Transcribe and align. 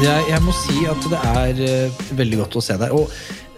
Jeg, 0.00 0.20
jeg 0.30 0.40
må 0.40 0.52
si 0.56 0.86
at 0.88 1.06
det 1.12 1.18
er 1.28 1.58
uh, 1.60 1.98
veldig 2.16 2.38
godt 2.40 2.54
å 2.56 2.60
se 2.64 2.76
deg. 2.80 2.92
Og 2.96 3.10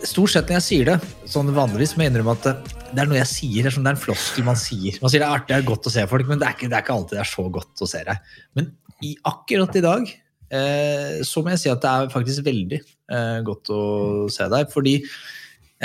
stort 0.02 0.32
sett 0.32 0.48
når 0.50 0.56
jeg 0.56 0.64
sier 0.66 0.88
det, 0.90 0.96
sånn 1.30 1.52
vanligvis 1.54 1.92
må 1.94 2.02
jeg 2.02 2.10
innrømme 2.10 2.34
at 2.34 2.48
det, 2.48 2.54
det 2.88 2.98
er 2.98 3.10
noe 3.12 3.20
jeg 3.20 3.30
sier. 3.30 3.68
Er, 3.68 3.74
sånn, 3.74 3.86
det 3.86 3.92
er 3.92 3.98
en 3.98 4.02
floskel 4.02 4.48
man 4.48 4.58
sier. 4.58 4.98
Man 4.98 5.12
sier 5.12 5.22
det 5.22 5.28
er 5.28 5.36
artig, 5.36 5.52
det 5.52 5.60
er 5.60 5.68
godt 5.70 5.86
å 5.86 5.94
se 5.94 6.04
folk, 6.10 6.26
men 6.26 6.42
det 6.42 6.48
er 6.48 6.56
ikke, 6.56 6.72
det 6.72 6.78
er 6.80 6.82
ikke 6.82 6.96
alltid 6.98 7.14
det 7.20 7.22
er 7.22 7.30
så 7.30 7.46
godt 7.60 7.84
å 7.86 7.90
se 7.92 8.02
deg. 8.10 8.34
Men 8.58 8.72
i, 9.06 9.14
akkurat 9.30 9.78
i 9.78 9.84
dag 9.86 10.10
uh, 10.10 11.22
så 11.30 11.46
må 11.46 11.54
jeg 11.54 11.62
si 11.62 11.72
at 11.76 11.86
det 11.86 11.94
er 11.94 12.12
faktisk 12.18 12.46
veldig 12.50 12.82
eh, 12.82 13.38
godt 13.46 13.74
å 13.78 13.82
se 14.34 14.50
deg. 14.58 14.74
Fordi 14.74 14.98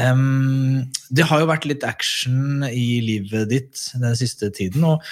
um, 0.09 0.85
det 1.13 1.30
har 1.30 1.45
jo 1.45 1.53
vært 1.53 1.69
litt 1.69 1.85
action 1.85 2.66
i 2.66 2.88
livet 3.05 3.52
ditt 3.53 3.89
den 3.94 4.17
siste 4.17 4.50
tiden. 4.50 4.89
Og 4.89 5.05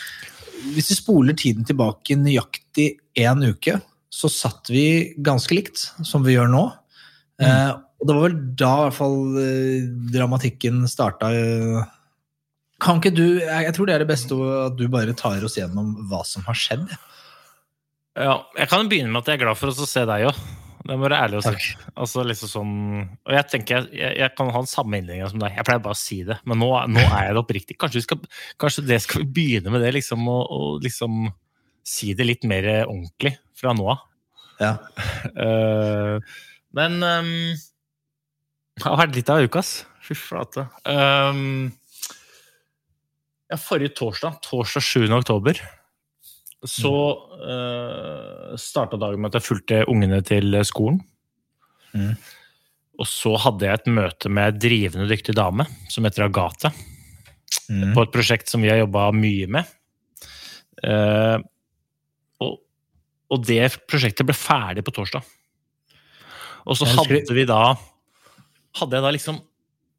hvis 0.74 0.90
du 0.90 0.98
spoler 0.98 1.38
tiden 1.38 1.70
tilbake 1.70 2.18
nøyaktig 2.18 2.96
én 3.22 3.46
uke, 3.46 3.78
så 4.16 4.30
satt 4.32 4.72
vi 4.72 4.86
ganske 5.20 5.58
likt 5.58 5.82
som 6.08 6.24
vi 6.24 6.38
gjør 6.38 6.48
nå. 6.54 6.64
Eh, 7.44 7.72
og 8.00 8.08
det 8.08 8.16
var 8.16 8.24
vel 8.30 8.38
da 8.56 8.72
i 8.78 8.84
hvert 8.86 8.98
fall 9.00 9.18
eh, 9.42 9.90
dramatikken 10.14 10.86
starta. 10.88 11.34
eh. 11.36 11.92
Kan 12.84 13.00
ikke 13.00 13.12
du 13.16 13.26
Jeg 13.40 13.68
jeg 13.70 13.74
tror 13.76 13.88
det 13.88 13.96
er 13.96 14.04
det 14.04 14.12
beste 14.12 14.36
at 14.66 14.76
du 14.80 14.86
bare 14.92 15.16
tar 15.16 15.44
oss 15.48 15.58
gjennom 15.60 15.94
hva 16.10 16.22
som 16.28 16.44
har 16.48 16.58
skjedd. 16.60 16.88
Ja, 18.16 18.38
jeg 18.56 18.72
kan 18.72 18.88
begynne 18.92 19.12
med 19.12 19.24
at 19.24 19.32
jeg 19.34 19.40
er 19.42 19.46
glad 19.48 19.60
for 19.60 19.72
å 19.72 19.88
se 19.90 20.06
deg 20.08 20.30
òg. 20.30 20.38
Det 20.86 20.94
må 20.94 21.08
være 21.08 21.18
ærlig 21.26 21.40
å 21.40 21.44
si. 21.50 21.72
Altså, 21.98 22.22
liksom 22.30 22.52
sånn, 22.52 22.74
og 23.26 23.34
jeg 23.34 23.48
tenker 23.50 23.80
jeg, 23.80 23.88
jeg, 23.98 24.18
jeg 24.22 24.34
kan 24.38 24.52
ha 24.54 24.60
den 24.62 24.70
samme 24.70 25.00
innledninga 25.00 25.32
som 25.32 25.42
deg. 25.42 25.56
Jeg 25.58 25.66
pleier 25.66 25.82
bare 25.82 25.98
å 25.98 26.00
si 26.00 26.20
det, 26.28 26.38
men 26.46 26.62
nå, 26.62 26.68
nå 26.94 27.02
er 27.02 27.24
jeg 27.26 27.34
det 27.36 27.42
oppriktig. 27.42 27.78
Kanskje, 27.82 28.04
vi 28.04 28.06
skal, 28.06 28.22
kanskje 28.62 28.84
det 28.86 29.00
skal 29.04 29.24
vi 29.24 29.32
begynne 29.40 29.74
med 29.74 29.82
det, 29.82 29.96
liksom, 29.98 30.28
og, 30.30 30.44
og 30.54 30.86
liksom 30.86 31.26
si 31.86 32.14
det 32.18 32.26
litt 32.28 32.46
mer 32.50 32.66
ordentlig 32.88 33.36
fra 33.56 33.74
nå 33.78 33.88
av. 33.94 34.04
Ja. 34.60 34.74
Uh, 35.36 36.20
men 36.76 36.98
um, 37.04 37.32
det 38.76 38.86
har 38.86 39.00
vært 39.04 39.18
litt 39.18 39.32
av 39.32 39.44
uka, 39.46 39.62
ass. 39.62 39.84
Fy 40.06 40.16
flate. 40.18 40.68
Um, 40.88 41.72
ja, 43.52 43.58
forrige 43.62 43.96
torsdag, 44.00 44.40
torsdag 44.46 44.86
7. 44.86 45.06
oktober, 45.16 45.60
så 46.66 46.94
uh, 47.46 48.56
starta 48.58 48.98
dagen 49.02 49.22
med 49.22 49.32
at 49.32 49.40
jeg 49.40 49.48
fulgte 49.50 49.84
ungene 49.92 50.22
til 50.26 50.58
skolen. 50.66 51.00
Mm. 51.94 52.16
Og 53.00 53.08
så 53.12 53.34
hadde 53.44 53.68
jeg 53.68 53.82
et 53.82 53.90
møte 53.92 54.32
med 54.32 54.50
ei 54.50 54.60
drivende 54.66 55.08
dyktig 55.12 55.36
dame 55.38 55.68
som 55.92 56.08
heter 56.08 56.28
Agathe, 56.30 56.74
Mm. 57.70 57.96
på 57.96 58.04
et 58.04 58.12
prosjekt 58.14 58.50
som 58.52 58.62
vi 58.62 58.70
har 58.70 58.78
jobba 58.78 59.08
mye 59.16 59.48
med. 59.50 59.70
Eh, 60.84 61.38
og, 62.44 62.60
og 63.32 63.44
det 63.48 63.70
prosjektet 63.90 64.28
ble 64.28 64.36
ferdig 64.38 64.84
på 64.86 64.94
torsdag. 64.96 65.26
Og 66.66 66.80
så 66.80 66.88
hadde 66.90 67.36
vi 67.38 67.46
da 67.46 67.76
Hadde 68.76 68.98
jeg 68.98 69.06
da 69.06 69.12
liksom 69.14 69.38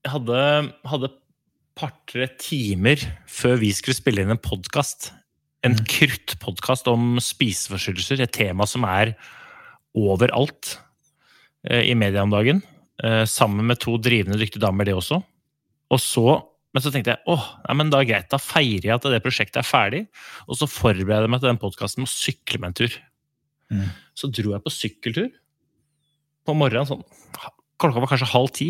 Jeg 0.05 0.13
hadde, 0.13 0.41
hadde 0.91 1.13
par-tre 1.77 2.27
timer 2.41 3.01
før 3.31 3.59
vi 3.61 3.71
skulle 3.77 3.99
spille 3.99 4.25
inn 4.25 4.33
en 4.33 4.41
podkast. 4.41 5.11
En 5.67 5.75
Mm. 5.77 5.85
kruttpodkast 5.93 6.89
om 6.89 7.19
spiseforstyrrelser, 7.21 8.23
et 8.23 8.33
tema 8.33 8.67
som 8.67 8.85
er 8.89 9.15
overalt 9.97 10.79
eh, 11.69 11.91
i 11.91 11.95
media 11.95 12.23
om 12.23 12.33
dagen. 12.33 12.63
Eh, 13.03 13.25
sammen 13.29 13.67
med 13.67 13.81
to 13.83 13.99
drivende 13.99 14.39
dyktige 14.41 14.63
damer, 14.63 14.85
det 14.89 14.95
også. 14.95 15.23
Og 15.91 16.01
så, 16.01 16.41
men 16.77 16.85
så 16.85 16.91
tenkte 16.93 17.15
jeg 17.15 17.33
åh, 17.33 17.45
nei, 17.65 17.75
men 17.81 17.89
da 17.89 18.03
er 18.03 18.09
greit, 18.11 18.27
da 18.29 18.37
feirer 18.37 18.91
jeg 18.91 18.99
at 18.99 19.07
det 19.09 19.23
prosjektet 19.25 19.63
er 19.63 19.65
ferdig. 19.65 20.03
Og 20.45 20.59
så 20.61 20.69
forbereder 20.69 21.25
jeg 21.25 21.33
meg 21.33 21.41
til 21.41 21.49
den 21.49 21.61
podkasten 21.63 22.03
med 22.03 22.11
å 22.11 22.13
sykle 22.13 22.61
med 22.61 22.69
en 22.69 22.77
tur. 22.83 22.97
Mm. 23.73 23.87
Så 24.13 24.29
dro 24.29 24.53
jeg 24.53 24.65
på 24.67 24.73
sykkeltur 24.75 25.31
på 26.45 26.55
morgenen, 26.61 26.85
sånn 26.85 27.01
klokka 27.81 28.03
var 28.03 28.11
kanskje 28.13 28.29
halv 28.29 28.53
ti. 28.59 28.69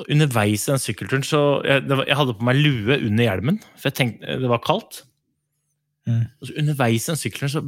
Og 0.00 0.08
underveis 0.16 0.64
i 0.64 0.72
den 0.72 0.80
sykkelturen 0.80 1.26
så 1.28 1.42
jeg, 1.68 1.84
var, 1.92 2.06
jeg 2.08 2.18
hadde 2.22 2.36
på 2.38 2.48
meg 2.48 2.62
lue 2.64 2.96
under 2.96 3.26
hjelmen, 3.26 3.60
for 3.74 3.90
jeg 3.90 3.98
tenkte 3.98 4.38
det 4.40 4.50
var 4.54 4.62
kaldt. 4.64 5.02
Mm. 6.08 6.24
Og 6.40 6.48
så 6.48 6.56
underveis 6.62 7.04
i 7.04 7.12
den 7.12 7.20
sykkelturen 7.20 7.52
så 7.52 7.62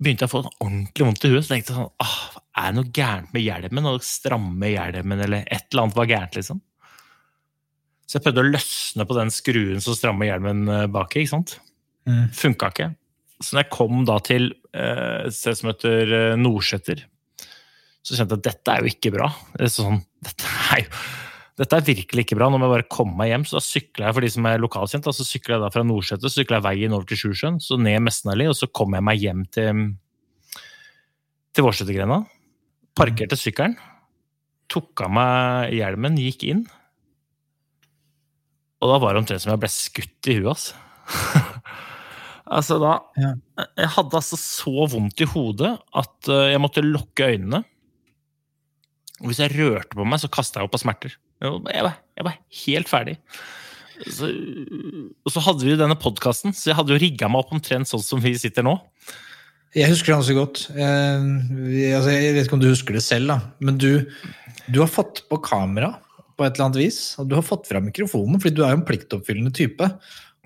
begynte 0.00 0.26
jeg 0.26 0.32
å 0.32 0.34
få 0.34 0.42
sånn 0.48 0.58
ordentlig 0.66 1.06
vondt 1.06 1.28
i 1.28 1.30
huet. 1.30 1.46
Så 1.46 1.54
tenkte 1.54 1.70
jeg 1.70 1.78
sånn 1.78 1.94
ah, 2.02 2.18
Er 2.58 2.74
det 2.74 2.80
noe 2.80 2.92
gærent 2.98 3.30
med 3.36 3.46
hjelmen? 3.46 3.88
Og 3.92 4.10
stramme 4.10 4.72
hjelmen, 4.74 5.22
eller 5.28 5.46
et 5.46 5.70
eller 5.70 5.86
annet 5.86 6.02
var 6.02 6.10
gærent, 6.10 6.40
liksom. 6.40 6.64
Så 8.10 8.18
jeg 8.18 8.24
prøvde 8.24 8.42
å 8.42 8.50
løsne 8.50 9.06
på 9.06 9.14
den 9.14 9.30
skruen 9.30 9.82
som 9.84 9.94
strammer 9.94 10.26
hjelmen 10.26 10.64
bak 10.66 10.90
baki. 10.96 11.22
ikke 11.22 11.30
sant? 11.36 11.52
Mm. 12.10 12.24
Funka 12.34 12.72
ikke. 12.72 12.88
Så 13.38 13.54
når 13.54 13.62
jeg 13.62 13.72
kom 13.76 14.02
da 14.08 14.18
til 14.26 14.50
eh, 14.74 15.28
et 15.28 15.36
sted 15.36 15.56
som 15.60 15.70
heter 15.70 16.10
eh, 16.16 16.38
Nordseter, 16.40 17.04
så 18.00 18.16
kjente 18.16 18.34
jeg 18.34 18.40
at 18.40 18.46
dette 18.48 18.74
er 18.74 18.82
jo 18.82 18.90
ikke 18.90 19.12
bra. 19.14 19.28
Det 19.54 19.68
er 19.68 19.72
sånn, 19.76 20.00
dette 20.26 20.54
er 20.74 20.82
jo 20.84 21.02
dette 21.60 21.76
er 21.76 21.84
virkelig 21.84 22.22
ikke 22.24 22.38
bra. 22.38 22.46
Nå 22.48 22.56
må 22.56 22.70
jeg 22.70 22.72
bare 22.72 22.88
komme 22.88 23.18
meg 23.20 23.34
hjem. 23.34 23.42
Så 23.44 23.58
da 23.58 23.60
sykla 23.60 24.06
jeg 24.06 24.16
for 24.16 24.24
de 24.24 24.30
som 24.32 24.46
er 24.48 24.62
lokalkjent, 24.62 25.04
da, 25.04 25.12
så 25.12 25.26
sykla 25.28 25.58
jeg 25.58 25.64
da 25.66 25.68
fra 25.74 25.82
Nordseter, 25.84 26.24
så 26.24 26.40
sykla 26.40 26.56
jeg 26.56 26.64
veien 26.64 26.94
over 26.96 27.04
til 27.10 27.20
Sjusjøen, 27.20 27.58
så 27.60 27.76
ned 27.76 28.00
Messenalli, 28.06 28.46
og 28.48 28.56
så 28.56 28.70
kom 28.72 28.96
jeg 28.96 29.04
meg 29.04 29.20
hjem 29.20 29.42
til, 29.52 29.82
til 31.52 31.66
Vårsetergrenda. 31.66 32.22
Parkerte 32.96 33.36
sykkelen, 33.36 33.76
tok 34.72 35.04
av 35.04 35.12
meg 35.12 35.76
hjelmen, 35.76 36.16
gikk 36.24 36.48
inn. 36.48 36.64
Og 38.80 38.88
da 38.88 38.98
var 39.00 39.14
det 39.14 39.22
omtrent 39.22 39.44
som 39.44 39.52
jeg 39.52 39.60
ble 39.60 39.70
skutt 39.72 40.30
i 40.30 40.38
huet, 40.38 40.50
altså. 40.54 40.74
altså 42.56 42.78
da 42.82 42.96
Ja. 43.20 43.34
Jeg 43.76 43.92
hadde 43.96 44.16
altså 44.20 44.38
så 44.40 44.86
vondt 44.88 45.20
i 45.20 45.28
hodet 45.28 45.74
at 46.00 46.30
eh, 46.32 46.52
jeg 46.54 46.62
måtte 46.62 46.84
lukke 46.86 47.28
øynene. 47.34 47.62
Og 49.20 49.28
hvis 49.28 49.42
jeg 49.42 49.52
rørte 49.52 49.98
på 49.98 50.06
meg, 50.08 50.22
så 50.22 50.30
kasta 50.32 50.60
jeg 50.60 50.70
opp 50.70 50.78
av 50.78 50.80
smerter. 50.80 51.16
Jeg 51.44 51.84
var, 51.84 51.98
jeg 52.16 52.24
var, 52.24 52.38
helt 52.64 52.88
ferdig. 52.88 53.18
Så, 54.08 54.30
og 55.24 55.32
så 55.34 55.42
hadde 55.44 55.66
vi 55.66 55.76
denne 55.76 55.96
podkasten, 56.00 56.54
så 56.56 56.70
jeg 56.70 56.78
hadde 56.78 56.94
jo 56.94 57.00
rigga 57.02 57.28
meg 57.28 57.42
opp 57.42 57.52
omtrent 57.52 57.88
sånn 57.90 58.04
som 58.04 58.22
vi 58.24 58.32
sitter 58.40 58.64
nå. 58.64 58.78
Jeg 59.76 59.92
husker 59.92 60.10
det 60.10 60.16
ganske 60.16 60.38
godt. 60.38 60.62
Jeg, 60.72 61.90
altså, 61.98 62.14
jeg 62.16 62.32
vet 62.34 62.48
ikke 62.48 62.56
om 62.56 62.62
du 62.64 62.70
husker 62.70 62.96
det 62.96 63.04
selv, 63.04 63.28
da. 63.30 63.36
men 63.60 63.76
du, 63.78 63.90
du 64.72 64.80
har 64.80 64.88
fått 64.90 65.20
på 65.28 65.38
kamera 65.44 65.92
på 66.40 66.46
et 66.48 66.56
eller 66.56 66.70
annet 66.70 66.80
vis. 66.80 66.98
Og 67.20 67.28
du 67.28 67.36
har 67.36 67.46
fått 67.46 67.68
fram 67.68 67.86
mikrofonen, 67.90 68.40
fordi 68.40 68.56
du 68.56 68.64
er 68.64 68.72
jo 68.72 68.80
en 68.80 68.88
pliktoppfyllende 68.88 69.52
type. 69.56 69.92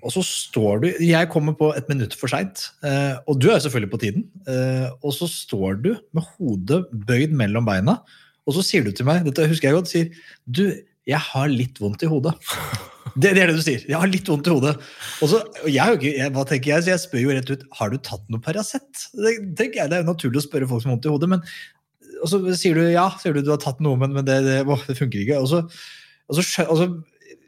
Og 0.05 0.13
så 0.13 0.21
står 0.25 0.81
du 0.83 0.89
Jeg 1.01 1.29
kommer 1.33 1.55
på 1.57 1.71
et 1.73 1.87
minutt 1.89 2.13
for 2.17 2.29
seint, 2.29 2.67
eh, 2.85 3.15
og 3.25 3.39
du 3.41 3.49
er 3.49 3.57
jo 3.57 3.65
selvfølgelig 3.65 3.93
på 3.93 4.01
tiden. 4.03 4.27
Eh, 4.45 4.89
og 5.01 5.15
så 5.15 5.29
står 5.31 5.79
du 5.81 5.93
med 6.13 6.27
hodet 6.35 6.83
bøyd 6.91 7.33
mellom 7.33 7.65
beina 7.65 8.01
Og 8.45 8.57
så 8.57 8.65
sier 8.65 8.85
du 8.85 8.91
til 8.93 9.07
meg, 9.07 9.23
dette 9.25 9.47
husker 9.49 9.71
jeg 9.71 9.79
godt, 9.79 9.89
sier 9.89 10.27
du, 10.45 10.67
jeg 11.05 11.21
har 11.31 11.49
litt 11.49 11.81
vondt 11.81 12.05
i 12.05 12.11
hodet. 12.11 12.35
Det, 13.15 13.29
det 13.31 13.45
er 13.45 13.47
det 13.47 13.55
du 13.55 13.63
sier. 13.63 13.83
Jeg 13.87 13.95
har 13.95 14.09
litt 14.11 14.27
vondt 14.27 14.47
i 14.49 14.51
hodet. 14.51 14.73
Og 15.23 15.29
så, 15.31 15.37
jeg, 15.71 15.99
jeg, 16.03 16.31
hva 16.35 16.41
tenker 16.49 16.73
jeg? 16.73 16.83
Så 16.83 16.89
jeg 16.91 16.99
spør 16.99 17.21
jo 17.21 17.35
rett 17.37 17.51
ut 17.53 17.61
har 17.77 17.93
du 17.93 17.95
tatt 18.03 18.25
noe 18.27 18.43
Paracet. 18.43 19.05
Det, 19.15 19.31
tenker 19.55 19.79
jeg, 19.79 19.91
det 19.93 20.01
er 20.01 20.09
naturlig 20.09 20.41
å 20.41 20.43
spørre 20.43 20.67
folk 20.67 20.83
som 20.83 20.91
har 20.91 20.97
vondt 20.97 21.07
i 21.07 21.13
hodet. 21.13 21.29
men 21.31 21.45
og 22.25 22.31
så 22.31 22.41
sier 22.57 22.77
du 22.77 22.87
ja, 22.89 23.05
sier 23.21 23.35
du 23.35 23.43
du 23.45 23.53
har 23.53 23.61
tatt 23.61 23.81
noe, 23.85 23.99
men, 24.01 24.15
men 24.17 24.25
det, 24.25 24.39
det, 24.47 24.61
det 24.65 24.97
funker 24.97 25.21
ikke. 25.21 25.41
Og 25.43 25.49
så, 25.51 25.61
og 26.25 26.39
så, 26.39 26.65
og 26.65 26.79
så, 26.79 26.87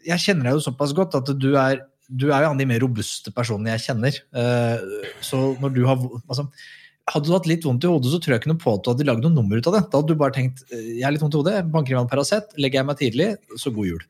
jeg 0.07 0.23
kjenner 0.23 0.49
deg 0.49 0.57
jo 0.57 0.65
såpass 0.67 0.93
godt 0.97 1.17
at 1.17 1.31
du 1.41 1.49
er, 1.57 1.81
du 2.07 2.29
er 2.29 2.45
jo 2.45 2.51
en 2.51 2.53
av 2.53 2.61
de 2.61 2.67
mer 2.69 2.83
robuste 2.83 3.33
personene 3.35 3.73
jeg 3.73 3.87
kjenner. 3.87 4.19
Eh, 4.37 5.07
så 5.25 5.41
når 5.63 5.73
du 5.75 5.87
har 5.89 5.97
altså, 6.27 6.49
Hadde 7.07 7.29
du 7.29 7.31
hatt 7.31 7.45
litt 7.47 7.63
vondt 7.63 7.85
i 7.85 7.87
hodet, 7.87 8.09
så 8.11 8.17
tror 8.19 8.33
jeg 8.33 8.41
ikke 8.41 8.49
noe 8.51 8.59
på 8.59 8.71
at 8.75 8.81
du 8.83 8.89
hadde 8.89 9.05
lagd 9.07 9.21
noe 9.23 9.31
nummer 9.31 9.55
ut 9.55 9.67
av 9.69 9.77
det. 9.77 9.79
Da 9.87 10.01
hadde 10.01 10.11
du 10.11 10.19
bare 10.19 10.35
tenkt 10.35 10.65
eh, 10.75 10.97
jeg 10.97 11.05
har 11.05 11.13
litt 11.15 11.21
vondt 11.23 11.37
i 11.37 11.39
hodet, 11.39 11.61
banker 11.71 11.93
i 11.93 11.95
meg 11.95 12.03
en 12.03 12.09
Paracet, 12.11 12.49
legger 12.59 12.81
jeg 12.81 12.87
meg 12.89 12.97
tidlig, 12.99 13.27
så 13.55 13.71
god 13.71 13.87
jul. 13.87 14.01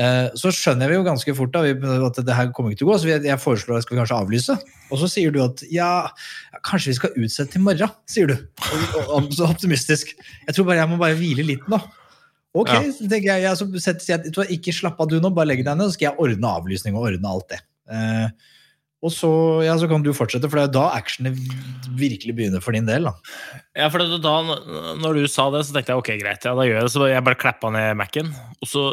Eh, 0.00 0.28
Så 0.38 0.48
skjønner 0.56 0.88
vi 0.88 0.94
jo 0.96 1.04
ganske 1.04 1.34
fort 1.36 1.52
da, 1.52 1.60
at 1.68 2.20
det 2.24 2.34
her 2.36 2.52
kommer 2.56 2.72
ikke 2.72 2.80
til 2.80 2.88
å 2.88 2.92
gå, 2.92 2.98
så 3.02 3.10
jeg 3.10 3.24
jeg 3.28 3.40
foreslår 3.42 3.76
at 3.76 3.84
skal 3.84 3.96
vi 3.96 4.00
kanskje 4.00 4.20
avlyse. 4.22 4.56
Og 4.92 4.98
så 5.02 5.08
sier 5.12 5.32
du 5.34 5.40
at 5.44 5.60
ja, 5.72 6.08
kanskje 6.64 6.92
vi 6.92 6.98
skal 7.00 7.18
utsette 7.18 7.52
til 7.56 7.64
morgen, 7.66 7.92
sier 8.08 8.30
du. 8.32 8.36
Og, 9.12 9.28
så 9.36 9.48
optimistisk. 9.50 10.14
Jeg 10.46 10.54
tror 10.56 10.68
bare 10.70 10.80
jeg 10.80 10.88
må 10.92 10.96
bare 11.00 11.18
hvile 11.18 11.44
litt 11.44 11.68
nå. 11.68 11.80
Ok, 12.54 12.68
Ja. 12.68 12.80
så 12.92 13.08
tenker 13.08 13.30
jeg, 13.32 13.44
jeg 13.46 13.56
så 13.56 13.66
setter, 13.80 14.08
jeg, 14.12 14.32
vet 14.36 14.50
ikke 14.58 14.72
slapp 14.76 14.98
av 15.00 15.08
du 15.08 15.18
nå, 15.20 15.30
bare 15.32 15.48
legg 15.48 15.62
deg 15.64 15.76
ned, 15.76 15.88
så 15.88 15.94
skal 15.96 16.10
jeg 16.10 16.20
ordne 16.20 16.50
avlysning 16.56 16.96
og 16.96 17.06
ordne 17.08 17.30
alt 17.30 17.48
det. 17.52 17.60
Eh, 17.92 18.26
og 19.02 19.10
så, 19.10 19.30
ja, 19.64 19.72
så 19.80 19.88
kan 19.90 20.04
du 20.04 20.12
fortsette, 20.14 20.46
for 20.48 20.60
det 20.60 20.66
er 20.68 20.74
da 20.76 20.82
actionet 20.94 21.34
virkelig 21.98 22.36
begynner 22.38 22.60
for 22.62 22.76
din 22.76 22.86
del. 22.86 23.08
da. 23.08 23.14
Ja, 23.74 23.88
for 23.90 23.98
da 23.98 24.34
når 25.00 25.16
du 25.18 25.24
sa 25.32 25.48
det, 25.50 25.64
så 25.66 25.72
tenkte 25.74 25.90
jeg 25.96 26.02
ok, 26.04 26.10
greit, 26.20 26.44
ja, 26.44 26.52
da 26.54 26.62
gjør 26.68 26.76
jeg 26.78 26.86
det. 26.86 26.92
Så 26.94 27.08
jeg 27.10 27.24
bare 27.26 27.40
klappa 27.40 27.72
ned 27.74 27.96
Mac-en. 27.98 28.30
Og 28.60 28.68
så 28.70 28.84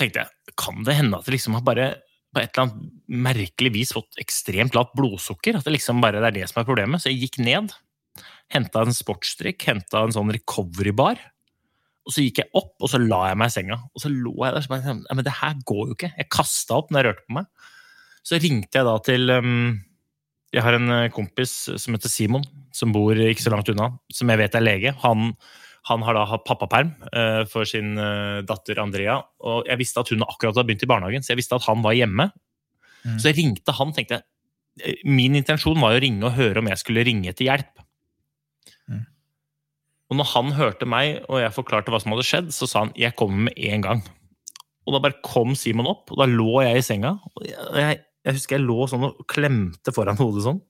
tenkte 0.00 0.24
jeg, 0.24 0.54
kan 0.60 0.84
det 0.86 0.96
hende 0.98 1.18
at 1.18 1.28
det 1.28 1.36
liksom 1.36 1.56
har 1.58 1.66
bare 1.66 1.90
på 2.30 2.40
et 2.40 2.52
eller 2.52 2.66
annet 2.66 2.92
merkelig 3.26 3.72
vis 3.74 3.92
fått 3.94 4.20
ekstremt 4.22 4.76
lavt 4.76 4.94
blodsukker? 4.98 5.58
At 5.58 5.66
det 5.66 5.74
liksom 5.74 6.02
bare 6.02 6.22
det 6.22 6.30
er 6.30 6.38
det 6.40 6.50
som 6.50 6.62
er 6.62 6.68
problemet? 6.68 7.02
Så 7.02 7.10
jeg 7.10 7.26
gikk 7.26 7.40
ned, 7.42 7.74
henta 8.54 8.84
en 8.86 8.96
sportsdrikk, 8.96 9.66
henta 9.66 10.04
en 10.06 10.14
sånn 10.14 10.32
recovery-bar. 10.36 11.20
Og 12.08 12.14
så 12.14 12.24
gikk 12.24 12.40
jeg 12.42 12.50
opp, 12.56 12.74
og 12.80 12.90
så 12.90 13.00
la 13.02 13.20
jeg 13.30 13.38
meg 13.38 13.50
i 13.50 13.54
senga. 13.54 13.78
Og 13.92 14.02
så 14.02 14.10
lå 14.12 14.32
jeg 14.38 14.56
der 14.56 14.64
så 14.64 14.72
bare, 14.72 14.96
men 15.10 15.26
det 15.26 15.36
her 15.40 15.58
går 15.68 15.82
jo 15.90 15.96
ikke. 15.98 16.12
Jeg 16.16 16.32
kasta 16.32 16.78
opp 16.80 16.90
når 16.90 17.00
jeg 17.00 17.08
rørte 17.10 17.26
på 17.26 17.36
meg. 17.36 17.70
Så 18.26 18.40
ringte 18.40 18.80
jeg 18.80 18.86
da 18.88 18.96
til 19.04 19.32
Jeg 20.50 20.64
har 20.66 20.76
en 20.76 20.90
eh, 20.90 21.10
kompis 21.14 21.52
som 21.78 21.94
heter 21.94 22.10
Simon, 22.10 22.42
som 22.74 22.90
bor 22.90 23.14
ikke 23.14 23.44
så 23.44 23.52
langt 23.52 23.68
unna, 23.70 23.92
som 24.10 24.32
jeg 24.32 24.40
vet 24.40 24.56
er 24.58 24.64
lege. 24.64 24.92
Han, 25.04 25.30
han 25.88 26.02
har 26.04 26.16
da 26.16 26.26
hatt 26.28 26.44
pappaperm 26.44 26.90
eh, 27.16 27.42
for 27.48 27.68
sin 27.68 27.94
eh, 27.98 28.40
datter 28.46 28.80
Andrea, 28.82 29.16
og 29.40 29.68
jeg 29.68 29.80
visste 29.80 30.02
at 30.02 30.10
hun 30.12 30.26
akkurat 30.26 30.52
hadde 30.52 30.66
begynt 30.68 30.84
i 30.84 30.90
barnehagen, 30.90 31.24
så 31.24 31.32
jeg 31.32 31.40
visste 31.40 31.56
at 31.56 31.64
han 31.68 31.80
var 31.84 31.96
hjemme. 31.96 32.28
Mm. 33.06 33.16
Så 33.16 33.30
jeg 33.30 33.38
ringte 33.38 33.76
han, 33.78 33.94
tenkte 33.96 34.18
jeg. 34.18 34.26
eh, 34.84 35.00
Min 35.08 35.38
intensjon 35.38 35.80
var 35.80 35.96
å 35.96 36.02
ringe 36.02 36.28
og 36.28 36.36
høre 36.36 36.60
om 36.60 36.68
jeg 36.68 36.82
skulle 36.82 37.06
ringe 37.08 37.32
til 37.32 37.48
hjelp. 37.48 37.84
Mm. 38.92 39.06
Og 40.10 40.20
når 40.20 40.32
han 40.34 40.54
hørte 40.58 40.88
meg, 40.90 41.22
og 41.30 41.40
jeg 41.40 41.56
forklarte 41.56 41.94
hva 41.94 42.02
som 42.02 42.12
hadde 42.12 42.28
skjedd, 42.28 42.52
så 42.52 42.68
sa 42.68 42.84
han 42.84 42.92
'jeg 42.96 43.16
kommer 43.16 43.48
med 43.48 43.58
en 43.58 43.82
gang'. 43.82 44.02
Og 44.86 44.94
da 44.94 44.98
bare 45.00 45.20
kom 45.24 45.54
Simon 45.54 45.86
opp, 45.86 46.10
og 46.10 46.18
da 46.18 46.26
lå 46.26 46.62
jeg 46.64 46.76
i 46.76 46.82
senga. 46.82 47.18
Og 47.36 47.46
jeg, 47.46 47.56
jeg, 47.74 48.00
jeg 48.26 48.34
husker 48.34 48.58
jeg 48.58 48.66
lå 48.66 48.88
sånn 48.88 49.04
og 49.04 49.26
klemte 49.30 49.94
foran 49.94 50.18
hodet 50.18 50.44
sånn. 50.44 50.60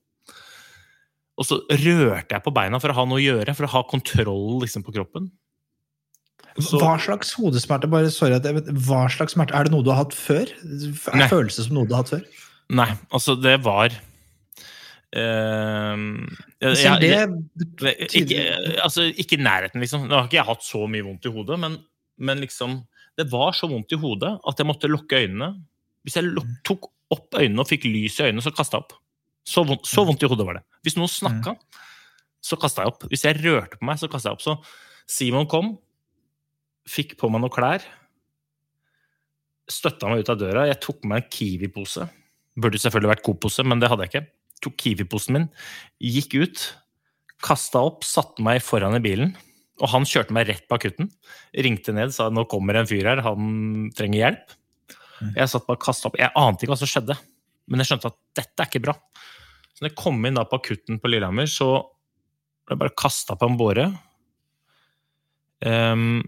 Og 1.40 1.46
så 1.48 1.56
rørte 1.70 2.36
jeg 2.36 2.44
på 2.44 2.52
beina 2.52 2.78
for 2.82 2.92
å 2.92 2.98
ha 2.98 3.04
noe 3.08 3.16
å 3.16 3.24
gjøre, 3.24 3.54
for 3.56 3.64
å 3.64 3.72
ha 3.72 3.80
kontroll 3.88 4.60
liksom, 4.60 4.84
på 4.84 4.92
kroppen. 4.98 5.30
Så- 6.60 6.80
Hva 6.82 6.98
slags 7.00 7.32
hodesmerte 7.38 7.88
bare, 7.88 8.10
sorry, 8.12 8.36
jeg 8.36 8.64
hva 8.84 9.06
slags 9.08 9.32
smerte, 9.36 9.54
Er 9.56 9.64
det 9.64 9.72
noe 9.72 9.82
du 9.86 9.90
har 9.92 10.02
hatt 10.04 10.12
før? 10.12 10.50
Er 10.52 11.28
følelse 11.30 11.64
som 11.64 11.74
noe 11.78 11.86
du 11.88 11.94
har 11.94 12.02
hatt 12.04 12.12
før? 12.12 12.24
Nei, 12.70 12.90
altså, 13.10 13.34
det 13.40 13.56
var 13.64 13.90
Uh, 15.10 16.30
jeg- 16.62 17.02
jeg- 17.02 17.28
det, 17.56 17.66
det- 17.78 18.14
ikke, 18.14 18.78
altså, 18.84 19.02
ikke 19.18 19.38
nærheten, 19.42 19.80
liksom. 19.82 20.06
Nå 20.06 20.14
har 20.14 20.28
ikke 20.28 20.38
jeg 20.38 20.44
hatt 20.46 20.62
så 20.62 20.86
mye 20.88 21.02
vondt 21.02 21.26
i 21.26 21.32
hodet, 21.34 21.58
men, 21.58 21.78
men 22.16 22.38
liksom 22.38 22.86
Det 23.18 23.26
var 23.28 23.50
så 23.52 23.66
vondt 23.68 23.90
i 23.92 23.96
hodet 23.98 24.38
at 24.46 24.56
jeg 24.56 24.66
måtte 24.68 24.88
lukke 24.88 25.18
øynene. 25.26 25.60
Hvis 26.06 26.14
jeg 26.14 26.24
luk, 26.30 26.46
tok 26.64 26.86
opp 27.10 27.34
øynene 27.34 27.58
og 27.58 27.66
fikk 27.68 27.82
lys 27.90 28.20
i 28.20 28.30
øynene, 28.30 28.40
så 28.40 28.54
kasta 28.54 28.78
jeg 28.78 28.84
opp. 28.86 28.92
Så 29.44 29.64
vondt, 29.66 29.82
så 29.84 30.06
vondt 30.06 30.22
i 30.22 30.26
hodet 30.30 30.46
var 30.46 30.54
det. 30.54 30.62
Hvis 30.84 30.96
noen 30.96 31.10
snakka, 31.12 31.54
så 32.40 32.56
kasta 32.60 32.84
jeg 32.84 32.92
opp. 32.94 33.06
Hvis 33.10 33.24
jeg 33.26 33.38
rørte 33.42 33.78
på 33.78 33.86
meg, 33.88 34.00
så 34.00 34.08
kasta 34.10 34.30
jeg 34.30 34.38
opp. 34.38 34.44
Så 34.44 34.56
Simon 35.10 35.48
kom, 35.50 35.74
fikk 36.88 37.16
på 37.20 37.28
meg 37.32 37.42
noen 37.44 37.52
klær, 37.52 37.84
støtta 39.70 40.10
meg 40.10 40.24
ut 40.24 40.32
av 40.32 40.40
døra. 40.40 40.66
Jeg 40.70 40.80
tok 40.82 41.02
med 41.04 41.12
meg 41.12 41.24
en 41.24 41.32
Kiwi-pose. 41.36 42.06
Burde 42.60 42.80
selvfølgelig 42.82 43.12
vært 43.12 43.24
Coop-pose, 43.26 43.64
men 43.66 43.82
det 43.82 43.90
hadde 43.92 44.06
jeg 44.06 44.12
ikke. 44.12 44.24
Tok 44.64 44.76
Kiwi-posen 44.80 45.36
min, 45.36 45.46
gikk 46.02 46.36
ut, 46.40 46.64
kasta 47.44 47.84
opp, 47.86 48.04
satte 48.04 48.44
meg 48.44 48.60
foran 48.64 48.98
i 48.98 49.04
bilen. 49.04 49.34
Og 49.80 49.88
han 49.94 50.04
kjørte 50.08 50.34
meg 50.36 50.48
rett 50.50 50.66
på 50.68 50.76
akutten. 50.76 51.08
Ringte 51.56 51.94
ned, 51.96 52.12
sa 52.12 52.28
nå 52.32 52.44
kommer 52.50 52.76
en 52.76 52.88
fyr 52.88 53.06
her, 53.08 53.22
han 53.24 53.88
trenger 53.96 54.24
hjelp. 54.24 54.56
Jeg 55.36 55.52
satt 55.52 55.66
bare 55.68 55.78
og 55.78 55.84
kastet 55.84 56.08
opp. 56.10 56.18
Jeg 56.20 56.32
ante 56.36 56.64
ikke 56.64 56.74
hva 56.74 56.80
som 56.80 56.90
skjedde, 56.90 57.16
men 57.70 57.80
jeg 57.80 57.90
skjønte 57.90 58.10
at 58.10 58.18
dette 58.40 58.64
er 58.64 58.68
ikke 58.68 58.84
bra. 58.84 58.96
Så 59.80 59.86
når 59.86 59.94
jeg 59.94 59.96
kom 59.96 60.18
inn 60.28 60.36
da 60.36 60.42
på 60.44 60.58
akutten 60.60 60.98
på 61.00 61.08
Lillehammer, 61.08 61.46
så 61.48 61.70
ble 62.68 62.74
jeg 62.76 62.80
bare 62.82 62.92
kasta 63.00 63.32
på 63.40 63.48
en 63.48 63.54
båre. 63.56 63.86
Um, 65.64 66.20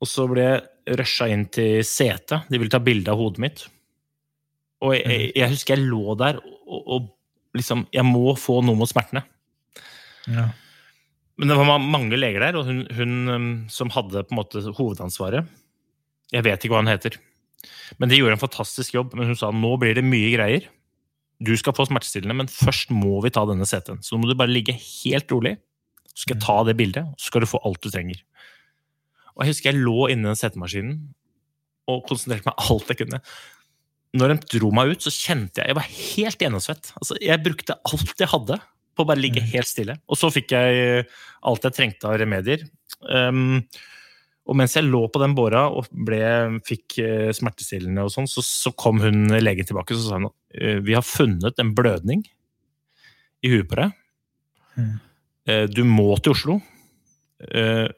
og 0.00 0.08
så 0.08 0.24
ble 0.30 0.46
jeg 0.46 0.96
rusha 0.96 1.28
inn 1.28 1.42
til 1.52 1.82
setet. 1.84 2.48
De 2.48 2.56
ville 2.56 2.72
ta 2.72 2.80
bilde 2.80 3.12
av 3.12 3.20
hodet 3.20 3.42
mitt. 3.44 3.66
Og 4.80 4.94
jeg, 4.96 5.04
jeg, 5.04 5.26
jeg 5.36 5.52
husker 5.52 5.76
jeg 5.76 5.90
lå 5.90 6.16
der 6.16 6.40
og, 6.40 6.80
og 6.80 7.12
liksom 7.56 7.86
Jeg 7.92 8.04
må 8.04 8.32
få 8.40 8.58
noe 8.64 8.80
mot 8.80 8.88
smertene. 8.88 9.26
Ja. 10.32 10.46
Men 11.36 11.52
det 11.52 11.56
var 11.60 11.84
mange 11.84 12.16
leger 12.16 12.46
der, 12.46 12.56
og 12.56 12.64
hun, 12.64 12.82
hun 12.96 13.28
um, 13.28 13.50
som 13.68 13.92
hadde 13.92 14.24
på 14.24 14.32
en 14.32 14.40
måte 14.40 14.64
hovedansvaret 14.64 15.44
Jeg 16.32 16.48
vet 16.48 16.64
ikke 16.64 16.72
hva 16.72 16.80
hun 16.80 16.94
heter. 16.94 17.20
Men 18.00 18.08
de 18.08 18.22
gjorde 18.22 18.38
en 18.38 18.46
fantastisk 18.46 18.96
jobb. 18.96 19.12
Men 19.20 19.34
hun 19.34 19.36
sa 19.36 19.52
nå 19.52 19.74
blir 19.84 20.00
det 20.00 20.08
mye 20.08 20.32
greier. 20.32 20.72
Du 21.42 21.52
skal 21.58 21.74
få 21.76 21.84
smertestillende, 21.88 22.36
men 22.38 22.50
først 22.50 22.92
må 22.94 23.18
vi 23.24 23.32
ta 23.34 23.44
denne 23.48 23.66
CT-en. 23.68 24.00
Så 24.04 24.14
nå 24.14 24.22
må 24.22 24.30
du 24.30 24.38
bare 24.38 24.52
ligge 24.52 24.76
helt 24.76 25.32
rolig. 25.34 25.56
Så 26.14 26.24
skal 26.24 26.36
jeg 26.36 26.44
ta 26.46 26.56
det 26.64 26.76
bildet, 26.78 27.10
så 27.20 27.28
skal 27.28 27.44
du 27.44 27.50
få 27.50 27.60
alt 27.68 27.82
du 27.84 27.90
trenger. 27.92 28.22
Og 29.36 29.44
jeg 29.44 29.52
husker 29.52 29.68
jeg 29.68 29.84
lå 29.84 30.08
inni 30.12 30.30
den 30.30 30.38
CT-maskinen 30.38 30.94
og 31.92 32.06
konsentrerte 32.08 32.48
meg 32.48 32.62
alt 32.72 32.92
jeg 32.92 33.02
kunne. 33.02 33.20
Når 34.16 34.32
de 34.32 34.56
dro 34.56 34.70
meg 34.72 34.94
ut, 34.94 35.04
så 35.04 35.12
kjente 35.12 35.60
jeg 35.60 35.72
Jeg 35.72 35.76
var 35.76 35.90
helt 35.90 36.46
gjennomsvett. 36.46 36.94
Altså, 36.96 37.18
jeg 37.20 37.44
brukte 37.44 37.76
alt 37.90 38.22
jeg 38.22 38.32
hadde 38.32 38.56
på 38.96 39.04
å 39.04 39.08
bare 39.10 39.20
ligge 39.20 39.44
helt 39.44 39.68
stille. 39.68 39.98
Og 40.08 40.16
så 40.16 40.30
fikk 40.32 40.54
jeg 40.56 41.04
alt 41.44 41.68
jeg 41.68 41.76
trengte 41.76 42.08
av 42.08 42.16
remedier. 42.22 42.64
Um, 43.04 43.60
og 44.46 44.54
mens 44.58 44.76
jeg 44.78 44.86
lå 44.86 45.02
på 45.10 45.20
den 45.20 45.34
båra 45.36 45.64
og 45.74 45.88
ble, 46.06 46.20
fikk 46.66 47.00
eh, 47.02 47.30
smertestillende 47.34 48.04
og 48.06 48.12
sånn, 48.14 48.28
så, 48.30 48.44
så 48.46 48.70
kom 48.78 49.00
hun 49.02 49.26
legen 49.42 49.66
tilbake 49.66 49.94
og 49.94 49.98
så 49.98 50.06
sa 50.06 50.20
hun, 50.20 50.28
eh, 50.30 50.45
vi 50.84 50.94
har 50.96 51.04
funnet 51.04 51.58
en 51.62 51.74
blødning 51.76 52.22
i 53.44 53.50
huet 53.52 53.68
på 53.68 53.76
deg. 53.80 53.92
Mm. 54.76 54.94
Eh, 55.46 55.66
Du 55.72 55.82
må 55.84 56.16
til 56.22 56.32
Oslo. 56.32 56.58
Eh, 57.52 57.88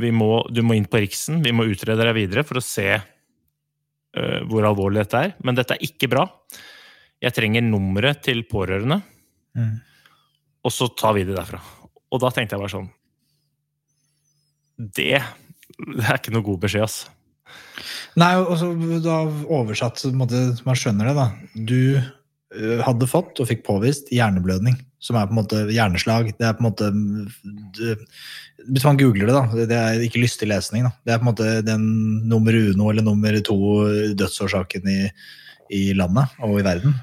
Vi 0.00 0.10
må, 0.14 0.44
du 0.48 0.62
må 0.62 0.74
inn 0.78 0.86
på 0.88 1.00
Riksen. 1.02 1.42
Vi 1.44 1.52
må 1.52 1.66
utrede 1.68 2.00
deg 2.06 2.14
videre 2.16 2.44
for 2.46 2.56
å 2.60 2.64
se 2.64 2.86
eh, 2.94 4.40
hvor 4.48 4.64
alvorlig 4.64 5.02
dette 5.04 5.18
er. 5.26 5.34
Men 5.44 5.54
dette 5.58 5.74
er 5.76 5.84
ikke 5.84 6.08
bra. 6.08 6.24
Jeg 7.20 7.34
trenger 7.36 7.62
nummeret 7.66 8.22
til 8.24 8.44
pårørende, 8.48 9.02
Mm. 9.56 9.80
og 10.64 10.70
så 10.72 10.86
tar 10.96 11.12
vi 11.16 11.24
det 11.26 11.34
derfra. 11.36 11.58
Og 12.12 12.20
da 12.22 12.30
tenkte 12.30 12.54
jeg 12.54 12.60
bare 12.62 12.70
sånn 12.70 12.90
Det, 14.78 15.18
det 15.20 16.04
er 16.06 16.16
ikke 16.16 16.32
noe 16.32 16.42
god 16.46 16.60
beskjed, 16.62 16.84
ass. 16.86 17.10
Nei, 18.20 18.32
og 18.40 19.02
da 19.04 19.22
oversatt, 19.50 20.00
så 20.00 20.12
måte, 20.14 20.40
man 20.66 20.78
skjønner 20.78 21.10
det, 21.10 21.16
da. 21.18 21.26
Du 21.54 21.80
ø, 21.96 22.78
hadde 22.84 23.10
fått 23.10 23.40
og 23.40 23.48
fikk 23.50 23.64
påvist 23.66 24.10
hjerneblødning, 24.14 24.78
som 25.02 25.18
er 25.18 25.28
på 25.28 25.34
en 25.34 25.40
måte 25.40 25.64
hjerneslag. 25.70 26.32
Det 26.38 26.46
er 26.46 26.56
på 26.58 26.64
en 26.64 26.68
måte 26.68 26.90
du, 27.76 27.84
Hvis 28.68 28.86
man 28.86 29.00
googler 29.00 29.30
det, 29.30 29.36
da, 29.36 29.66
det 29.72 29.78
er 29.78 30.06
ikke 30.06 30.22
lystig 30.22 30.50
lesning. 30.50 30.88
da. 30.88 30.94
Det 31.04 31.14
er 31.14 31.20
på 31.20 31.26
en 31.26 31.32
måte 31.32 31.52
den 31.66 31.84
nummer 32.30 32.56
uno 32.56 32.90
eller 32.90 33.06
nummer 33.06 33.38
to 33.46 33.60
dødsårsaken 34.18 34.90
i, 34.90 35.00
i 35.72 35.84
landet 35.96 36.40
og 36.44 36.58
i 36.60 36.66
verden. 36.66 36.98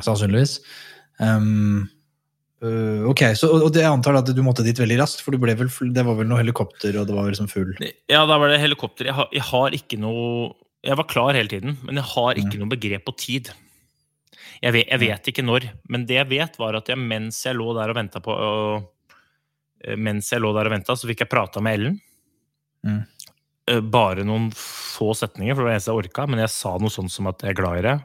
Sannsynligvis. 0.00 0.60
Um, 1.20 1.90
ø, 2.62 2.70
ok, 3.10 3.22
så, 3.38 3.50
og 3.56 3.70
det 3.74 3.84
jeg 3.84 3.92
antar 3.92 4.20
at 4.20 4.30
du 4.36 4.42
måtte 4.44 4.64
dit 4.66 4.78
veldig 4.78 4.98
raskt, 5.00 5.24
for 5.24 5.36
vel, 5.36 5.70
det 5.94 6.04
var 6.06 6.18
vel 6.18 6.28
noe 6.28 6.40
helikopter, 6.42 6.98
og 7.00 7.08
det 7.08 7.16
var 7.16 7.30
liksom 7.30 7.50
full 7.50 7.72
Ja, 8.10 8.26
da 8.28 8.36
var 8.36 8.52
det 8.52 8.60
helikopter. 8.62 9.08
Jeg 9.10 9.16
har, 9.16 9.30
jeg 9.34 9.46
har 9.48 9.76
ikke 9.76 10.00
noe 10.00 10.52
Jeg 10.86 10.96
var 10.96 11.08
klar 11.10 11.36
hele 11.36 11.52
tiden, 11.52 11.76
men 11.84 12.00
jeg 12.00 12.08
har 12.14 12.40
ikke 12.40 12.60
noe 12.60 12.72
begrep 12.72 13.04
på 13.04 13.16
tid. 13.20 13.50
Jeg 14.60 14.72
vet, 14.76 14.88
jeg 14.88 15.00
vet 15.00 15.28
ikke 15.32 15.44
når, 15.44 15.66
men 15.92 16.06
det 16.08 16.16
jeg 16.18 16.28
vet, 16.30 16.56
var 16.60 16.76
at 16.76 16.88
jeg, 16.88 17.00
mens 17.00 17.42
jeg 17.44 17.56
lå 17.56 17.72
der 17.76 17.92
og 17.92 18.00
venta 18.00 18.22
på 18.24 18.32
og, 18.32 18.88
Mens 19.96 20.28
jeg 20.28 20.42
lå 20.44 20.50
der 20.52 20.68
og 20.68 20.74
venta, 20.74 20.92
så 20.92 21.08
fikk 21.08 21.22
jeg 21.24 21.30
prata 21.32 21.60
med 21.64 21.78
Ellen. 21.78 21.94
Mm. 22.84 23.00
Eh, 23.70 23.80
Bare 23.80 24.26
noen 24.26 24.50
få 24.56 25.14
setninger, 25.16 25.54
for 25.54 25.62
det 25.62 25.66
var 25.66 25.72
det 25.72 25.78
eneste 25.78 25.92
jeg 25.92 26.02
orka, 26.02 26.26
men 26.28 26.42
jeg 26.44 26.52
sa 26.54 26.74
noe 26.76 26.92
sånt 26.92 27.12
som 27.14 27.30
at 27.30 27.44
jeg 27.44 27.54
er 27.54 27.60
glad 27.60 27.80
i 27.80 27.86
det. 27.86 27.96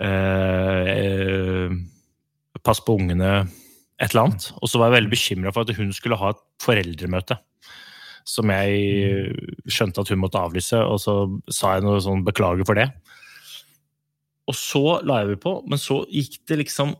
Uh, 0.00 0.86
eh, 0.90 1.74
pass 2.66 2.82
på 2.84 2.96
ungene, 2.98 3.44
et 4.00 4.10
eller 4.10 4.28
annet. 4.28 4.50
Og 4.60 4.70
så 4.70 4.80
var 4.80 4.90
jeg 4.90 5.00
veldig 5.00 5.12
bekymra 5.12 5.52
for 5.54 5.66
at 5.66 5.76
hun 5.76 5.92
skulle 5.96 6.18
ha 6.20 6.32
et 6.34 6.42
foreldremøte. 6.64 7.36
Som 8.28 8.52
jeg 8.52 9.34
skjønte 9.70 10.02
at 10.02 10.10
hun 10.12 10.20
måtte 10.22 10.40
avlyse, 10.40 10.78
og 10.78 11.00
så 11.02 11.14
sa 11.52 11.76
jeg 11.76 11.86
noe 11.86 12.00
sånn 12.04 12.24
beklager 12.26 12.68
for 12.68 12.78
det. 12.78 12.90
Og 14.50 14.56
så 14.56 14.82
la 15.06 15.20
jeg 15.20 15.34
meg 15.34 15.42
på, 15.42 15.54
men 15.70 15.80
så 15.80 16.02
gikk 16.10 16.40
det 16.50 16.62
liksom 16.64 16.94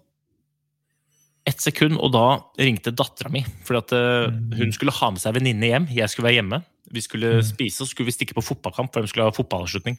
ett 1.49 1.63
sekund, 1.63 1.97
og 1.99 2.13
da 2.15 2.25
ringte 2.61 2.93
dattera 2.95 3.31
mi. 3.33 3.43
For 3.67 3.81
at 3.81 3.95
eh, 3.97 4.29
hun 4.61 4.75
skulle 4.77 4.95
ha 4.95 5.09
med 5.13 5.23
seg 5.23 5.35
venninne 5.39 5.71
hjem. 5.71 5.89
Jeg 5.97 6.13
skulle 6.13 6.29
være 6.29 6.39
hjemme. 6.41 6.61
Vi 6.91 7.03
skulle 7.05 7.39
spise, 7.47 7.81
og 7.81 7.89
så 7.89 7.95
skulle 7.95 8.11
vi 8.11 8.17
stikke 8.17 8.37
på 8.37 8.45
fotballkamp, 8.45 8.93
for 8.93 9.03
de 9.03 9.11
skulle 9.11 9.29
ha 9.29 9.35
fotballavslutning. 9.35 9.99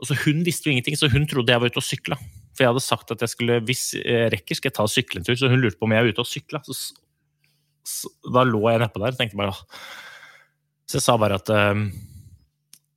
Og 0.00 0.08
så 0.08 0.16
Hun 0.26 0.44
visste 0.44 0.68
jo 0.68 0.74
ingenting, 0.74 0.96
så 0.98 1.08
hun 1.08 1.26
trodde 1.28 1.52
jeg 1.52 1.60
var 1.60 1.72
ute 1.72 1.80
og 1.80 1.86
sykla. 1.86 2.18
For 2.56 2.64
jeg 2.64 2.72
hadde 2.72 2.84
sagt 2.84 3.12
at 3.12 3.20
jeg 3.20 3.32
skulle, 3.32 3.60
hvis 3.68 3.90
jeg 4.00 4.30
rekker, 4.32 4.56
skal 4.56 4.70
jeg 4.70 4.76
ta 4.78 4.86
og 4.86 4.92
sykle 4.92 5.20
en 5.20 5.26
tur. 5.28 5.36
Så 5.36 5.50
hun 5.52 5.60
lurte 5.60 5.76
på 5.76 5.84
om 5.88 5.92
jeg 5.92 6.02
er 6.02 6.14
ute 6.14 6.24
og 6.24 6.30
sykla. 6.30 6.62
Da 8.34 8.44
lå 8.48 8.62
jeg 8.72 8.80
nedpå 8.82 9.02
der 9.02 9.12
og 9.14 9.20
tenkte 9.20 9.38
bare. 9.38 9.52
Så 10.88 10.98
jeg 10.98 11.04
sa 11.04 11.16
bare 11.20 11.38
at 11.40 11.50
eh, 11.52 11.82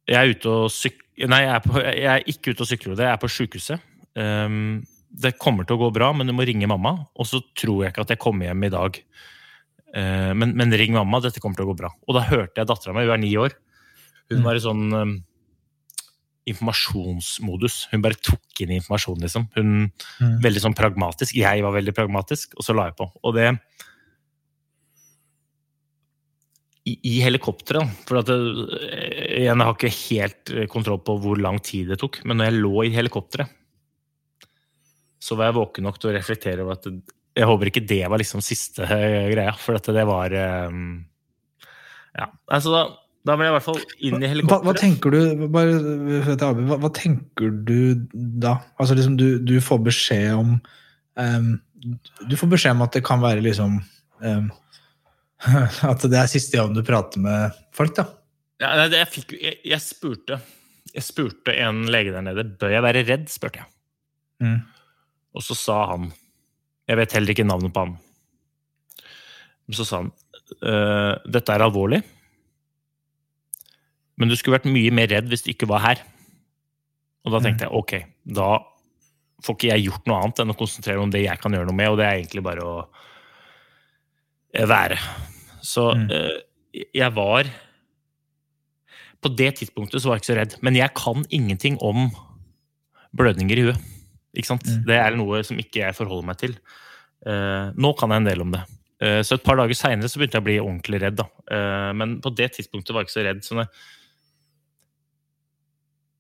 jeg 0.09 0.17
er 0.19 0.33
ute 0.35 0.53
og 0.53 0.71
syk... 0.73 1.03
Nei, 1.19 1.41
jeg 1.43 1.51
er, 1.57 1.63
på, 1.65 1.81
jeg 1.83 2.09
er 2.13 2.29
ikke 2.31 2.53
ute 2.53 2.63
og 2.63 2.69
sykler, 2.69 2.95
jeg 2.95 3.11
er 3.11 3.19
på 3.19 3.27
sjukehuset. 3.33 3.83
Um, 4.15 4.79
det 5.09 5.33
kommer 5.41 5.67
til 5.67 5.75
å 5.75 5.81
gå 5.81 5.89
bra, 5.97 6.13
men 6.15 6.29
du 6.29 6.33
må 6.37 6.45
ringe 6.47 6.69
mamma. 6.69 6.93
Og 7.19 7.27
så 7.27 7.41
tror 7.59 7.83
jeg 7.83 7.91
ikke 7.91 8.05
at 8.05 8.13
jeg 8.15 8.21
kommer 8.23 8.47
hjem 8.47 8.63
i 8.69 8.71
dag. 8.71 8.99
Uh, 9.91 10.31
men, 10.37 10.53
men 10.55 10.77
ring 10.79 10.95
mamma, 10.95 11.19
dette 11.25 11.41
kommer 11.43 11.59
til 11.59 11.67
å 11.67 11.73
gå 11.73 11.79
bra. 11.81 11.91
Og 12.07 12.15
da 12.15 12.23
hørte 12.29 12.61
jeg 12.61 12.69
dattera 12.69 12.95
mi, 12.95 13.03
hun 13.03 13.17
er 13.17 13.21
ni 13.25 13.33
år. 13.41 13.57
Hun 14.29 14.39
Mm. 14.39 14.43
var 14.45 14.57
i 14.57 14.61
sånn 14.61 14.93
um, 14.93 15.13
informasjonsmodus. 16.47 17.87
Hun 17.91 18.03
bare 18.03 18.17
tok 18.23 18.63
inn 18.63 18.77
informasjon, 18.77 19.19
liksom. 19.25 19.49
Hun 19.57 19.91
Mm. 20.19 20.39
Veldig 20.43 20.61
sånn 20.63 20.75
pragmatisk. 20.75 21.35
Jeg 21.35 21.63
var 21.63 21.71
veldig 21.71 21.93
pragmatisk, 21.95 22.55
og 22.57 22.63
så 22.63 22.73
la 22.75 22.89
jeg 22.89 22.97
på. 22.99 23.11
Og 23.23 23.35
det 23.35 23.59
i, 26.89 26.95
i 27.03 27.15
helikopteret, 27.23 27.87
for 28.07 28.21
at 28.21 28.29
det, 28.29 28.37
igjen, 29.39 29.59
jeg 29.59 29.67
har 29.67 29.75
ikke 29.75 29.93
helt 29.93 30.51
eh, 30.55 30.67
kontroll 30.71 31.01
på 31.05 31.17
hvor 31.21 31.39
lang 31.39 31.59
tid 31.63 31.91
det 31.91 31.99
tok, 32.01 32.21
men 32.25 32.39
når 32.39 32.49
jeg 32.49 32.61
lå 32.63 32.73
i 32.85 32.93
helikopteret, 32.95 33.55
så 35.19 35.35
var 35.35 35.49
jeg 35.49 35.59
våken 35.59 35.83
nok 35.83 35.99
til 35.99 36.11
å 36.11 36.15
reflektere 36.15 36.63
over 36.63 36.77
at 36.77 36.87
jeg 37.39 37.47
håper 37.47 37.69
ikke 37.69 37.85
det 37.87 38.01
var 38.09 38.21
liksom 38.21 38.41
siste 38.43 38.87
eh, 38.87 39.27
greia, 39.33 39.53
for 39.59 39.79
at 39.79 39.91
det 39.95 40.05
var 40.07 40.33
eh, 40.35 40.79
Ja, 42.19 42.29
altså 42.49 42.73
da, 42.73 42.83
da 43.27 43.35
ble 43.35 43.47
jeg 43.47 43.51
i 43.51 43.55
hvert 43.57 43.65
fall 43.65 43.79
inn 43.79 44.13
i 44.15 44.19
Hva, 44.19 44.19
hva 44.19 44.29
helikopteret. 44.31 44.79
tenker 44.79 45.15
du 45.15 45.47
bare, 45.51 45.73
hva, 46.55 46.77
hva 46.79 46.91
tenker 46.95 47.51
du 47.67 47.79
da? 48.13 48.55
Altså 48.79 48.95
liksom 48.95 49.17
du, 49.19 49.27
du 49.43 49.57
får 49.63 49.81
beskjed 49.89 50.29
om 50.37 50.53
um, 51.19 51.49
Du 52.29 52.37
får 52.39 52.51
beskjed 52.53 52.77
om 52.77 52.85
at 52.85 52.95
det 52.95 53.03
kan 53.07 53.19
være 53.23 53.43
liksom 53.43 53.81
um, 54.23 54.47
At 55.91 56.05
det 56.07 56.21
er 56.21 56.31
siste 56.31 56.59
gang 56.59 56.71
du 56.75 56.81
prater 56.87 57.21
med 57.23 57.59
folk, 57.75 57.97
da. 57.99 58.07
Ja, 58.59 58.73
nei, 58.75 58.87
jeg, 58.95 59.11
fikk, 59.11 59.35
jeg, 59.39 59.59
jeg 59.67 59.83
spurte 59.83 60.39
Jeg 60.95 61.05
spurte 61.05 61.55
en 61.59 61.85
lege 61.91 62.15
der 62.15 62.25
nede 62.25 62.47
bør 62.59 62.75
jeg 62.75 62.85
være 62.87 63.03
redd, 63.07 63.27
spurte 63.31 63.61
jeg. 63.61 63.71
Mm. 64.43 64.61
Og 65.35 65.43
så 65.43 65.55
sa 65.59 65.81
han 65.91 66.07
Jeg 66.87 66.99
vet 67.01 67.17
heller 67.17 67.35
ikke 67.35 67.47
navnet 67.47 67.75
på 67.75 67.83
han. 67.83 67.97
Men 69.67 69.77
så 69.77 69.85
sa 69.85 69.99
han 70.01 70.09
«Øh, 70.65 71.13
dette 71.29 71.53
er 71.53 71.61
alvorlig, 71.61 71.99
men 74.19 74.29
du 74.29 74.35
skulle 74.37 74.57
vært 74.59 74.67
mye 74.69 74.91
mer 74.93 75.07
redd 75.11 75.29
hvis 75.31 75.45
du 75.45 75.51
ikke 75.53 75.67
var 75.69 75.81
her. 75.85 76.01
Og 77.25 77.33
da 77.33 77.39
tenkte 77.43 77.65
jeg 77.67 77.75
ok, 77.75 77.93
da 78.35 78.49
får 79.43 79.55
ikke 79.55 79.69
jeg 79.71 79.85
gjort 79.87 80.07
noe 80.09 80.19
annet 80.23 80.39
enn 80.43 80.51
å 80.53 80.57
konsentrere 80.59 80.99
om 81.03 81.11
det 81.13 81.21
jeg 81.23 81.39
kan 81.39 81.53
gjøre 81.55 81.67
noe 81.69 81.77
med, 81.79 81.89
og 81.93 81.97
det 81.99 82.05
er 82.07 82.17
egentlig 82.19 82.43
bare 82.43 82.63
å 82.67 82.75
eh, 84.53 84.65
være. 84.67 84.97
Så 85.63 85.93
Mm. 85.95 86.09
øh, 86.11 86.37
jeg 86.95 87.11
var 87.15 87.43
På 89.21 89.27
det 89.35 89.55
tidspunktet 89.59 89.99
så 90.01 90.07
var 90.07 90.15
jeg 90.15 90.21
ikke 90.21 90.31
så 90.33 90.37
redd, 90.39 90.53
men 90.63 90.75
jeg 90.79 90.93
kan 90.95 91.25
ingenting 91.29 91.77
om 91.83 92.05
blødninger 93.11 93.57
i 93.59 93.65
huet. 93.67 93.79
Ikke 94.33 94.47
sant? 94.47 94.63
Mm. 94.63 94.85
Det 94.87 94.95
er 94.95 95.15
noe 95.17 95.41
som 95.43 95.57
ikke 95.59 95.81
jeg 95.81 95.95
forholder 95.97 96.25
meg 96.29 96.37
til. 96.39 96.53
Eh, 97.27 97.71
nå 97.75 97.91
kan 97.99 98.09
jeg 98.13 98.21
en 98.21 98.29
del 98.29 98.41
om 98.45 98.51
det. 98.51 98.61
Eh, 99.01 99.19
så 99.27 99.35
et 99.35 99.43
par 99.43 99.57
dager 99.59 99.75
seinere 99.75 100.07
begynte 100.07 100.37
jeg 100.39 100.43
å 100.43 100.47
bli 100.47 100.55
ordentlig 100.63 101.01
redd. 101.03 101.17
Da. 101.19 101.25
Eh, 101.51 101.91
men 101.99 102.21
på 102.23 102.31
det 102.33 102.53
tidspunktet 102.55 102.93
var 102.95 103.03
jeg 103.03 103.09
ikke 103.09 103.17
så 103.17 103.25
redd. 103.27 103.43
Så 103.43 103.55
når, 103.59 103.67
men 103.67 103.67
når 103.67 103.67
jeg- 103.67 103.98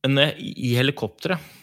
i 0.07 0.75
helikopteret 0.77 1.57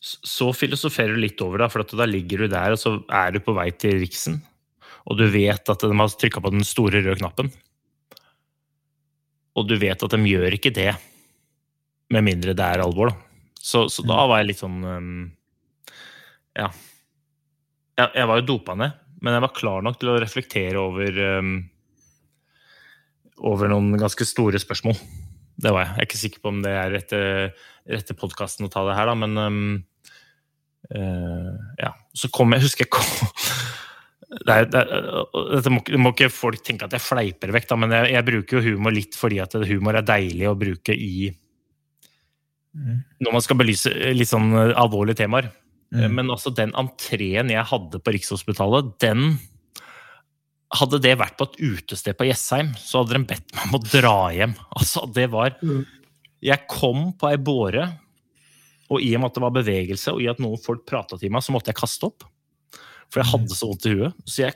så 0.00 0.48
filosoferer 0.56 1.12
du 1.12 1.20
litt 1.20 1.40
over 1.44 1.60
det, 1.60 1.68
for 1.72 1.84
at 1.84 1.92
da 1.92 2.06
ligger 2.08 2.44
du 2.44 2.52
der, 2.52 2.72
og 2.72 2.80
så 2.80 2.94
er 3.12 3.34
du 3.34 3.42
på 3.44 3.52
vei 3.56 3.68
til 3.76 3.98
Riksen. 4.00 4.38
Og 5.10 5.18
du 5.20 5.26
vet 5.32 5.72
at 5.72 5.84
de 5.84 5.96
har 5.96 6.14
trykka 6.22 6.40
på 6.40 6.52
den 6.54 6.64
store 6.64 7.02
røde 7.04 7.18
knappen. 7.20 7.50
Og 9.58 9.68
du 9.68 9.76
vet 9.80 10.00
at 10.00 10.14
de 10.14 10.30
gjør 10.30 10.56
ikke 10.56 10.72
det 10.72 10.94
med 12.10 12.24
mindre 12.26 12.56
det 12.56 12.64
er 12.64 12.84
alvor. 12.84 13.12
Da. 13.12 13.52
Så, 13.60 13.84
så 13.92 14.04
da 14.08 14.24
var 14.24 14.40
jeg 14.40 14.52
litt 14.52 14.62
sånn 14.62 14.80
um, 14.84 15.26
Ja. 16.56 16.70
Jeg, 18.00 18.08
jeg 18.16 18.28
var 18.30 18.40
jo 18.40 18.48
dopa 18.48 18.76
ned, 18.80 18.96
men 19.20 19.36
jeg 19.36 19.44
var 19.44 19.56
klar 19.56 19.84
nok 19.84 19.98
til 20.00 20.14
å 20.14 20.20
reflektere 20.22 20.80
over 20.80 21.18
um, 21.40 21.58
over 23.50 23.68
noen 23.72 23.92
ganske 24.00 24.24
store 24.28 24.60
spørsmål. 24.60 24.96
Det 25.60 25.74
var 25.74 25.84
jeg. 25.84 25.92
Jeg 25.92 26.00
er 26.00 26.08
ikke 26.08 26.22
sikker 26.24 26.42
på 26.42 26.52
om 26.52 26.62
det 26.64 26.72
er 26.76 26.94
rette, 26.94 27.20
rette 27.90 28.16
podkasten 28.18 28.68
å 28.68 28.72
ta 28.72 28.84
det 28.88 28.96
her, 28.96 29.10
da, 29.10 29.16
men 29.18 29.40
um, 29.40 29.60
uh, 30.94 31.52
Ja. 31.80 31.94
Så 32.16 32.30
kom 32.34 32.56
jeg 32.56 32.64
Husker 32.64 32.86
jeg 32.86 32.90
kom 32.90 33.06
det 34.46 34.54
er, 34.54 34.66
det 34.70 34.80
er, 34.80 35.04
dette 35.56 35.70
må, 35.74 35.82
må 35.98 36.14
ikke 36.14 36.30
folk 36.32 36.62
tenke 36.66 36.86
at 36.86 36.96
jeg 36.96 37.02
fleiper 37.02 37.52
vekk, 37.54 37.68
da, 37.70 37.78
men 37.82 37.94
jeg, 37.94 38.10
jeg 38.14 38.26
bruker 38.30 38.58
jo 38.58 38.74
humor 38.74 38.94
litt 38.94 39.18
fordi 39.18 39.40
at 39.42 39.56
humor 39.68 39.98
er 39.98 40.06
deilig 40.06 40.50
å 40.50 40.58
bruke 40.58 40.96
i 40.96 41.30
Mm. 42.70 43.00
Når 43.18 43.34
man 43.34 43.42
skal 43.42 43.58
belyse 43.58 43.90
litt 44.14 44.30
sånn 44.30 44.52
alvorlige 44.54 45.24
temaer. 45.24 45.50
Mm. 45.90 46.12
Men 46.14 46.30
altså, 46.30 46.52
den 46.54 46.72
entreen 46.78 47.50
jeg 47.50 47.66
hadde 47.66 47.98
på 47.98 48.14
Rikshospitalet, 48.14 48.92
den 49.02 49.32
Hadde 50.72 51.00
det 51.02 51.16
vært 51.18 51.36
på 51.36 51.48
et 51.48 51.56
utested 51.58 52.14
på 52.16 52.28
Jessheim, 52.28 52.68
så 52.78 53.00
hadde 53.02 53.16
de 53.18 53.24
bedt 53.32 53.54
meg 53.56 53.64
om 53.66 53.78
å 53.80 53.82
dra 53.90 54.14
hjem. 54.36 54.52
Altså, 54.78 55.02
det 55.12 55.28
var 55.32 55.56
Mm. 55.62 55.84
Jeg 56.42 56.66
kom 56.68 57.12
på 57.20 57.28
ei 57.28 57.36
båre, 57.36 57.98
og 58.88 59.02
i 59.04 59.10
og 59.14 59.20
med 59.20 59.26
at 59.28 59.34
det 59.34 59.42
var 59.44 59.50
bevegelse, 59.52 60.12
og 60.14 60.22
i 60.22 60.28
at 60.30 60.38
noen 60.40 60.56
folk 60.62 60.86
prata 60.86 61.18
til 61.20 61.28
meg, 61.30 61.42
så 61.44 61.52
måtte 61.52 61.68
jeg 61.68 61.76
kaste 61.76 62.06
opp. 62.08 62.24
For 63.12 63.20
jeg 63.20 63.28
hadde 63.32 63.54
så 63.58 63.68
vondt 63.68 63.86
i 63.90 63.92
huet. 63.98 64.14
Så 64.24 64.46
jeg 64.46 64.54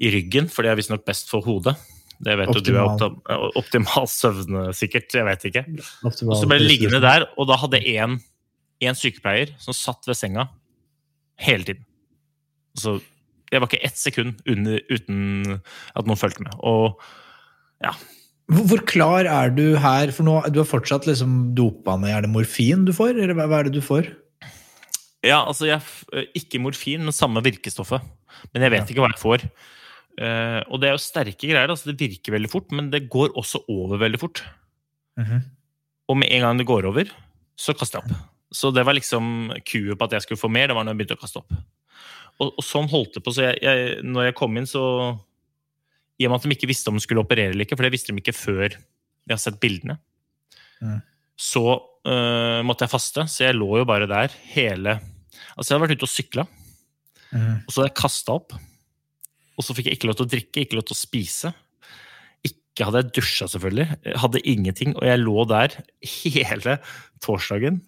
i 0.00 0.10
ryggen, 0.14 0.48
for 0.50 0.62
det 0.66 0.72
er 0.72 0.78
visstnok 0.80 1.04
best 1.06 1.28
for 1.30 1.44
hodet. 1.46 1.76
Det 2.20 2.34
vet 2.36 2.50
optimal. 2.52 2.64
du 2.64 2.72
er 2.76 2.82
Optimal. 2.84 3.20
optim- 3.24 3.60
optimal 3.62 4.08
søvn, 4.12 4.58
sikkert. 4.76 5.14
Jeg 5.16 5.24
vet 5.24 5.44
ikke. 5.48 5.62
Og 6.04 6.12
så 6.36 6.48
ble 6.50 6.58
jeg 6.60 6.66
liggende 6.68 7.00
der, 7.00 7.24
og 7.38 7.48
da 7.48 7.56
hadde 7.62 7.80
én 7.80 8.18
én 8.80 8.96
sykepleier 8.96 9.50
som 9.60 9.74
satt 9.76 10.04
ved 10.08 10.16
senga 10.16 10.46
hele 11.40 11.64
tiden. 11.68 11.84
Så 12.76 12.98
jeg 13.52 13.60
var 13.60 13.68
ikke 13.68 13.84
ett 13.84 13.96
sekund 14.00 14.38
under, 14.48 14.80
uten 14.88 15.60
at 15.96 16.06
noen 16.08 16.16
fulgte 16.20 16.44
med. 16.44 16.54
Og 16.60 16.96
Hvor 17.80 17.96
hvor 18.50 18.82
klar 18.88 19.26
er 19.30 19.52
du 19.54 19.76
her? 19.80 20.10
For 20.14 20.26
nå, 20.26 20.36
du 20.52 20.60
har 20.62 20.68
fortsatt 20.68 21.06
liksom 21.08 21.52
dopa 21.58 21.96
ned. 22.00 22.10
Er 22.16 22.26
det 22.26 22.32
morfin 22.32 22.84
du 22.88 22.92
får, 22.96 23.14
eller 23.16 23.34
hva 23.38 23.46
er 23.60 23.68
det 23.70 23.76
du 23.78 23.82
får? 23.84 24.10
ja, 25.26 25.42
altså 25.44 25.66
jeg, 25.68 25.82
Ikke 26.38 26.60
morfin, 26.62 27.02
men 27.04 27.12
samme 27.12 27.42
virkestoffet. 27.44 28.00
Men 28.54 28.62
jeg 28.64 28.72
vet 28.72 28.80
Ja. 28.80 28.86
ikke 28.94 29.02
hva 29.04 29.10
jeg 29.12 29.20
får. 29.20 29.44
Uh, 30.20 30.60
og 30.68 30.80
det 30.80 30.88
er 30.88 30.94
jo 30.96 31.00
sterke 31.04 31.46
greier. 31.48 31.68
altså 31.70 31.90
Det 31.92 32.00
virker 32.00 32.32
veldig 32.34 32.50
fort, 32.50 32.72
men 32.72 32.90
det 32.90 33.08
går 33.12 33.32
også 33.36 33.62
over 33.68 33.98
veldig 34.00 34.20
fort. 34.20 34.42
Mhm. 35.20 35.42
Og 36.10 36.16
med 36.16 36.28
en 36.32 36.40
gang 36.42 36.58
det 36.58 36.66
går 36.66 36.88
over, 36.88 37.04
så 37.56 37.72
kaster 37.76 38.00
jeg 38.00 38.10
opp. 38.10 38.16
Så 38.52 38.72
det 38.74 38.82
var 38.84 38.94
liksom 38.96 39.52
kuet 39.62 39.94
på 39.96 40.04
at 40.08 40.16
jeg 40.16 40.22
skulle 40.22 40.40
få 40.40 40.50
mer, 40.50 40.66
det 40.66 40.74
var 40.74 40.82
når 40.84 40.96
jeg 40.96 40.98
begynte 41.04 41.18
å 41.18 41.22
kaste 41.22 41.38
opp. 41.38 41.52
Og, 42.40 42.48
og 42.58 42.64
sånn 42.64 42.88
holdt 42.90 43.14
det 43.14 43.22
på. 43.22 43.30
Så 43.36 43.44
jeg, 43.46 43.60
jeg, 43.62 44.00
når 44.02 44.24
jeg 44.30 44.34
kom 44.40 44.56
inn, 44.58 44.66
så 44.66 44.82
I 46.20 46.26
og 46.26 46.32
med 46.32 46.40
at 46.40 46.46
de 46.46 46.54
ikke 46.54 46.68
visste 46.68 46.92
om 46.92 46.98
de 46.98 47.02
skulle 47.02 47.22
operere 47.24 47.54
eller 47.54 47.64
ikke, 47.64 47.78
for 47.78 47.86
det 47.86 47.94
visste 47.94 48.12
de 48.12 48.20
ikke 48.20 48.36
før 48.36 48.74
de 48.76 49.34
har 49.34 49.40
sett 49.40 49.60
bildene, 49.62 49.98
Mm. 50.80 50.96
så 51.36 51.60
uh, 52.08 52.60
måtte 52.64 52.86
jeg 52.86 52.92
faste. 52.94 53.26
Så 53.28 53.42
jeg 53.44 53.56
lå 53.58 53.66
jo 53.82 53.84
bare 53.84 54.06
der 54.08 54.32
hele 54.54 54.94
Altså, 55.56 55.66
jeg 55.66 55.74
hadde 55.74 55.82
vært 55.82 55.98
ute 56.00 56.06
og 56.06 56.12
sykla, 56.12 56.44
mm. 57.32 57.56
og 57.66 57.68
så 57.68 57.80
hadde 57.80 57.88
jeg 57.90 57.96
kasta 58.00 58.36
opp. 58.38 58.54
Og 59.58 59.64
så 59.64 59.74
fikk 59.76 59.90
jeg 59.90 59.98
ikke 59.98 60.08
lov 60.08 60.16
til 60.16 60.24
å 60.24 60.30
drikke, 60.32 60.62
ikke 60.62 60.78
lov 60.78 60.86
til 60.88 60.96
å 60.96 61.00
spise. 61.00 61.50
Ikke 62.46 62.86
hadde 62.86 63.02
jeg 63.02 63.12
dusja, 63.18 63.48
selvfølgelig. 63.52 63.86
Jeg 64.08 64.20
hadde 64.22 64.42
ingenting. 64.52 64.94
Og 64.96 65.04
jeg 65.04 65.20
lå 65.20 65.44
der 65.50 65.76
hele 66.14 66.76
torsdagen 67.24 67.82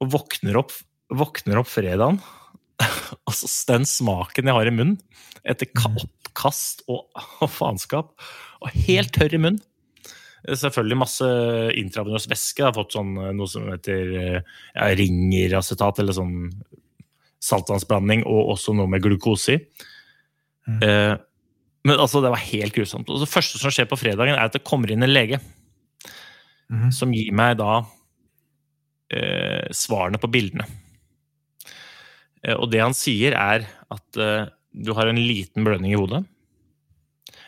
og 0.00 0.12
våkner 0.14 0.60
opp, 0.60 0.74
våkner 1.10 1.62
opp 1.62 1.70
fredagen. 1.70 2.20
Og 2.80 3.34
så 3.38 3.48
den 3.70 3.86
smaken 3.88 4.50
jeg 4.50 4.56
har 4.56 4.70
i 4.70 4.74
munnen 4.74 4.98
etter 5.48 5.70
oppkast 5.86 6.84
og, 6.90 7.06
og 7.42 7.50
faenskap. 7.52 8.14
Og 8.60 8.80
helt 8.86 9.12
tørr 9.16 9.36
i 9.36 9.40
munnen. 9.40 9.62
Selvfølgelig 10.40 10.96
masse 10.96 11.26
intravenøs 11.76 12.26
væske. 12.30 12.62
Jeg 12.62 12.70
har 12.70 12.76
fått 12.76 12.96
sånn, 12.96 13.12
eh, 13.20 13.32
noe 13.36 13.48
som 13.50 13.66
heter 13.68 14.12
eh, 14.16 14.52
ja, 14.72 14.86
ringeracetat, 14.96 16.00
eller 16.00 16.16
sånn 16.16 16.36
saltvannsblanding, 17.44 18.24
og 18.28 18.54
også 18.54 18.72
noe 18.76 18.88
med 18.88 19.04
glukose 19.04 19.58
i. 19.58 19.60
Mm. 20.68 20.80
Eh, 20.80 21.14
men 21.88 22.00
altså, 22.00 22.20
det 22.24 22.32
var 22.32 22.40
helt 22.40 22.76
grusomt. 22.76 23.08
Og 23.12 23.20
det 23.20 23.28
første 23.28 23.60
som 23.60 23.72
skjer 23.72 23.88
på 23.88 24.00
fredagen, 24.00 24.32
er 24.32 24.48
at 24.48 24.56
det 24.56 24.64
kommer 24.64 24.92
inn 24.92 25.04
en 25.04 25.12
lege 25.12 25.40
Mm. 26.70 26.90
som 26.94 27.10
gir 27.10 27.32
meg 27.34 27.56
da 27.58 27.80
eh, 29.10 29.66
svarene 29.74 30.20
på 30.22 30.30
bildene. 30.30 30.66
Eh, 32.44 32.54
og 32.56 32.70
det 32.72 32.80
han 32.80 32.94
sier, 32.96 33.32
er 33.36 33.66
at 33.90 34.16
eh, 34.20 34.46
du 34.72 34.92
har 34.94 35.10
en 35.10 35.16
liten 35.20 35.64
blødning 35.66 35.92
i 35.92 35.98
hodet. 36.00 36.24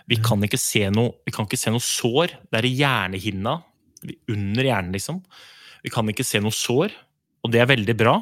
Vi 0.09 0.17
Mhm. 0.19 0.25
kan 0.27 0.43
ikke 0.43 0.59
se 0.59 0.89
noe, 0.91 1.13
vi 1.25 1.31
kan 1.33 1.47
ikke 1.47 1.59
se 1.59 1.71
noe 1.71 1.81
sår. 1.81 2.29
Det 2.51 2.59
er 2.59 2.67
i 2.67 2.75
hjernehinna, 2.77 3.63
under 4.29 4.63
hjernen, 4.67 4.93
liksom. 4.93 5.23
Vi 5.85 5.91
kan 5.91 6.07
ikke 6.11 6.25
se 6.27 6.41
noe 6.41 6.51
sår, 6.51 6.91
og 7.45 7.53
det 7.53 7.61
er 7.63 7.67
veldig 7.71 7.97
bra. 7.97 8.17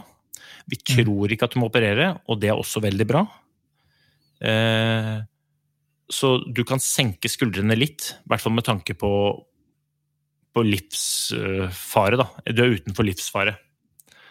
Vi 0.69 0.77
Mhm. 0.77 1.05
tror 1.05 1.29
ikke 1.33 1.45
at 1.45 1.51
du 1.53 1.59
må 1.61 1.71
operere, 1.71 2.21
og 2.29 2.39
det 2.41 2.51
er 2.51 2.55
også 2.57 2.81
veldig 2.83 3.07
bra. 3.09 3.27
Eh, 4.43 5.23
så 6.11 6.53
du 6.53 6.63
kan 6.65 6.79
senke 6.79 7.29
skuldrene 7.29 7.77
litt, 7.77 8.15
i 8.25 8.29
hvert 8.29 8.41
fall 8.41 8.53
med 8.53 8.65
tanke 8.65 8.95
på, 8.97 9.45
på 10.55 10.63
livsfare. 10.65 12.17
Da. 12.19 12.27
Du 12.53 12.63
er 12.65 12.77
utenfor 12.79 13.05
livsfare. 13.07 13.57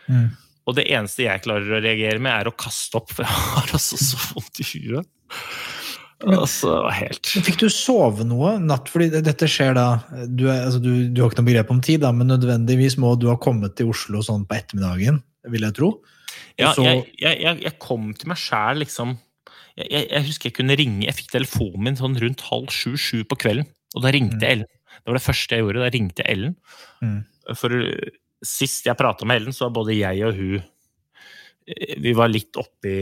Mhm. 0.08 0.30
Og 0.70 0.76
det 0.78 0.86
eneste 0.94 1.26
jeg 1.26 1.42
klarer 1.46 1.78
å 1.80 1.82
reagere 1.84 2.22
med, 2.22 2.32
er 2.36 2.50
å 2.52 2.56
kaste 2.56 3.00
opp, 3.02 3.10
for 3.16 3.26
jeg 3.26 3.34
har 3.56 3.74
altså 3.80 3.98
så 4.00 4.20
vondt 4.36 4.62
i 4.62 4.68
huet. 4.70 5.10
Altså, 6.20 6.74
helt 6.92 7.30
Fikk 7.32 7.62
du 7.62 7.70
sove 7.72 8.26
noe 8.28 8.58
natt? 8.60 8.90
Fordi 8.92 9.22
dette 9.24 9.48
skjer 9.48 9.72
da 9.78 9.86
Du, 10.28 10.50
er, 10.52 10.66
altså, 10.66 10.82
du, 10.84 10.90
du 11.16 11.22
har 11.24 11.30
ikke 11.32 11.40
noe 11.40 11.48
begrep 11.48 11.70
om 11.72 11.80
tid, 11.86 12.02
da, 12.04 12.10
men 12.12 12.28
nødvendigvis 12.28 12.98
må 13.00 13.14
du 13.16 13.30
ha 13.32 13.38
kommet 13.40 13.78
til 13.80 13.88
Oslo 13.94 14.20
sånn 14.26 14.44
på 14.50 14.58
ettermiddagen, 14.58 15.22
vil 15.54 15.64
jeg 15.70 15.78
tro. 15.80 15.94
Ja, 16.60 16.74
så- 16.76 16.84
jeg, 16.84 17.06
jeg, 17.24 17.40
jeg, 17.46 17.62
jeg 17.70 17.78
kom 17.80 18.10
til 18.20 18.34
meg 18.34 18.42
sjæl, 18.42 18.82
liksom. 18.84 19.16
Jeg, 19.80 20.10
husker 20.28 20.50
jeg 20.50 20.56
kunne 20.58 20.76
ringe 20.76 21.06
Jeg 21.08 21.16
fikk 21.16 21.30
telefonen 21.32 21.86
min 21.86 21.96
sånn 21.96 22.18
rundt 22.20 22.42
halv 22.50 22.68
sju-sju 22.76 23.22
på 23.32 23.38
kvelden. 23.40 23.70
Og 23.96 24.04
da 24.04 24.12
ringte 24.12 24.42
Mm. 24.44 24.50
Ellen. 24.52 24.68
Det 25.00 25.08
var 25.08 25.16
det 25.16 25.24
første 25.24 25.56
jeg 25.56 25.64
gjorde. 25.64 25.86
Da 25.86 25.92
ringte 25.96 26.26
jeg 26.26 26.34
Ellen. 26.36 26.56
Mm. 27.00 27.22
For 27.56 27.72
sist 28.46 28.88
jeg 28.88 28.98
prata 29.00 29.28
med 29.28 29.42
Ellen, 29.42 29.56
så 29.56 29.68
var 29.68 29.78
både 29.82 29.98
jeg 29.98 30.24
og 30.28 30.38
hun 30.38 30.60
eh, 30.60 31.96
Vi 32.02 32.14
var 32.18 32.32
litt 32.32 32.56
oppi 32.60 32.94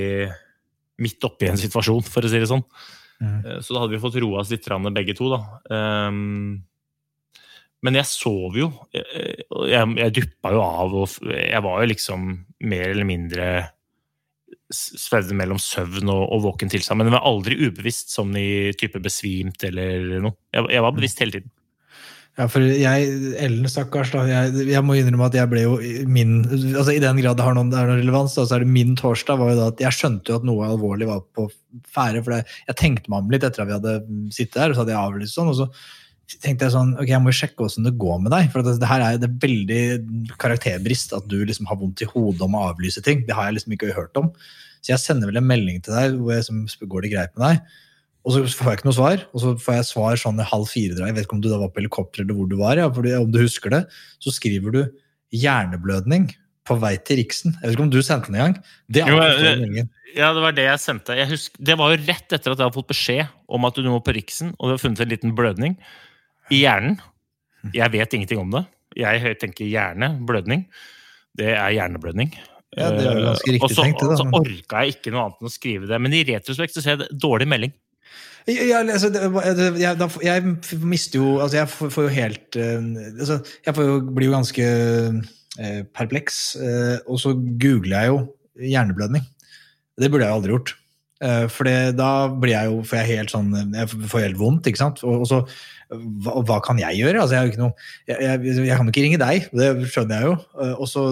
Midt 0.97 1.28
oppi 1.28 1.45
en 1.45 1.60
situasjon, 1.62 2.02
for 2.10 2.26
å 2.26 2.30
si 2.32 2.39
det 2.41 2.50
sånn. 2.50 2.63
Mhm. 3.21 3.45
Eh, 3.45 3.60
Så 3.62 3.76
da 3.76 3.84
hadde 3.84 3.93
vi 3.93 4.02
fått 4.02 4.17
roa 4.17 4.41
oss 4.41 4.50
litt 4.50 4.65
begge 4.65 5.13
to, 5.13 5.30
da. 5.30 5.39
Um, 5.69 6.63
men 7.86 7.93
jeg 7.93 8.10
sov 8.10 8.58
jo. 8.58 8.71
Jeg, 8.91 9.45
jeg, 9.69 9.91
jeg 10.02 10.13
duppa 10.17 10.54
jo 10.56 10.62
av, 10.65 10.95
og 10.97 11.10
jeg 11.30 11.62
var 11.62 11.84
jo 11.84 11.91
liksom 11.91 12.23
mer 12.65 12.89
eller 12.89 13.06
mindre 13.06 13.50
svevd 14.73 15.32
mellom 15.38 15.60
søvn 15.62 16.10
og, 16.12 16.23
og 16.34 16.41
våken 16.47 16.71
tilstand. 16.71 17.00
Men 17.00 17.12
jeg 17.12 17.15
var 17.19 17.28
aldri 17.30 17.60
ubevisst, 17.62 18.12
som 18.15 18.34
i 18.36 18.73
type 18.80 19.00
besvimt 19.04 19.63
eller 19.69 20.17
noe. 20.23 20.36
Jeg, 20.56 20.65
jeg 20.73 20.84
var 20.88 20.97
bevisst 20.97 21.21
hele 21.23 21.38
tiden. 21.38 21.54
Ja, 22.38 22.45
for 22.54 22.62
jeg, 22.62 23.06
Ellen, 23.41 23.65
stakkars, 23.65 24.12
da, 24.13 24.23
jeg, 24.30 24.67
jeg 24.69 24.86
må 24.86 24.93
innrømme 24.93 25.26
at 25.26 25.36
jeg 25.39 25.50
ble 25.50 25.63
jo 25.63 25.78
min 26.06 26.36
altså 26.45 26.93
I 26.93 27.00
den 27.02 27.17
grad 27.17 27.39
det 27.39 27.45
har 27.47 27.56
noen, 27.58 27.71
det 27.73 27.82
noen 27.82 28.04
relevans, 28.04 28.36
da, 28.38 28.43
så 28.45 28.60
er 28.60 28.62
det 28.65 28.76
min 28.76 28.91
torsdag 29.00 29.39
var 29.39 29.56
jo 29.56 29.58
da 29.58 29.69
at 29.71 29.82
jeg 29.82 29.97
skjønte 29.97 30.30
jo 30.30 30.38
at 30.38 30.45
noe 30.45 30.67
alvorlig 30.67 31.08
var 31.10 31.23
på 31.34 31.47
ferde. 31.89 32.21
For 32.21 32.36
det, 32.36 32.43
jeg 32.69 32.78
tenkte 32.78 33.10
meg 33.10 33.26
om 33.26 33.34
litt 33.34 33.47
etter 33.47 33.63
at 33.63 33.71
vi 33.71 33.78
hadde 33.80 33.95
sittet 34.36 34.60
der, 34.60 34.69
og 34.69 34.78
så 34.78 34.84
hadde 34.84 34.93
jeg 34.93 35.02
avlyst 35.02 35.39
sånn. 35.39 35.50
og 35.50 35.58
så 35.58 36.38
tenkte 36.43 36.67
jeg 36.67 36.76
sånn, 36.76 36.93
ok, 37.00 37.10
jeg 37.10 37.23
må 37.23 37.34
sjekke 37.34 37.63
hvordan 37.63 37.89
det 37.89 37.95
går 38.06 38.21
med 38.21 38.34
deg. 38.36 38.52
For 38.54 38.67
det, 38.67 38.76
det 38.84 38.91
her 38.91 39.08
er 39.08 39.17
det 39.17 39.32
er 39.32 39.41
veldig 39.47 39.82
karakterbrist 40.38 41.17
at 41.17 41.28
du 41.32 41.39
liksom 41.41 41.69
har 41.71 41.82
vondt 41.82 42.06
i 42.06 42.10
hodet 42.12 42.45
om 42.45 42.58
å 42.60 42.67
avlyse 42.69 43.02
ting. 43.06 43.26
Det 43.26 43.38
har 43.38 43.50
jeg 43.50 43.58
liksom 43.58 43.73
ikke 43.78 43.95
hørt 43.97 44.19
om. 44.19 44.30
Så 44.84 44.93
jeg 44.93 45.02
sender 45.02 45.32
vel 45.32 45.41
en 45.41 45.50
melding 45.50 45.82
til 45.82 45.97
deg 45.97 46.19
hvor 46.19 46.36
jeg 46.36 46.45
som 46.52 46.62
går 46.67 47.08
det 47.08 47.13
greit 47.15 47.34
med 47.34 47.47
deg. 47.47 47.78
Og 48.28 48.34
så 48.36 48.42
får 48.44 48.68
jeg 48.68 48.80
ikke 48.82 48.88
noe 48.90 48.98
svar, 48.98 49.22
og 49.32 49.40
så 49.40 49.52
får 49.63 49.78
jeg 49.78 49.88
svar 49.88 50.18
sånn 50.20 50.42
i 50.44 50.48
halv 50.50 50.68
fire. 50.68 50.98
Jeg 51.00 51.16
vet 51.16 51.24
ikke 51.24 51.38
om 51.38 51.44
du 51.44 51.48
da 51.48 51.62
var 51.62 51.70
på 51.72 51.80
helikopter 51.80 52.26
eller 52.26 52.36
hvor 52.36 52.50
du 52.52 52.58
var, 52.60 52.80
ja, 52.80 52.90
fordi 52.92 53.13
om 53.16 53.30
du 53.32 53.40
husker 53.40 53.72
det. 53.72 53.86
Så 54.20 54.34
skriver 54.36 54.74
du 54.76 54.82
'hjerneblødning 55.32 56.34
på 56.68 56.76
vei 56.82 56.98
til 56.98 57.22
Riksen'. 57.22 57.56
Jeg 57.56 57.63
vet 57.63 57.78
ikke 57.78 57.86
om 57.88 57.94
du 57.94 58.02
sendte 58.04 58.28
den 58.28 58.36
engang? 58.36 58.58
Det 58.92 59.08
Jo, 59.08 59.88
Ja, 60.18 60.34
det 60.34 60.42
var 60.42 60.52
det 60.52 60.66
jeg 60.66 60.80
sendte. 60.80 61.16
Jeg 61.16 61.30
husker, 61.30 61.56
det 61.62 61.78
var 61.78 61.94
jo 61.94 62.04
rett 62.04 62.34
etter 62.34 62.52
at 62.52 62.58
jeg 62.58 62.66
hadde 62.66 62.76
fått 62.76 62.92
beskjed 62.92 63.28
om 63.48 63.66
at 63.66 63.76
du 63.76 63.88
må 63.88 64.00
på 64.04 64.16
Riksen, 64.16 64.56
og 64.58 64.68
du 64.68 64.74
har 64.74 64.82
funnet 64.82 65.00
en 65.04 65.12
liten 65.12 65.36
blødning 65.36 65.78
i 66.50 66.63
hjernen. 66.63 67.00
Jeg 67.76 67.92
vet 67.92 68.13
ingenting 68.13 68.40
om 68.40 68.52
det. 68.52 68.66
Jeg 68.98 69.38
tenker 69.40 69.68
hjerne, 69.68 70.18
blødning. 70.26 70.66
Det 71.38 71.54
er 71.54 71.76
hjerneblødning. 71.76 72.34
Ja, 72.76 72.90
det 72.92 73.06
er 73.06 73.20
jo 73.20 73.26
ganske 73.30 73.48
Eh, 73.48 73.54
riktig 73.56 73.76
tenkt, 73.78 74.02
det 74.02 74.08
da, 74.10 74.16
og 74.16 74.20
så 74.20 74.42
orka 74.42 74.82
jeg 74.84 74.96
ikke 74.98 75.12
noe 75.13 75.28
annet 75.28 75.42
enn 75.42 75.50
å 75.50 75.54
skrive 75.54 75.88
det. 75.90 76.00
Men 76.02 76.13
i 76.13 76.24
retrospekt 76.28 76.76
så 76.76 76.84
ser 76.84 76.96
jeg 76.96 77.04
det 77.06 77.20
dårlig 77.22 77.48
melding. 77.48 77.74
Altså, 78.48 79.10
det, 79.12 79.22
det, 79.58 79.68
jeg, 79.82 80.10
jeg 80.24 80.80
mister 80.88 81.20
jo 81.20 81.34
Altså, 81.44 81.58
jeg 81.58 81.68
får, 81.92 82.06
jo 82.06 82.14
helt 82.16 82.56
eh, 82.56 82.86
altså, 83.20 83.42
Jeg 83.66 83.76
får 83.76 83.90
jo, 83.90 83.98
blir 84.16 84.30
jo 84.30 84.36
ganske 84.38 84.68
eh, 85.60 85.82
perpleks, 85.92 86.56
eh, 86.56 86.98
og 87.08 87.20
så 87.20 87.34
googler 87.36 87.98
jeg 87.98 88.14
jo 88.14 88.20
hjerneblødning. 88.58 89.26
Det 90.00 90.10
burde 90.10 90.26
jeg 90.26 90.32
jo 90.32 90.38
aldri 90.40 90.54
gjort. 90.56 90.72
Eh, 91.18 91.48
for 91.52 91.68
da 91.98 92.12
blir 92.30 92.54
jeg 92.54 92.72
jo, 92.72 92.84
får 92.86 93.02
jeg 93.02 93.18
helt 93.18 93.34
sånn 93.34 93.52
Jeg 93.74 93.90
får 93.90 94.24
helt 94.30 94.40
vondt, 94.40 94.70
ikke 94.70 94.84
sant. 94.86 95.04
Og, 95.04 95.26
og 95.26 95.30
så 95.30 95.42
hva, 95.88 96.34
hva 96.44 96.58
kan 96.64 96.80
jeg 96.82 97.00
gjøre? 97.00 97.22
Altså, 97.24 97.38
jeg, 97.40 97.58
noe, 97.60 97.72
jeg, 98.10 98.18
jeg, 98.20 98.56
jeg 98.68 98.76
kan 98.80 98.88
jo 98.90 98.94
ikke 98.94 99.04
ringe 99.06 99.20
deg, 99.22 99.46
det 99.56 99.70
skjønner 99.92 100.20
jeg 100.20 100.30
jo. 100.30 100.38
Eh, 100.60 100.74
Og 100.76 100.90
så 100.92 101.04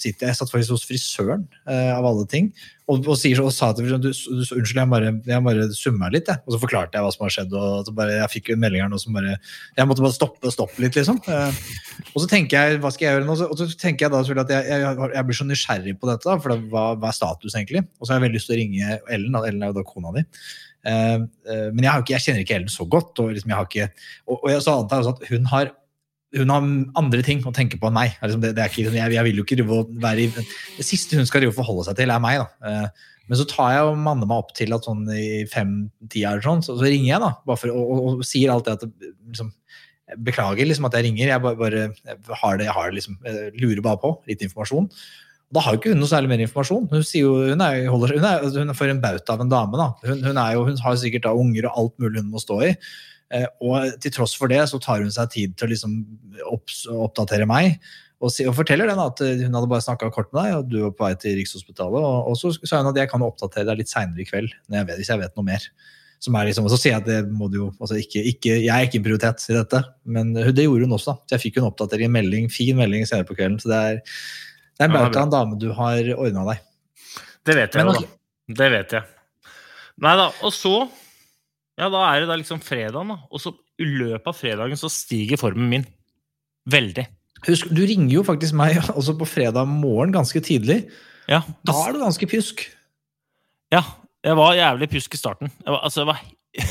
sitter 0.00 0.26
jeg, 0.26 0.32
jeg 0.32 0.38
satt 0.40 0.52
faktisk 0.52 0.74
hos 0.74 0.86
frisøren, 0.88 1.46
eh, 1.70 1.90
av 1.94 2.06
alle 2.08 2.26
ting, 2.30 2.50
og, 2.84 3.06
og, 3.08 3.14
sier, 3.16 3.38
og 3.40 3.52
sa 3.54 3.70
til 3.72 3.86
du, 3.88 4.10
du, 4.10 4.10
unnskyld, 4.12 4.76
jeg 4.76 4.90
bare, 4.92 5.12
jeg 5.24 5.44
bare 5.46 5.68
summa 5.72 6.10
litt, 6.12 6.28
jeg. 6.28 6.42
Og 6.44 6.52
så 6.52 6.60
forklarte 6.60 6.98
jeg 6.98 7.06
hva 7.06 7.12
som 7.14 7.24
har 7.24 7.32
skjedd, 7.32 7.54
og 7.56 7.88
bare, 7.96 8.18
jeg 8.18 8.32
fikk 8.34 8.50
en 8.52 8.60
melding 8.60 8.84
her 8.84 8.90
nå 8.92 8.98
som 9.00 9.16
bare 9.16 9.38
Jeg 9.38 9.88
måtte 9.88 10.04
bare 10.04 10.16
stoppe, 10.16 10.42
og 10.44 10.52
stoppe 10.52 10.84
litt, 10.84 10.98
liksom. 10.98 11.22
Eh, 11.24 11.62
og 12.10 12.18
så 12.20 12.28
tenker 12.28 12.58
jeg, 12.58 12.82
hva 12.82 12.92
skal 12.92 13.06
jeg 13.06 13.16
gjøre 13.16 13.28
nå? 13.30 13.38
Og 13.46 13.56
så 13.62 13.68
tenker 13.80 14.06
jeg 14.06 14.12
da 14.12 14.20
selvfølgelig 14.20 14.44
at 14.44 14.52
jeg, 14.56 14.82
jeg, 14.84 15.08
jeg 15.16 15.28
blir 15.30 15.38
så 15.40 15.48
nysgjerrig 15.48 15.96
på 15.96 16.10
dette, 16.10 16.28
da, 16.28 16.36
for 16.44 16.52
det, 16.52 16.58
hva, 16.74 16.84
hva 17.00 17.08
er 17.08 17.16
status 17.16 17.56
egentlig? 17.56 17.86
Og 17.96 18.04
så 18.04 18.12
har 18.12 18.20
jeg 18.20 18.26
veldig 18.26 18.40
lyst 18.40 18.50
til 18.50 18.56
å 18.56 18.60
ringe 18.60 18.98
Ellen, 19.16 19.38
da. 19.38 19.44
Ellen 19.48 19.64
er 19.64 19.72
jo 19.72 19.78
da 19.78 19.86
kona 19.88 20.12
di. 20.18 20.26
Eh, 20.84 21.16
eh, 21.16 21.66
men 21.70 21.86
jeg, 21.86 22.04
ikke, 22.04 22.16
jeg 22.18 22.26
kjenner 22.26 22.44
ikke 22.44 22.58
Ellen 22.58 22.74
så 22.74 22.84
godt. 22.84 23.24
Og, 23.24 23.32
liksom 23.32 23.54
jeg 23.54 23.60
har 23.62 23.70
ikke, 23.70 23.88
og, 24.28 24.36
og 24.36 24.52
jeg 24.52 24.66
så 24.66 24.76
antar 24.82 25.00
også 25.00 25.16
at 25.16 25.32
hun 25.32 25.48
har 25.54 25.72
hun 26.34 26.52
har 26.52 26.68
andre 27.00 27.24
ting 27.26 27.42
å 27.46 27.54
tenke 27.54 27.78
på 27.80 27.88
enn 27.88 27.96
meg. 27.96 28.14
Liksom 28.22 28.42
det, 28.42 28.52
det 28.56 28.64
er 28.64 28.70
ikke, 28.72 28.90
jeg, 28.90 29.14
jeg, 29.14 29.26
vil 29.28 29.40
jo 29.40 29.46
ikke 29.46 29.66
være 30.02 30.24
i, 30.24 30.28
Det 30.78 30.86
siste 30.86 31.18
hun 31.18 31.28
skal 31.28 31.46
forholde 31.54 31.86
seg 31.88 31.98
til, 31.98 32.12
er 32.12 32.22
meg. 32.22 32.42
da. 32.42 32.70
Eh, 32.70 33.10
men 33.30 33.40
så 33.40 33.46
tar 33.48 33.72
jeg 33.72 33.88
og 33.88 34.00
manner 34.04 34.28
meg 34.28 34.42
opp 34.42 34.52
til 34.56 34.74
at 34.76 34.84
sånn 34.84 35.04
i 35.14 35.44
fem-ti 35.48 36.24
sånn, 36.44 36.64
så, 36.64 36.76
så, 36.76 36.84
ringer 36.84 37.14
jeg 37.14 37.22
da, 37.22 37.30
bare 37.48 37.60
for, 37.60 37.72
og, 37.72 37.92
og, 37.94 38.08
og 38.20 38.26
sier 38.28 38.52
alltid 38.52 38.74
at 38.74 39.12
liksom, 39.30 39.52
beklager 40.26 40.68
liksom 40.68 40.88
at 40.88 40.98
jeg 40.98 41.06
ringer, 41.08 41.30
jeg 41.30 41.44
bare, 41.44 41.56
bare 41.56 41.84
jeg 41.88 42.40
har 42.42 42.58
det, 42.60 42.66
jeg 42.68 42.76
har 42.76 42.90
det 42.90 42.98
liksom, 42.98 43.16
jeg 43.24 43.54
lurer 43.62 43.80
bare 43.86 44.02
på 44.02 44.12
litt 44.28 44.44
informasjon. 44.44 44.90
Da 45.54 45.62
har 45.62 45.74
jo 45.74 45.80
ikke 45.80 45.94
hun 45.94 46.00
noe 46.02 46.10
særlig 46.10 46.32
mer 46.32 46.42
informasjon. 46.44 46.86
Hun, 46.90 47.02
jo, 47.16 47.32
hun, 47.52 47.64
er, 47.64 47.88
holder, 47.92 48.14
hun, 48.18 48.28
er, 48.28 48.46
hun 48.58 48.72
er 48.72 48.76
for 48.76 48.90
en 48.90 49.02
bauta 49.02 49.36
av 49.36 49.44
en 49.44 49.52
dame. 49.52 49.78
da. 49.78 49.88
Hun, 50.10 50.40
jo, 50.56 50.64
hun 50.68 50.80
har 50.82 50.96
sikkert 51.00 51.28
da 51.28 51.34
unger 51.38 51.68
og 51.70 51.80
alt 51.80 51.94
mulig 52.02 52.20
hun 52.20 52.32
må 52.32 52.42
stå 52.42 52.58
i. 52.66 52.72
Eh, 53.32 53.46
og 53.64 53.94
til 54.02 54.12
tross 54.14 54.34
for 54.38 54.52
det 54.52 54.62
så 54.70 54.80
tar 54.82 55.04
hun 55.04 55.12
seg 55.12 55.30
tid 55.32 55.54
til 55.58 55.68
å 55.68 55.72
liksom 55.72 55.94
oppdatere 57.04 57.48
meg. 57.48 57.78
Og, 58.22 58.30
si, 58.32 58.46
og, 58.48 58.54
forteller 58.56 58.88
den 58.88 59.00
at 59.02 59.20
hun 59.20 59.56
hadde 59.56 59.68
bare 59.68 59.84
snakka 59.84 60.08
kort 60.14 60.30
med 60.32 60.40
deg, 60.40 60.54
og 60.58 60.70
du 60.70 60.78
var 60.86 60.94
på 60.96 61.04
vei 61.06 61.16
til 61.20 61.36
Rikshospitalet. 61.40 62.00
Og, 62.00 62.30
og 62.30 62.38
så 62.40 62.54
sa 62.62 62.80
hun 62.80 62.92
at 62.92 63.00
jeg 63.02 63.10
kan 63.10 63.24
oppdatere 63.26 63.68
deg 63.68 63.82
litt 63.82 63.92
seinere 63.92 64.24
i 64.24 64.28
kveld 64.28 64.48
jeg 64.52 64.88
vet, 64.88 64.96
hvis 65.00 65.12
jeg 65.12 65.20
vet 65.20 65.36
noe 65.36 65.48
mer. 65.48 65.66
Som 66.24 66.38
er 66.38 66.48
liksom, 66.48 66.64
og 66.64 66.72
så 66.72 66.78
sier 66.80 66.94
jeg 66.94 67.02
at 67.02 67.08
det 67.10 67.18
må 67.36 67.50
du 67.52 67.58
jo 67.58 67.66
altså 67.74 67.98
ikke, 68.00 68.22
ikke, 68.30 68.54
Jeg 68.62 68.72
er 68.72 68.86
ikke 68.86 68.96
en 68.96 69.04
prioritet 69.04 69.42
i 69.50 69.56
dette, 69.58 69.80
men 70.08 70.30
det 70.32 70.64
gjorde 70.64 70.86
hun 70.86 70.96
også. 70.96 71.12
da. 71.12 71.28
Så 71.28 71.36
jeg 71.36 71.42
fikk 71.42 71.60
en 71.60 71.68
oppdatering, 71.68 72.08
en 72.08 72.16
melding, 72.16 72.46
fin 72.52 72.78
melding 72.78 73.04
senere 73.08 73.28
på 73.28 73.36
kvelden. 73.36 73.58
Så 73.60 73.68
det 73.68 73.80
er, 73.90 73.98
det 74.72 74.86
er 74.86 74.88
en 74.88 74.96
bauta 74.96 75.18
ja, 75.18 75.26
en 75.26 75.34
dame 75.34 75.58
du 75.60 75.68
har 75.76 76.12
ordna 76.16 76.46
deg. 76.48 76.62
Det 77.44 77.58
vet 77.58 77.76
jeg 77.76 77.84
men, 77.84 77.98
jo, 77.98 78.06
da. 78.06 78.54
Det 78.62 78.70
vet 78.72 78.96
jeg. 78.96 79.10
Nei 80.04 80.14
da. 80.22 80.30
Og 80.46 80.54
så 80.54 80.74
Ja, 81.80 81.90
da 81.90 82.04
er 82.12 82.22
det 82.22 82.30
da 82.30 82.38
liksom 82.38 82.62
fredagen, 82.62 83.10
da. 83.10 83.18
Og 83.34 83.42
så 83.42 83.54
i 83.82 83.86
løpet 83.88 84.30
av 84.30 84.38
fredagen 84.38 84.78
så 84.78 84.90
stiger 84.92 85.40
formen 85.40 85.70
min. 85.70 85.86
Veldig. 86.70 87.06
Husk, 87.48 87.68
du 87.74 87.82
ringer 87.84 88.20
jo 88.20 88.24
faktisk 88.26 88.56
meg 88.56 88.78
også 88.98 89.16
på 89.20 89.28
fredag 89.28 89.68
morgen 89.68 90.14
ganske 90.14 90.40
tidlig. 90.44 90.84
Ja. 91.30 91.42
Da 91.66 91.76
er 91.82 91.96
du 91.96 92.02
ganske 92.04 92.28
pjusk. 92.30 92.66
Ja. 93.74 93.82
Jeg 94.24 94.38
var 94.38 94.54
jævlig 94.56 94.88
pjusk 94.94 95.16
i 95.16 95.20
starten. 95.20 95.50
Jeg 95.64 95.74
var, 95.74 95.82
altså, 95.84 96.00
jeg 96.00 96.08
var 96.08 96.20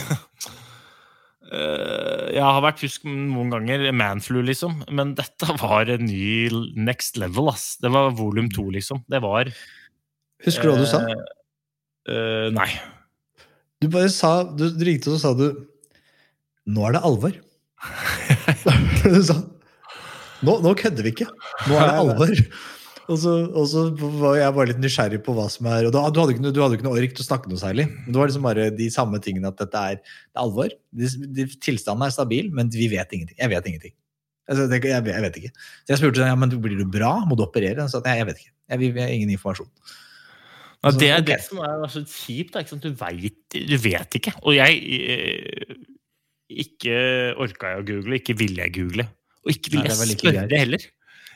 eh, 1.53 2.31
Jeg 2.33 2.41
har 2.47 2.63
vært 2.65 2.79
pjusk 2.81 3.05
noen 3.05 3.53
ganger, 3.53 3.85
manflu, 3.93 4.39
liksom, 4.41 4.79
men 4.89 5.13
dette 5.19 5.53
var 5.61 5.91
en 5.93 6.07
ny 6.07 6.49
next 6.79 7.19
level, 7.21 7.51
ass. 7.53 7.75
Det 7.83 7.91
var 7.93 8.15
volum 8.17 8.49
to, 8.49 8.71
liksom. 8.73 9.03
Det 9.11 9.21
var 9.21 9.51
Husker 10.43 10.65
du 10.65 10.73
hva 10.73 10.81
du 10.81 10.89
sa? 10.89 10.99
Uh, 12.09 12.49
nei. 12.51 12.71
Du 13.83 13.89
bare 13.91 14.11
sa 14.13 14.35
Du, 14.47 14.69
du 14.71 14.85
ringte 14.87 15.11
og 15.11 15.17
så 15.17 15.29
sa 15.29 15.33
du 15.37 15.49
Nå 16.71 16.85
er 16.87 16.95
det 16.95 17.03
alvor. 17.03 17.33
du 19.03 19.23
sa 19.27 19.41
nå, 20.43 20.57
nå 20.59 20.73
kødder 20.75 21.05
vi 21.05 21.11
ikke. 21.13 21.27
Nå 21.69 21.75
er 21.79 21.87
det 21.87 21.99
alvor. 22.01 22.39
Og 23.11 23.17
så, 23.19 23.33
og 23.51 23.65
så, 23.67 23.83
var 24.19 24.37
jeg 24.37 24.55
bare 24.55 24.69
litt 24.71 24.79
nysgjerrig 24.79 25.19
på 25.25 25.35
hva 25.35 25.49
som 25.51 25.67
er 25.71 25.87
og 25.87 25.91
Du, 25.91 25.97
du 25.99 26.19
hadde 26.21 26.35
ikke 26.35 26.51
du 26.55 26.61
hadde 26.63 26.77
ikke 26.77 26.87
noe 26.87 26.99
ork 27.01 27.15
til 27.15 27.23
å 27.23 27.27
snakke 27.27 27.51
noe 27.51 27.59
særlig. 27.59 27.87
Det 28.07 28.15
var 28.15 28.31
liksom 28.31 28.47
bare 28.47 28.69
de 28.75 28.87
samme 28.93 29.19
tingene 29.23 29.51
at 29.51 29.59
dette 29.59 29.83
er, 29.91 29.99
det 29.99 30.39
er 30.39 30.43
alvor. 30.43 30.71
De, 30.95 31.09
de, 31.35 31.47
tilstanden 31.63 32.07
er 32.07 32.15
stabil, 32.15 32.47
men 32.55 32.71
vi 32.71 32.87
vet 32.91 33.15
ingenting. 33.15 33.39
Jeg 33.39 33.51
vet 33.51 33.69
ingenting. 33.71 33.95
Altså, 34.51 34.67
det, 34.71 34.79
jeg, 34.83 35.03
jeg, 35.07 35.25
vet 35.25 35.41
ikke. 35.41 35.51
Så 35.83 35.93
jeg 35.93 36.01
spurte 36.01 36.31
ja, 36.31 36.39
men 36.39 36.55
blir 36.63 36.79
du 36.79 36.87
bra, 36.91 37.13
må 37.27 37.39
du 37.39 37.45
operere? 37.45 37.87
Så 37.91 38.03
jeg, 38.03 38.21
jeg 38.21 38.29
vet 38.31 38.41
ikke. 38.43 38.53
Jeg, 38.71 38.87
jeg, 38.87 38.99
har 38.99 39.15
ingen 39.15 39.35
informasjon. 39.35 39.71
Ja, 40.83 40.91
det 40.99 41.09
er 41.15 41.23
det 41.23 41.39
som 41.45 41.61
er 41.63 41.85
så 41.87 42.01
kjipt. 42.03 42.57
Du, 42.83 42.89
vet, 42.99 43.55
du 43.55 43.77
vet 43.79 44.17
ikke. 44.19 44.33
Og 44.43 44.57
jeg 44.57 44.81
eh, 44.99 45.77
ikke 46.63 46.97
orka 47.39 47.71
jeg 47.71 47.83
å 47.83 47.85
google, 47.87 48.19
ikke 48.19 48.35
ville 48.39 48.65
jeg 48.65 48.75
google. 48.75 49.07
Og 49.43 49.53
ikke 49.55 49.73
ville 49.73 49.89
jeg 49.89 50.17
spørre 50.17 50.59
heller. 50.59 50.85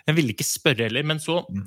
Jeg 0.08 0.18
ville 0.18 0.36
ikke 0.36 0.48
spørre 0.48 0.88
heller, 0.88 1.08
men 1.08 1.20
så 1.24 1.42
mm. 1.48 1.64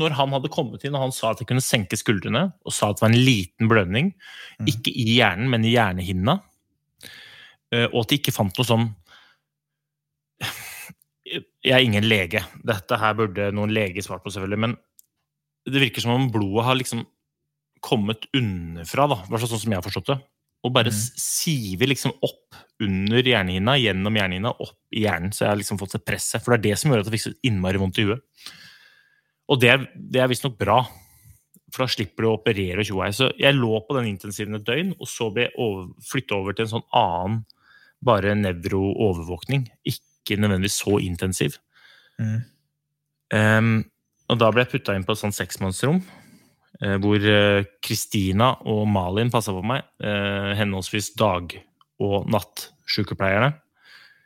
når 0.00 0.16
han 0.16 0.36
hadde 0.36 0.52
kommet 0.52 0.84
inn 0.84 0.96
og 0.96 1.06
han 1.06 1.14
sa 1.16 1.32
at 1.32 1.42
jeg 1.42 1.48
kunne 1.50 1.64
senke 1.64 1.98
skuldrene, 2.00 2.46
og 2.64 2.74
sa 2.76 2.90
at 2.90 3.00
det 3.00 3.04
var 3.04 3.12
en 3.12 3.26
liten 3.28 3.72
blødning, 3.72 4.12
mm. 4.60 4.70
ikke 4.72 4.92
i 4.92 5.08
hjernen, 5.18 5.50
men 5.52 5.64
i 5.64 5.74
hjernehinna, 5.74 6.38
eh, 7.72 7.86
og 7.88 8.02
at 8.04 8.12
de 8.12 8.20
ikke 8.20 8.36
fant 8.36 8.56
noe 8.60 8.68
sånn 8.68 8.88
Jeg 11.28 11.74
er 11.74 11.84
ingen 11.84 12.06
lege. 12.08 12.40
Dette 12.64 12.96
her 12.96 13.16
burde 13.18 13.50
noen 13.52 13.72
lege 13.74 14.00
svart 14.00 14.22
på, 14.24 14.32
selvfølgelig. 14.32 14.60
Men 14.64 14.76
det 15.72 15.82
virker 15.82 16.04
som 16.04 16.14
om 16.16 16.26
blodet 16.32 16.66
har 16.66 16.78
liksom 16.78 17.04
kommet 17.84 18.26
underfra, 18.34 19.06
da. 19.10 19.22
Hvert 19.28 19.44
fall 19.44 19.52
sånn 19.52 19.64
som 19.64 19.74
jeg 19.74 19.80
har 19.80 19.86
forstått 19.86 20.12
det 20.12 20.18
og 20.66 20.74
bare 20.74 20.90
mm. 20.90 21.02
siver 21.22 21.90
liksom 21.92 22.14
opp 22.26 22.56
under 22.82 23.22
hjernehinna, 23.22 23.76
gjennom 23.78 24.16
hjernehinna, 24.18 24.54
opp 24.64 24.94
i 24.94 25.04
hjernen. 25.04 25.30
Så 25.34 25.44
jeg 25.44 25.52
har 25.52 25.60
liksom 25.60 25.78
fått 25.80 25.94
det 25.96 26.04
presset. 26.06 26.42
For 26.42 26.54
det 26.54 26.58
er 26.58 26.64
det 26.66 26.80
som 26.80 26.90
gjør 26.90 27.02
at 27.02 27.10
jeg 27.10 27.14
fikk 27.14 27.26
så 27.28 27.34
innmari 27.46 27.80
vondt 27.80 28.00
i 28.02 28.06
huet. 28.08 28.24
Og 29.48 29.60
det 29.62 29.70
er, 29.72 29.84
det 29.94 30.22
er 30.22 30.30
visstnok 30.30 30.58
bra, 30.60 30.80
for 31.72 31.84
da 31.84 31.92
slipper 31.92 32.24
du 32.24 32.30
å 32.30 32.34
operere 32.36 32.82
og 32.82 32.88
tjoe. 32.90 33.10
Så 33.16 33.30
jeg 33.40 33.56
lå 33.56 33.78
på 33.86 33.96
den 33.96 34.10
intensiven 34.10 34.58
et 34.58 34.66
døgn, 34.66 34.92
og 34.98 35.08
så 35.08 35.30
ble 35.32 35.46
jeg 35.46 35.86
flytta 36.10 36.36
over 36.36 36.56
til 36.56 36.66
en 36.66 36.74
sånn 36.74 36.88
annen, 36.96 37.40
bare 38.04 38.34
nevroovervåkning. 38.38 39.64
Ikke 39.88 40.36
nødvendigvis 40.38 40.82
så 40.82 40.98
intensiv. 41.02 41.56
Mm. 42.18 42.36
Um, 43.34 43.72
og 44.28 44.40
da 44.40 44.50
ble 44.52 44.64
jeg 44.64 44.72
putta 44.76 44.94
inn 44.96 45.06
på 45.06 45.14
et 45.14 45.20
sånt 45.20 45.36
seksmannsrom 45.36 46.02
Eh, 46.78 46.94
hvor 47.02 47.24
Kristina 47.82 48.52
eh, 48.54 48.68
og 48.70 48.84
Malin 48.90 49.32
passa 49.34 49.54
på 49.54 49.64
meg, 49.66 49.82
eh, 49.98 50.52
henholdsvis 50.58 51.14
dag- 51.18 51.56
og 51.98 52.28
nattsykepleierne. 52.30 53.52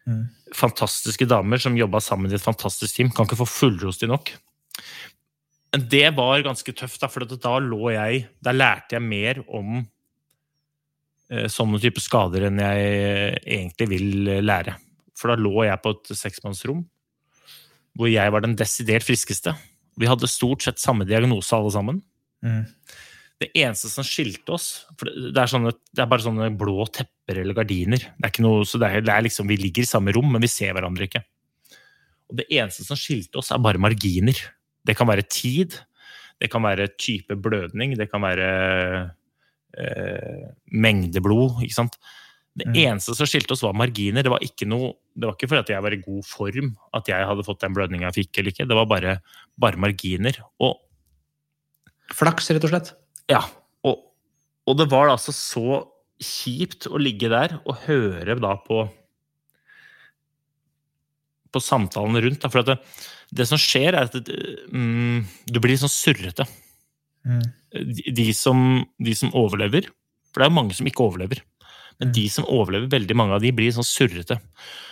Mm. 0.06 0.26
Fantastiske 0.52 1.24
damer 1.30 1.62
som 1.62 1.78
jobba 1.78 2.02
sammen 2.02 2.30
i 2.30 2.36
et 2.36 2.44
fantastisk 2.44 2.98
team. 2.98 3.10
Kan 3.10 3.24
ikke 3.24 3.40
få 3.40 3.48
fullrost 3.48 4.04
de 4.04 4.10
nok. 4.10 4.34
Men 5.72 5.88
det 5.88 6.10
var 6.14 6.44
ganske 6.44 6.74
tøft, 6.76 7.00
da, 7.00 7.08
for 7.08 7.24
da 7.24 7.52
lå 7.64 7.94
jeg 7.94 8.28
Da 8.44 8.52
lærte 8.52 8.98
jeg 8.98 9.02
mer 9.02 9.40
om 9.48 9.86
sånne 11.48 11.78
typer 11.80 12.02
skader 12.04 12.42
enn 12.44 12.58
jeg 12.60 13.38
egentlig 13.40 13.86
vil 13.88 14.42
lære. 14.44 14.74
For 15.16 15.32
da 15.32 15.40
lå 15.40 15.64
jeg 15.64 15.80
på 15.80 15.94
et 15.94 16.12
seksmannsrom 16.12 16.82
hvor 17.96 18.08
jeg 18.08 18.32
var 18.32 18.44
den 18.44 18.56
desidert 18.56 19.04
friskeste. 19.04 19.54
Vi 20.00 20.08
hadde 20.08 20.30
stort 20.30 20.64
sett 20.64 20.80
samme 20.80 21.06
diagnose 21.08 21.56
alle 21.56 21.72
sammen. 21.74 21.98
Mm. 22.44 22.64
Det 23.42 23.50
eneste 23.58 23.90
som 23.90 24.06
skilte 24.06 24.54
oss 24.54 24.66
for 24.98 25.10
det 25.10 25.34
er, 25.34 25.50
sånne, 25.50 25.72
det 25.90 26.04
er, 26.04 26.10
bare 26.10 26.24
sånne 26.24 26.48
blå 26.58 26.86
tepper 26.94 27.40
eller 27.42 27.56
gardiner. 27.56 28.04
Det 28.14 28.26
er 28.26 28.32
ikke 28.32 28.44
noe, 28.46 28.66
så 28.68 28.78
det 28.80 28.88
er, 28.88 29.04
det 29.04 29.14
er 29.14 29.26
liksom, 29.26 29.48
Vi 29.50 29.58
ligger 29.58 29.84
i 29.84 29.90
samme 29.90 30.14
rom, 30.14 30.30
men 30.34 30.44
vi 30.44 30.50
ser 30.50 30.74
hverandre 30.76 31.08
ikke. 31.08 31.24
Og 32.30 32.38
Det 32.38 32.46
eneste 32.54 32.86
som 32.86 32.98
skilte 32.98 33.40
oss, 33.42 33.50
er 33.52 33.62
bare 33.62 33.82
marginer. 33.82 34.38
Det 34.86 34.94
kan 34.98 35.10
være 35.10 35.26
tid, 35.28 35.76
det 36.40 36.48
kan 36.50 36.64
være 36.64 36.92
type 36.98 37.36
blødning, 37.38 37.96
det 37.98 38.08
kan 38.10 38.22
være 38.24 38.48
eh, 39.78 40.46
mengde 40.72 41.22
blod. 41.22 41.60
ikke 41.62 41.80
sant? 41.82 41.98
Det 42.52 42.68
mm. 42.68 42.76
eneste 42.82 43.14
som 43.16 43.28
skilte 43.28 43.54
oss, 43.54 43.64
var 43.64 43.76
marginer. 43.76 44.24
Det 44.24 44.32
var 44.32 44.42
ikke 44.44 44.68
noe, 44.68 44.92
det 45.16 45.28
var 45.28 45.36
ikke 45.36 45.48
fordi 45.48 45.64
at 45.64 45.72
jeg 45.72 45.84
var 45.86 45.96
i 45.96 46.02
god 46.02 46.26
form 46.28 46.72
at 46.98 47.08
jeg 47.08 47.28
hadde 47.30 47.46
fått 47.46 47.62
den 47.64 47.76
blødninga 47.76 48.10
jeg 48.10 48.18
fikk, 48.18 48.32
eller 48.38 48.52
ikke. 48.52 48.68
Det 48.68 48.78
var 48.78 48.88
bare, 48.90 49.14
bare 49.60 49.80
marginer. 49.80 50.40
Og 50.62 50.80
Flaks, 52.12 52.50
rett 52.52 52.66
og 52.66 52.72
slett. 52.74 52.90
Ja. 53.32 53.40
Og, 53.88 54.02
og 54.68 54.76
det 54.76 54.90
var 54.92 55.08
altså 55.08 55.32
så 55.32 55.80
kjipt 56.22 56.90
å 56.92 57.00
ligge 57.00 57.30
der 57.32 57.56
og 57.62 57.86
høre 57.86 58.36
da 58.42 58.52
på 58.66 58.84
på 61.52 61.60
samtalen 61.60 62.16
rundt. 62.24 62.42
Da, 62.42 62.50
for 62.52 62.66
det, 62.66 62.78
det, 63.34 63.46
som 63.50 63.60
skjer, 63.60 63.92
er 63.92 64.08
at 64.08 64.16
det, 64.16 64.36
mm, 64.72 65.24
du 65.52 65.60
blir 65.62 65.78
sånn 65.80 65.92
surrete. 65.92 66.46
Mm. 67.28 67.42
De, 67.72 68.14
de, 68.16 68.28
som, 68.34 68.82
de, 68.98 69.12
som, 69.14 69.30
overlever 69.38 69.86
For 70.32 70.40
det 70.40 70.46
er 70.48 70.50
jo 70.50 70.56
mange 70.56 70.74
som 70.74 70.88
ikke 70.88 71.04
overlever. 71.04 71.42
Men 72.02 72.12
de 72.14 72.26
som 72.32 72.46
overlever, 72.50 72.90
veldig 72.92 73.16
mange 73.18 73.36
av 73.36 73.42
de 73.44 73.52
blir 73.54 73.72
sånn 73.74 73.86
surrete. 73.86 74.38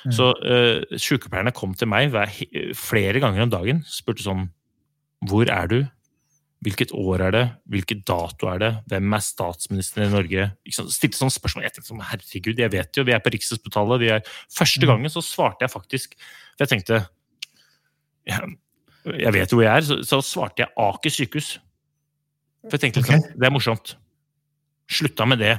Mm. 0.07 0.13
Så 0.17 0.31
uh, 0.41 0.97
sykepleierne 0.97 1.55
kom 1.57 1.75
til 1.79 1.91
meg 1.91 2.13
hver, 2.15 2.33
flere 2.79 3.23
ganger 3.23 3.47
om 3.47 3.53
dagen 3.53 3.83
spurte 3.89 4.25
sånn 4.25 4.49
Hvor 5.29 5.51
er 5.53 5.71
du? 5.71 5.81
Hvilket 6.61 6.93
år 6.93 7.23
er 7.25 7.33
det? 7.33 7.45
Hvilket 7.73 8.03
dato 8.09 8.49
er 8.53 8.59
det? 8.61 8.71
Hvem 8.93 9.15
er 9.17 9.23
statsministeren 9.25 10.11
i 10.11 10.13
Norge? 10.13 10.49
Stilte 10.69 11.17
sånne 11.17 11.33
spørsmål. 11.33 11.65
Jeg 11.65 11.73
tenkte 11.77 11.89
sånn, 11.89 12.03
herregud, 12.05 12.61
jeg 12.61 12.73
vet 12.75 13.01
jo, 13.01 13.05
vi 13.09 13.15
er 13.17 13.23
på 13.25 13.33
Rikshospitalet. 13.33 14.03
vi 14.03 14.11
er... 14.13 14.35
Første 14.53 14.85
mm. 14.85 14.91
gangen 14.93 15.13
så 15.13 15.25
svarte 15.25 15.65
jeg 15.65 15.73
faktisk 15.73 16.19
For 16.21 16.67
jeg 16.67 16.73
tenkte 16.75 17.01
Jeg, 18.29 18.53
jeg 19.25 19.33
vet 19.39 19.53
jo 19.53 19.57
hvor 19.57 19.65
jeg 19.65 19.73
er. 19.73 19.89
Så, 19.89 19.99
så 20.05 20.21
svarte 20.25 20.67
jeg 20.67 20.73
Aker 20.85 21.17
sykehus. 21.17 21.51
For 22.67 22.77
jeg 22.77 22.85
tenkte 22.85 23.05
okay. 23.07 23.17
sånn, 23.17 23.41
det 23.41 23.49
er 23.49 23.57
morsomt. 23.57 23.95
Slutta 24.91 25.25
med 25.33 25.41
det. 25.41 25.55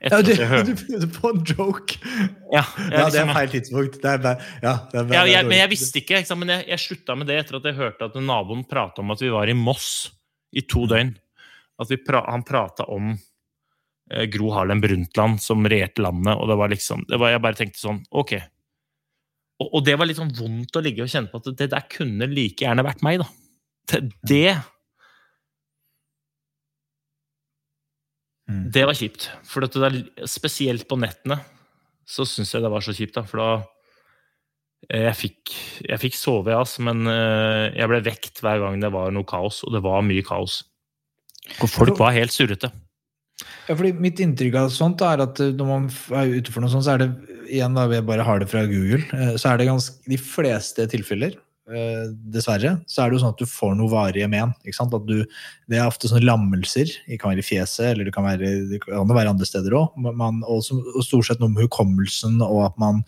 Ja, 0.00 0.20
du, 0.22 0.32
du 0.68 0.72
begynte 0.76 1.08
på 1.12 1.30
en 1.32 1.44
joke! 1.46 1.96
Ja, 2.52 2.62
jeg, 2.62 2.90
ja, 2.90 2.90
det 2.90 2.98
er 2.98 3.06
liksom- 3.06 3.36
feil 3.36 3.52
tidspunkt. 3.54 4.00
Det 4.02 4.10
er 4.10 4.24
bare, 4.24 4.50
ja, 4.62 4.74
det 4.90 4.98
er 5.00 5.04
bare, 5.04 5.14
ja, 5.16 5.22
jeg, 5.30 5.46
men 5.48 5.60
jeg 5.62 5.72
visste 5.72 6.02
ikke. 6.02 6.20
ikke 6.22 6.38
men 6.40 6.52
jeg, 6.54 6.66
jeg 6.72 6.84
slutta 6.84 7.16
med 7.18 7.30
det 7.30 7.38
etter 7.42 7.60
at 7.60 7.70
jeg 7.70 7.78
hørte 7.78 8.10
at 8.10 8.18
naboen 8.20 8.66
prata 8.68 9.04
om 9.04 9.14
at 9.14 9.24
vi 9.24 9.32
var 9.32 9.48
i 9.48 9.56
Moss 9.56 10.10
i 10.56 10.64
to 10.68 10.84
mm. 10.84 10.90
døgn. 10.92 11.14
At 11.76 11.96
pra 12.06 12.22
han 12.24 12.44
prata 12.46 12.86
om 12.92 13.10
eh, 13.12 14.26
Gro 14.32 14.52
Harlem 14.54 14.80
Brundtland 14.80 15.42
som 15.44 15.66
regjerte 15.68 16.04
landet, 16.04 16.36
og 16.36 16.48
det 16.48 16.60
var 16.60 16.72
liksom 16.72 17.04
det 17.08 17.18
var, 17.20 17.34
Jeg 17.34 17.44
bare 17.44 17.58
tenkte 17.58 17.82
sånn 17.82 17.98
OK. 18.16 18.38
og, 19.60 19.68
og 19.68 19.84
det 19.84 19.96
var 19.98 20.08
litt 20.08 20.20
sånn 20.20 20.32
vondt 20.38 20.76
å 20.76 20.84
ligge 20.84 21.04
og 21.04 21.12
kjenne 21.12 21.28
på 21.32 21.42
at 21.42 21.52
det 21.58 21.68
der 21.74 21.84
kunne 21.92 22.28
like 22.32 22.64
gjerne 22.64 22.84
vært 22.86 23.04
meg, 23.04 23.20
da. 23.20 23.28
Det, 24.26 24.56
Mm. 28.46 28.66
det 28.70 28.84
var 28.86 28.94
kjipt. 28.94 29.28
For 29.46 29.66
der, 29.66 29.98
spesielt 30.30 30.86
på 30.86 30.98
nettene 31.00 31.40
så 32.06 32.26
syns 32.28 32.54
jeg 32.54 32.62
det 32.62 32.70
var 32.70 32.84
så 32.84 32.94
kjipt, 32.94 33.16
da. 33.18 33.24
For 33.26 33.42
da 33.42 33.50
eh, 34.88 35.08
jeg 35.08 35.18
fikk, 35.20 35.54
jeg 35.90 36.02
fikk 36.04 36.18
sove, 36.18 36.54
ja, 36.54 36.62
men 36.86 37.10
eh, 37.10 37.74
jeg 37.74 37.90
ble 37.90 38.02
vekt 38.06 38.42
hver 38.44 38.62
gang 38.62 38.80
det 38.82 38.92
var 38.94 39.14
noe 39.14 39.26
kaos, 39.26 39.64
og 39.66 39.74
det 39.74 39.82
var 39.84 40.06
mye 40.06 40.24
kaos. 40.26 40.60
Og 41.60 41.70
folk 41.70 41.98
var 41.98 42.14
helt 42.14 42.34
surrete. 42.34 42.70
Ja, 43.66 43.74
fordi 43.74 43.92
Mitt 44.00 44.20
inntrykk 44.22 44.54
av 44.62 44.70
sånt 44.72 45.02
er 45.04 45.24
at 45.26 45.42
eh, 45.42 45.54
når 45.56 45.72
man 45.72 45.90
er 46.14 46.38
ute 46.38 46.54
for 46.54 46.62
noe 46.62 46.70
sånt, 46.70 46.86
så 46.86 46.94
er 46.94 47.02
det 47.04 47.10
igjen 47.50 47.74
da, 47.78 47.88
jeg 47.90 48.06
bare 48.06 48.26
har 48.26 48.40
det 48.42 48.48
fra 48.50 48.64
Google, 48.66 49.02
så 49.38 49.52
er 49.52 49.60
det 49.60 49.68
ganske 49.68 50.10
de 50.10 50.16
fleste 50.18 50.86
tilfeller, 50.90 51.36
dessverre, 51.66 52.76
så 52.86 53.02
er 53.02 53.10
det 53.10 53.16
jo 53.16 53.20
sånn 53.24 53.32
at 53.34 53.40
du 53.42 53.48
får 53.50 53.72
noe 53.74 53.90
varige 53.90 54.28
men. 54.30 54.52
ikke 54.62 54.76
sant? 54.78 54.94
At 54.94 55.06
du, 55.08 55.24
det 55.66 55.80
er 55.80 55.88
ofte 55.90 56.06
sånne 56.06 56.22
lammelser. 56.28 56.92
Det 57.08 57.18
kan 57.18 57.32
være 57.32 57.42
i 57.42 57.46
fjeset, 57.46 57.88
eller 57.90 58.06
det 58.06 58.14
kan 58.14 58.22
være, 58.26 58.52
det 58.70 58.78
kan 58.84 59.10
være 59.10 59.32
andre 59.32 59.48
steder 59.48 59.74
òg. 59.74 59.96
Og, 59.98 60.46
og 60.46 61.02
stort 61.02 61.26
sett 61.26 61.42
noe 61.42 61.50
med 61.50 61.66
hukommelsen, 61.66 62.38
og 62.46 62.68
at 62.68 62.78
man, 62.78 63.02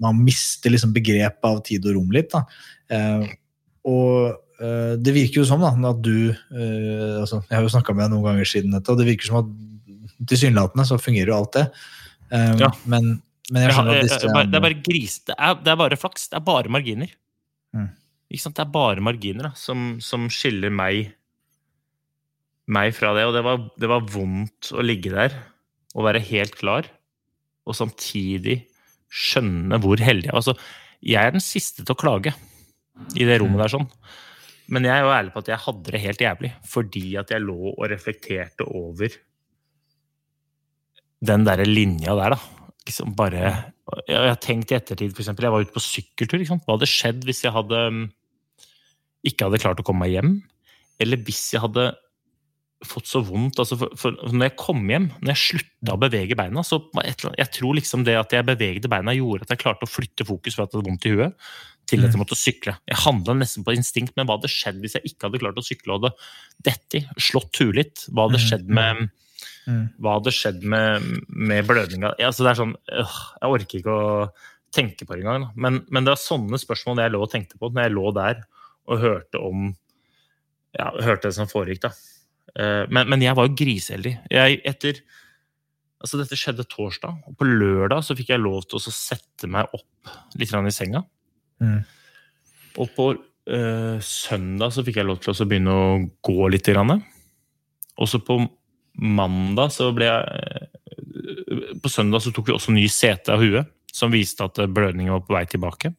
man 0.00 0.22
mister 0.24 0.72
liksom 0.72 0.94
begrep 0.96 1.44
av 1.44 1.60
tid 1.68 1.84
og 1.84 1.98
rom 1.98 2.10
litt. 2.16 2.32
Eh, 2.88 3.28
og 3.88 4.32
eh, 4.64 4.96
det 4.96 5.14
virker 5.16 5.42
jo 5.42 5.46
som 5.52 5.60
da, 5.60 5.74
at 5.92 6.00
du 6.04 6.30
eh, 6.32 7.20
altså, 7.20 7.42
Jeg 7.44 7.56
har 7.58 7.62
jo 7.64 7.76
snakka 7.76 7.92
med 7.94 8.06
deg 8.06 8.16
noen 8.16 8.26
ganger 8.30 8.48
siden 8.48 8.72
dette, 8.76 8.88
og 8.92 8.98
det 9.00 9.10
virker 9.12 9.28
som 9.28 9.42
at 9.44 9.54
tilsynelatende 10.28 10.88
så 10.88 10.96
fungerer 11.00 11.34
jo 11.34 11.38
alt 11.42 11.54
det. 11.60 11.68
Eh, 12.32 12.56
Ja. 12.64 12.72
men, 12.84 13.18
men 13.52 13.62
jeg 13.62 13.68
Jeg 13.70 13.76
skjønner 13.76 14.00
at 14.00 14.08
disse 14.08 14.34
det 14.48 14.56
er 14.58 14.64
bare 14.64 14.82
gris. 14.82 15.20
Det 15.28 15.36
er, 15.38 15.56
det 15.60 15.76
er 15.76 15.80
bare 15.84 15.96
flaks. 16.00 16.28
Det 16.32 16.40
er 16.40 16.44
bare 16.48 16.72
marginer. 16.72 17.12
Mm. 17.76 17.88
Ikke 18.28 18.44
sant? 18.44 18.58
Det 18.58 18.64
er 18.66 18.74
bare 18.74 19.04
marginer 19.04 19.50
da, 19.50 19.52
som, 19.56 19.96
som 20.04 20.28
skiller 20.32 20.72
meg, 20.74 21.14
meg 22.68 22.92
fra 22.96 23.14
det. 23.16 23.24
Og 23.28 23.36
det 23.36 23.44
var, 23.46 23.62
det 23.80 23.90
var 23.90 24.08
vondt 24.12 24.72
å 24.76 24.84
ligge 24.84 25.14
der 25.14 25.36
og 25.96 26.04
være 26.04 26.20
helt 26.28 26.54
klar, 26.58 26.86
og 27.66 27.76
samtidig 27.76 28.60
skjønne 29.08 29.80
hvor 29.82 30.00
heldig 30.04 30.28
jeg 30.28 30.34
var. 30.34 30.42
Altså, 30.42 30.54
jeg 31.00 31.24
er 31.24 31.34
den 31.34 31.44
siste 31.44 31.84
til 31.84 31.94
å 31.94 31.98
klage 31.98 32.34
i 33.16 33.24
det 33.26 33.38
rommet 33.40 33.62
der, 33.62 33.72
sånn. 33.72 33.88
Men 34.68 34.84
jeg 34.84 34.92
er 34.98 35.06
jo 35.06 35.14
ærlig 35.14 35.32
på 35.32 35.42
at 35.42 35.48
jeg 35.48 35.64
hadde 35.64 35.94
det 35.94 36.02
helt 36.02 36.22
jævlig, 36.22 36.52
fordi 36.68 37.04
at 37.20 37.32
jeg 37.32 37.44
lå 37.44 37.72
og 37.72 37.84
reflekterte 37.88 38.66
over 38.68 39.16
den 41.24 41.46
derre 41.46 41.66
linja 41.66 42.14
der, 42.18 42.36
da. 42.36 42.68
Liksom 42.88 43.12
bare 43.16 43.40
Jeg 44.08 44.16
har 44.16 44.38
tenkt 44.40 44.72
i 44.72 44.76
ettertid, 44.76 45.12
eksempel. 45.16 45.46
Jeg 45.46 45.52
var 45.52 45.64
ute 45.64 45.74
på 45.74 45.82
sykkeltur. 45.82 46.42
Hva 46.44 46.76
hadde 46.76 46.88
skjedd 46.88 47.24
hvis 47.24 47.42
jeg 47.44 47.52
hadde 47.52 47.80
mm, 47.92 48.02
ikke 49.26 49.48
hadde 49.48 49.62
klart 49.62 49.80
å 49.82 49.86
komme 49.86 50.06
meg 50.06 50.14
hjem? 50.16 50.36
Eller 51.02 51.20
hvis 51.26 51.48
jeg 51.54 51.62
hadde 51.62 51.90
fått 52.86 53.08
så 53.10 53.18
vondt 53.26 53.58
altså 53.58 53.74
for, 53.74 53.90
for 53.98 54.14
Når 54.30 54.52
jeg 54.52 54.54
kom 54.60 54.84
hjem, 54.86 55.08
når 55.18 55.32
jeg 55.32 55.40
slutta 55.42 55.96
å 55.96 55.98
bevege 55.98 56.36
beina 56.38 56.62
så 56.62 56.78
annet, 56.94 57.24
Jeg 57.40 57.50
tror 57.56 57.74
liksom 57.74 58.04
det 58.06 58.14
at 58.20 58.34
jeg 58.36 58.46
bevegde 58.46 58.90
beina, 58.90 59.14
gjorde 59.16 59.48
at 59.48 59.54
jeg 59.56 59.62
klarte 59.64 59.88
å 59.88 59.90
flytte 59.90 60.26
fokus 60.28 60.54
fra 60.54 60.66
at 60.66 60.70
jeg 60.70 60.78
hadde 60.78 60.90
vondt 60.90 61.08
i 61.08 61.14
huet, 61.16 61.48
til 61.88 62.04
at 62.04 62.12
jeg 62.12 62.20
måtte 62.20 62.38
sykle. 62.38 62.76
Jeg 62.86 63.00
handla 63.02 63.34
nesten 63.40 63.64
på 63.66 63.74
instinkt, 63.74 64.12
men 64.14 64.28
hva 64.28 64.36
hadde 64.36 64.50
skjedd 64.52 64.78
hvis 64.82 64.94
jeg 64.98 65.10
ikke 65.10 65.26
hadde 65.26 65.40
klart 65.42 65.58
å 65.58 65.64
sykle 65.64 65.94
og 65.96 66.04
hadde 66.04 66.12
dette 66.68 67.00
i, 67.00 67.06
slått 67.18 67.58
huet 67.62 67.78
litt? 67.80 68.04
Hva 68.12 68.28
hadde 68.28 68.42
skjedd 68.44 68.68
med 68.68 69.08
Mm. 69.68 69.90
hva 70.00 70.14
hadde 70.16 70.32
skjedd 70.32 70.62
med, 70.64 71.04
med 71.28 71.66
blødninga? 71.68 72.14
Ja, 72.18 72.30
altså 72.30 72.46
det 72.46 72.50
er 72.54 72.58
sånn, 72.62 72.72
øh, 72.88 73.16
Jeg 73.42 73.50
orker 73.52 73.78
ikke 73.82 73.96
å 73.96 74.14
tenke 74.72 75.04
på 75.04 75.12
det 75.12 75.26
engang. 75.26 75.44
Men, 75.60 75.82
men 75.92 76.06
det 76.06 76.14
var 76.14 76.22
sånne 76.22 76.56
spørsmål 76.60 77.02
jeg 77.02 77.12
lå 77.12 77.20
og 77.20 77.30
tenkte 77.34 77.60
på 77.60 77.68
når 77.68 77.84
jeg 77.84 77.94
lå 77.94 78.12
der 78.16 78.40
og 78.88 79.02
hørte 79.02 79.40
om 79.44 79.68
ja, 80.76 80.90
hørte 81.02 81.28
det 81.28 81.36
som 81.36 81.48
foregikk. 81.50 81.86
da. 81.86 81.92
Eh, 82.54 82.84
Men, 82.90 83.08
men 83.08 83.22
jeg 83.24 83.36
var 83.36 83.48
jo 83.48 83.56
griseheldig. 83.58 84.14
Jeg, 84.32 84.60
etter, 84.68 85.00
altså 86.02 86.20
dette 86.20 86.38
skjedde 86.38 86.66
torsdag, 86.70 87.22
og 87.26 87.38
på 87.38 87.48
lørdag 87.48 88.04
så 88.06 88.16
fikk 88.18 88.34
jeg 88.34 88.44
lov 88.44 88.66
til 88.68 88.80
å 88.80 88.94
sette 88.94 89.50
meg 89.50 89.70
opp 89.76 90.12
litt 90.38 90.52
i 90.52 90.74
senga. 90.74 91.04
Mm. 91.60 91.80
Og 92.78 92.92
på 92.94 93.08
øh, 93.14 93.98
søndag 94.04 94.74
så 94.74 94.84
fikk 94.86 95.00
jeg 95.00 95.08
lov 95.08 95.20
til 95.22 95.34
å 95.34 95.48
begynne 95.48 95.74
å 95.74 95.88
gå 96.22 96.48
litt. 96.52 96.68
Grann. 96.68 97.00
Og 97.98 98.08
så 98.08 98.20
på 98.22 98.38
mandag 98.98 99.72
så 99.74 99.90
ble 99.94 100.06
jeg 100.06 100.22
eh, 100.26 101.74
På 101.82 101.90
søndag 101.90 102.22
så 102.22 102.30
tok 102.34 102.50
vi 102.50 102.54
også 102.54 102.74
ny 102.74 102.84
sete 102.92 103.32
av 103.34 103.42
huet, 103.42 103.66
som 103.94 104.12
viste 104.12 104.44
at 104.44 104.58
blødningen 104.58 105.14
var 105.14 105.24
på 105.24 105.34
vei 105.34 105.44
tilbake. 105.48 105.92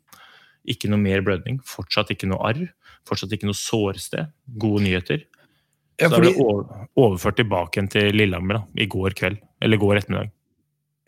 Ikke 0.69 0.89
noe 0.91 1.02
mer 1.02 1.23
blødning, 1.25 1.58
fortsatt 1.65 2.12
ikke 2.13 2.28
noe 2.30 2.43
arr, 2.45 2.67
fortsatt 3.10 3.36
ikke 3.36 3.50
noe 3.50 3.58
sårsted. 3.58 4.32
Gode 4.62 4.86
nyheter. 4.86 5.26
Ja, 6.00 6.08
Så 6.08 6.22
er 6.22 6.30
det 6.30 6.36
overført 6.39 7.39
tilbake 7.41 7.76
igjen 7.76 7.91
til 7.91 8.13
Lillehammer 8.15 8.62
da, 8.62 8.65
i 8.80 8.88
går 8.88 9.17
kveld. 9.19 9.41
Eller 9.60 9.82
går 9.82 10.00
ettermiddag. 10.00 10.32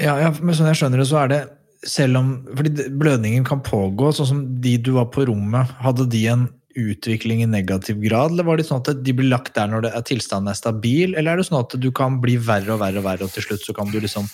ja, 0.02 0.18
ja, 0.20 0.32
men 0.42 0.58
sånn 0.58 0.68
jeg 0.72 0.82
skjønner 0.82 1.00
det, 1.00 1.08
så 1.08 1.22
er 1.22 1.32
det 1.32 1.42
selv 1.88 2.20
om 2.20 2.32
fordi 2.58 2.90
blødningen 3.00 3.46
kan 3.48 3.62
pågå, 3.66 4.12
sånn 4.14 4.30
som 4.30 4.42
de 4.62 4.76
du 4.78 4.92
var 4.98 5.08
på 5.14 5.26
rommet, 5.30 5.72
hadde 5.82 6.10
de 6.12 6.26
en 6.30 6.50
utvikling 6.78 7.42
i 7.44 7.50
negativ 7.50 8.00
grad, 8.04 8.32
eller 8.32 8.48
var 8.48 8.60
det 8.60 8.66
sånn 8.68 8.82
at 8.84 9.04
de 9.04 9.14
blir 9.16 9.28
lagt 9.32 9.56
der 9.58 9.68
når 9.72 9.86
det 9.86 9.92
er 9.98 10.06
tilstanden 10.08 10.52
er 10.52 10.60
stabil, 10.60 11.16
eller 11.16 11.34
er 11.34 11.42
det 11.42 11.48
sånn 11.50 11.60
at 11.60 11.76
du 11.84 11.90
kan 11.96 12.20
bli 12.24 12.38
verre 12.40 12.76
og 12.76 12.82
verre 12.84 13.02
og 13.02 13.08
verre, 13.08 13.28
og 13.28 13.34
til 13.34 13.48
slutt 13.48 13.66
så 13.66 13.76
kan 13.76 13.92
du 13.92 14.00
liksom 14.00 14.30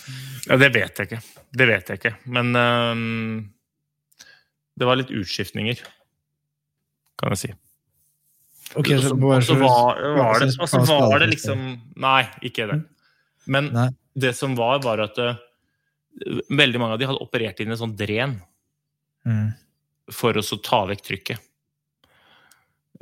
Ja, 0.47 0.57
det 0.59 0.69
vet 0.75 0.99
jeg 0.99 1.09
ikke. 1.09 1.21
Det 1.57 1.67
vet 1.69 1.89
jeg 1.89 2.01
ikke. 2.01 2.13
Men 2.31 2.53
øh, 2.55 3.41
det 4.77 4.89
var 4.89 4.99
litt 4.99 5.13
utskiftninger, 5.13 5.81
kan 7.17 7.33
jeg 7.33 7.41
si. 7.43 7.51
Ok, 8.77 8.87
så, 8.99 9.11
Og 9.15 9.19
bare 9.21 9.41
så 9.41 9.55
så- 9.55 9.59
var, 9.61 10.01
var 10.17 10.39
det, 10.43 10.49
altså, 10.59 10.81
var 10.87 11.19
det 11.23 11.29
liksom 11.31 11.61
Nei, 11.95 12.23
ikke 12.43 12.67
det. 12.71 12.81
Men 13.47 13.69
Nei. 13.73 13.89
det 14.15 14.35
som 14.35 14.55
var, 14.59 14.79
var 14.83 14.99
at 15.05 15.17
uh, 15.23 15.35
veldig 16.51 16.79
mange 16.81 16.93
av 16.97 16.99
de 16.99 17.07
hadde 17.07 17.21
operert 17.23 17.59
inn 17.63 17.71
en 17.71 17.77
sånn 17.79 17.95
dren 17.97 18.41
Mm. 19.27 19.53
for 20.11 20.31
å 20.39 20.43
så 20.43 20.55
ta 20.63 20.85
vekk 20.87 21.01
trykket. 21.03 21.39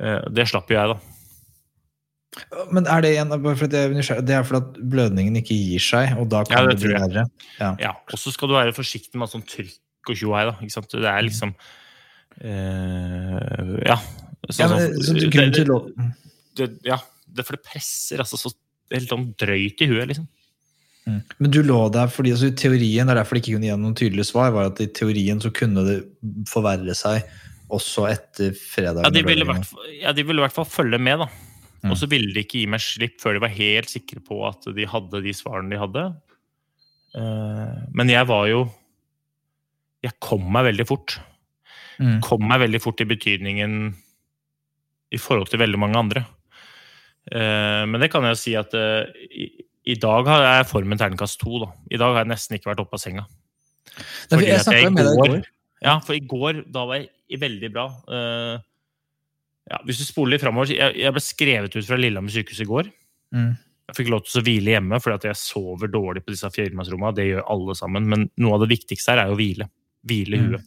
Uh, 0.00 0.22
Det 0.34 0.46
slapp 0.50 0.68
jo 0.70 0.76
jeg, 0.76 0.88
da. 0.94 0.98
Men 2.74 2.86
er 2.90 3.00
det 3.04 3.12
igjen, 3.14 3.30
bare 3.30 3.56
for 3.56 3.64
at 3.64 3.72
jeg 3.72 3.94
er 4.10 4.20
det 4.26 4.34
er 4.36 4.42
fordi 4.44 4.58
at 4.60 4.80
blødningen 4.92 5.38
ikke 5.40 5.54
gir 5.56 5.80
seg, 5.80 6.16
og 6.20 6.28
da 6.28 6.42
kan 6.44 6.58
Ja, 6.58 6.66
det 6.68 6.80
det, 6.80 6.82
bli 6.84 6.94
verre? 6.98 7.24
Ja. 7.60 7.70
Ja, 7.80 7.92
og 8.12 8.18
så 8.18 8.32
skal 8.34 8.48
du 8.50 8.54
være 8.58 8.74
forsiktig 8.76 9.14
med 9.16 9.30
sånn 9.32 9.46
trykk 9.46 10.10
og 10.10 10.16
tjohei, 10.18 10.42
da. 10.50 10.56
Ikke 10.60 10.74
sant? 10.74 10.90
Det 10.90 11.04
er 11.08 11.22
liksom 11.22 11.54
eh, 12.40 13.86
Ja. 13.86 13.96
Mm. 13.96 14.54
Ja, 14.58 14.68
men, 14.68 15.00
så 15.02 15.12
det- 15.14 15.32
til 15.32 15.66
det- 15.66 16.14
det, 16.56 16.78
Ja, 16.84 16.98
det 17.26 17.44
for 17.46 17.56
det 17.56 17.64
presser 17.64 18.18
altså 18.18 18.36
så 18.38 18.52
helt 18.92 19.08
sånn 19.08 19.34
drøyt 19.36 19.80
i 19.82 19.86
huet, 19.90 20.06
liksom. 20.08 20.28
Mm. 21.06 21.22
Men 21.38 21.50
du 21.50 21.62
lå 21.62 21.90
der 21.92 22.06
fordi 22.08 22.32
altså, 22.32 22.46
i 22.50 22.54
teorien, 22.58 23.06
det 23.06 23.14
er 23.16 23.22
derfor 23.22 23.34
det 23.34 23.42
ikke 23.44 23.54
kunne 23.56 23.66
gi 23.70 23.76
noen 23.76 23.94
tydelige 23.94 24.26
svar, 24.26 24.52
var 24.52 24.66
at 24.66 24.80
i 24.80 24.86
teorien 24.86 25.40
så 25.40 25.52
kunne 25.54 25.84
det 25.86 26.04
forverre 26.50 26.94
seg 26.94 27.22
også 27.70 28.06
etter 28.10 28.54
fredag. 28.54 29.02
Ja, 29.04 29.10
de 29.10 29.22
ville 29.22 29.42
i 29.42 29.48
hvert 29.48 29.66
fall, 29.66 29.86
ja, 30.00 30.12
de 30.12 30.22
ville 30.22 30.38
i 30.42 30.46
hvert 30.46 30.54
fall 30.54 30.64
følge 30.64 30.98
med, 31.00 31.18
da. 31.18 31.28
Mm. 31.82 31.90
Og 31.92 31.96
så 31.98 32.08
ville 32.08 32.32
de 32.34 32.42
ikke 32.42 32.60
gi 32.60 32.66
meg 32.66 32.80
slipp 32.80 33.20
før 33.20 33.34
de 33.34 33.40
var 33.40 33.54
helt 33.54 33.90
sikre 33.90 34.22
på 34.24 34.40
at 34.48 34.62
de 34.74 34.86
hadde 34.86 35.22
de 35.22 35.34
svarene 35.36 35.70
de 35.70 35.78
hadde. 35.78 36.04
Uh, 37.16 37.86
Men 37.94 38.08
jeg 38.08 38.26
var 38.26 38.46
jo 38.50 38.70
Jeg 40.04 40.12
kom 40.20 40.42
meg 40.52 40.66
veldig 40.66 40.86
fort. 40.86 41.18
Mm. 42.00 42.18
Kom 42.24 42.44
meg 42.44 42.62
veldig 42.64 42.80
fort 42.84 43.00
i 43.00 43.08
betydningen 43.08 43.94
i 45.14 45.20
forhold 45.22 45.48
til 45.50 45.62
veldig 45.62 45.80
mange 45.80 46.00
andre. 46.00 46.24
Uh, 47.26 47.86
Men 47.88 48.02
det 48.02 48.10
kan 48.12 48.26
jeg 48.26 48.36
jo 48.36 48.42
si 48.42 48.54
at 48.58 48.74
uh, 48.76 49.08
i, 49.30 49.48
i 49.86 49.96
dag 50.02 50.28
har 50.30 50.44
jeg 50.44 50.70
formen 50.70 50.98
terningkast 51.00 51.40
to. 51.42 51.62
Da. 51.64 51.72
I 51.90 52.00
dag 52.00 52.14
har 52.14 52.24
jeg 52.24 52.32
nesten 52.34 52.58
ikke 52.58 52.72
vært 52.72 52.82
oppe 52.84 52.98
av 52.98 53.02
senga. 53.02 53.26
Nei, 53.26 54.04
for 54.04 54.36
Fordi 54.36 54.48
jeg 54.48 54.54
jeg 54.54 54.64
snakka 54.66 54.80
i 54.82 54.90
med 54.92 55.02
deg 55.02 55.12
i 55.12 55.20
går-. 55.22 55.52
Ja, 55.86 55.98
for 56.02 56.16
i 56.16 56.24
går, 56.24 56.64
da 56.72 56.86
var 56.88 57.02
jeg 57.02 57.40
veldig 57.42 57.70
bra. 57.74 57.86
Uh, 58.08 58.56
ja, 59.66 59.80
hvis 59.86 59.98
du 60.00 60.06
spoler 60.06 60.36
litt 60.36 60.44
framover 60.44 60.70
jeg, 60.70 60.94
jeg 61.00 61.14
ble 61.14 61.22
skrevet 61.22 61.74
ut 61.74 61.86
fra 61.88 61.98
Lillehammer 61.98 62.32
sykehus 62.32 62.62
i 62.62 62.68
går. 62.68 62.90
Mm. 63.34 63.50
Jeg 63.86 63.98
fikk 63.98 64.08
lov 64.10 64.22
til 64.26 64.40
å 64.40 64.46
hvile 64.46 64.72
hjemme 64.74 64.98
fordi 65.02 65.30
jeg 65.30 65.38
sover 65.38 65.90
dårlig 65.90 66.22
på 66.26 66.32
disse 66.34 66.50
firemannsrommene. 66.54 67.14
Det 67.14 67.26
gjør 67.28 67.46
alle 67.54 67.74
sammen. 67.78 68.06
Men 68.10 68.24
noe 68.42 68.56
av 68.56 68.64
det 68.64 68.72
viktigste 68.74 69.14
her 69.14 69.22
er 69.22 69.30
jo 69.30 69.36
å 69.36 69.40
hvile. 69.40 69.68
Hvile 70.06 70.40
Mm. 70.42 70.64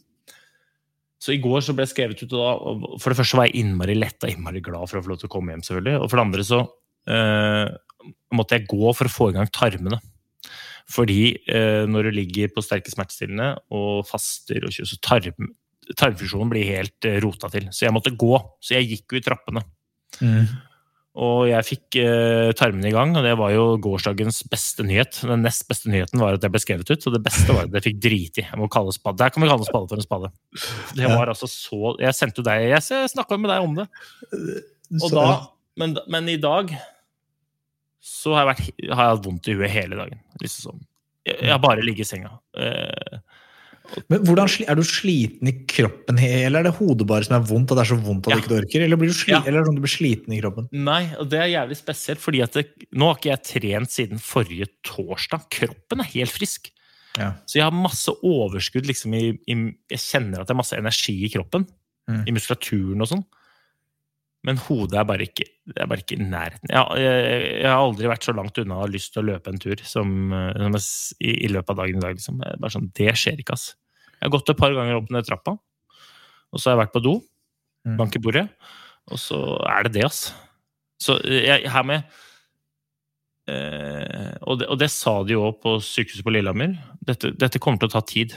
Så 1.20 1.34
i 1.34 1.40
går 1.42 1.60
så 1.64 1.74
ble 1.76 1.84
jeg 1.84 1.92
skrevet 1.92 2.22
ut, 2.22 2.32
og 2.32 2.38
da, 2.40 2.52
og 2.56 3.00
for 3.02 3.12
det 3.12 3.18
første 3.18 3.36
var 3.36 3.50
jeg 3.50 3.60
innmari 3.60 3.96
letta, 3.98 4.30
innmari 4.30 4.62
glad 4.64 4.88
for 4.88 5.00
å 5.00 5.04
få 5.04 5.12
lov 5.12 5.20
til 5.20 5.28
å 5.28 5.32
komme 5.34 5.52
hjem, 5.52 5.64
selvfølgelig. 5.66 5.98
Og 6.00 6.08
for 6.08 6.16
det 6.16 6.24
andre 6.24 6.46
så 6.48 6.60
eh, 7.12 7.72
måtte 8.38 8.56
jeg 8.56 8.70
gå 8.70 8.94
for 8.96 9.08
å 9.10 9.12
få 9.12 9.28
i 9.28 9.36
gang 9.36 9.50
tarmene. 9.52 10.00
Fordi 10.90 11.20
eh, 11.44 11.84
når 11.86 12.08
du 12.08 12.16
ligger 12.16 12.54
på 12.54 12.64
sterke 12.64 12.92
smertestillende 12.92 13.52
og 13.76 14.08
faster, 14.08 14.64
og 14.64 14.72
kjører, 14.72 14.90
så 14.90 14.98
tarm, 15.04 15.52
tarmfunksjonen 15.92 16.50
blir 16.54 16.72
helt 16.72 17.08
eh, 17.08 17.20
rota 17.22 17.52
til. 17.52 17.68
Så 17.68 17.84
jeg 17.86 17.94
måtte 17.94 18.16
gå. 18.16 18.32
Så 18.64 18.78
jeg 18.78 18.88
gikk 18.94 19.14
jo 19.14 19.20
i 19.20 19.24
trappene. 19.28 19.62
Mm. 20.24 20.48
Og 21.18 21.48
jeg 21.50 21.66
fikk 21.66 21.96
eh, 21.98 22.52
tarmene 22.54 22.86
i 22.86 22.94
gang, 22.94 23.16
og 23.18 23.24
det 23.26 23.32
var 23.38 23.50
jo 23.50 23.64
gårsdagens 23.82 24.44
beste 24.50 24.84
nyhet. 24.86 25.18
Den 25.26 25.42
nest 25.42 25.64
beste 25.66 25.90
nyheten 25.90 26.22
var 26.22 26.36
at 26.36 26.44
jeg 26.46 26.54
ble 26.54 26.60
skrevet 26.62 26.92
ut, 26.92 27.06
og 27.08 27.16
det 27.16 27.22
beste 27.24 27.56
var 27.56 27.66
at 27.66 27.74
jeg 27.80 27.86
fikk 27.88 27.98
drit 28.04 28.38
i. 28.38 28.44
Jeg 28.46 28.60
må 28.60 28.68
kalle 28.70 28.94
spade. 28.94 29.18
Der 29.18 29.32
kan 29.34 29.42
vi 29.42 29.50
kalle 29.50 29.66
en 29.66 29.70
spade 29.72 29.90
for 29.90 29.98
en 29.98 30.06
spade. 30.06 30.30
Det 30.94 31.10
var 31.10 31.32
altså 31.32 31.48
så 31.50 31.96
Jeg 32.02 32.16
sendte 32.18 32.44
deg 32.46 32.68
Jeg 32.70 33.10
snakka 33.10 33.38
med 33.40 33.50
deg 33.50 33.66
om 33.66 33.74
det. 33.80 33.88
Og 35.00 35.10
da, 35.14 35.26
men, 35.82 35.98
men 36.10 36.30
i 36.30 36.38
dag 36.40 36.70
så 38.00 38.36
har 38.36 38.46
jeg, 38.46 38.50
vært, 38.52 38.94
har 38.94 39.04
jeg 39.04 39.16
hatt 39.16 39.26
vondt 39.26 39.50
i 39.50 39.58
huet 39.58 39.74
hele 39.74 39.98
dagen. 39.98 40.22
Liksom. 40.40 40.78
Jeg, 41.26 41.36
jeg 41.42 41.52
har 41.52 41.60
bare 41.62 41.84
ligget 41.84 42.06
i 42.06 42.10
senga. 42.14 42.36
Eh, 42.56 43.18
Men 44.08 44.24
hvordan, 44.26 44.48
Er 44.68 44.74
du 44.78 44.82
sliten 44.86 45.48
i 45.50 45.54
kroppen, 45.66 46.18
eller 46.18 46.60
er 46.60 46.68
det 46.68 46.74
hodet 46.78 47.06
bare 47.06 47.24
som 47.26 47.36
er 47.40 47.46
vondt? 47.46 47.70
at 47.72 47.78
det 47.80 47.84
er 47.84 47.90
så 47.94 47.98
vondt 48.00 48.26
at 48.28 48.32
Ja. 48.34 48.36
du 48.36 48.42
ikke 48.42 48.58
orker, 48.62 48.84
Eller, 48.84 48.96
blir 48.96 49.08
du 49.10 49.14
sli 49.14 49.32
Ja. 49.32 49.42
eller 49.46 49.60
er 49.60 49.64
sånn 49.64 49.74
du 49.78 49.82
blir 49.82 49.96
sliten 49.96 50.32
i 50.36 50.40
kroppen? 50.40 50.68
nei, 50.72 51.14
og 51.18 51.28
det 51.30 51.40
er 51.40 51.48
jævlig 51.54 51.76
spesielt, 51.76 52.20
fordi 52.20 52.38
det, 52.52 52.66
nå 52.94 53.06
har 53.10 53.16
ikke 53.16 53.32
jeg 53.34 53.42
trent 53.62 53.90
siden 53.90 54.18
forrige 54.18 54.68
torsdag. 54.84 55.48
Kroppen 55.50 56.00
er 56.00 56.10
helt 56.14 56.30
frisk. 56.30 56.70
Ja. 57.18 57.32
Så 57.46 57.54
jeg 57.58 57.64
har 57.64 57.72
masse 57.74 58.08
overskudd 58.22 58.86
liksom 58.86 59.14
i, 59.14 59.38
i 59.48 59.54
Jeg 59.90 59.98
kjenner 59.98 60.40
at 60.40 60.46
det 60.46 60.54
er 60.54 60.62
masse 60.62 60.76
energi 60.78 61.24
i 61.26 61.28
kroppen. 61.28 61.66
Mm. 62.08 62.24
I 62.28 62.32
muskulaturen 62.32 63.00
og 63.02 63.08
sånn. 63.08 63.24
Men 64.42 64.56
hodet 64.56 64.96
er 64.96 65.04
bare 65.04 65.26
ikke, 65.26 65.44
er 65.76 65.86
bare 65.90 66.00
ikke 66.00 66.16
i 66.16 66.24
nærheten. 66.24 66.70
Jeg, 66.70 67.02
jeg, 67.02 67.42
jeg 67.60 67.68
har 67.68 67.76
aldri 67.82 68.08
vært 68.08 68.24
så 68.24 68.32
langt 68.34 68.56
unna 68.62 68.78
å 68.78 68.84
ha 68.86 68.88
lyst 68.88 69.12
til 69.12 69.20
å 69.22 69.26
løpe 69.34 69.48
en 69.52 69.58
tur 69.60 69.76
som, 69.84 70.32
eh, 70.32 70.54
som 70.56 70.72
jeg 70.72 70.84
i, 71.20 71.44
i 71.44 71.50
løpet 71.52 71.74
av 71.74 71.76
dagen 71.82 71.98
i 71.98 72.00
dag. 72.00 72.14
Liksom. 72.16 72.40
Sånn, 72.72 72.88
det 72.96 73.12
skjer 73.20 73.42
ikke, 73.42 73.52
ass. 73.58 73.74
Jeg 74.20 74.28
har 74.28 74.34
gått 74.36 74.52
et 74.52 74.58
par 74.60 74.74
ganger 74.76 75.00
opp 75.00 75.10
ned 75.10 75.24
trappa, 75.26 75.56
og 75.56 76.60
så 76.60 76.70
har 76.70 76.76
jeg 76.76 76.84
vært 76.86 76.96
på 76.98 77.04
do, 77.08 77.18
Mm. 77.80 77.94
bank 77.96 78.12
i 78.12 78.20
bordet, 78.20 78.42
og 79.08 79.16
så 79.16 79.36
er 79.64 79.86
det 79.86 79.94
det, 79.94 80.04
ass. 80.04 80.34
Så 81.00 81.14
jeg, 81.24 81.64
her 81.64 81.82
med 81.88 82.02
eh, 83.48 84.34
og, 84.44 84.58
det, 84.60 84.68
og 84.68 84.76
det 84.82 84.90
sa 84.92 85.14
de 85.24 85.32
jo 85.32 85.46
på 85.56 85.78
sykehuset 85.80 86.26
på 86.26 86.34
Lillehammer. 86.34 86.74
Dette, 87.00 87.32
dette 87.32 87.60
kommer 87.62 87.80
til 87.80 87.88
å 87.88 87.94
ta 87.94 88.02
tid. 88.04 88.36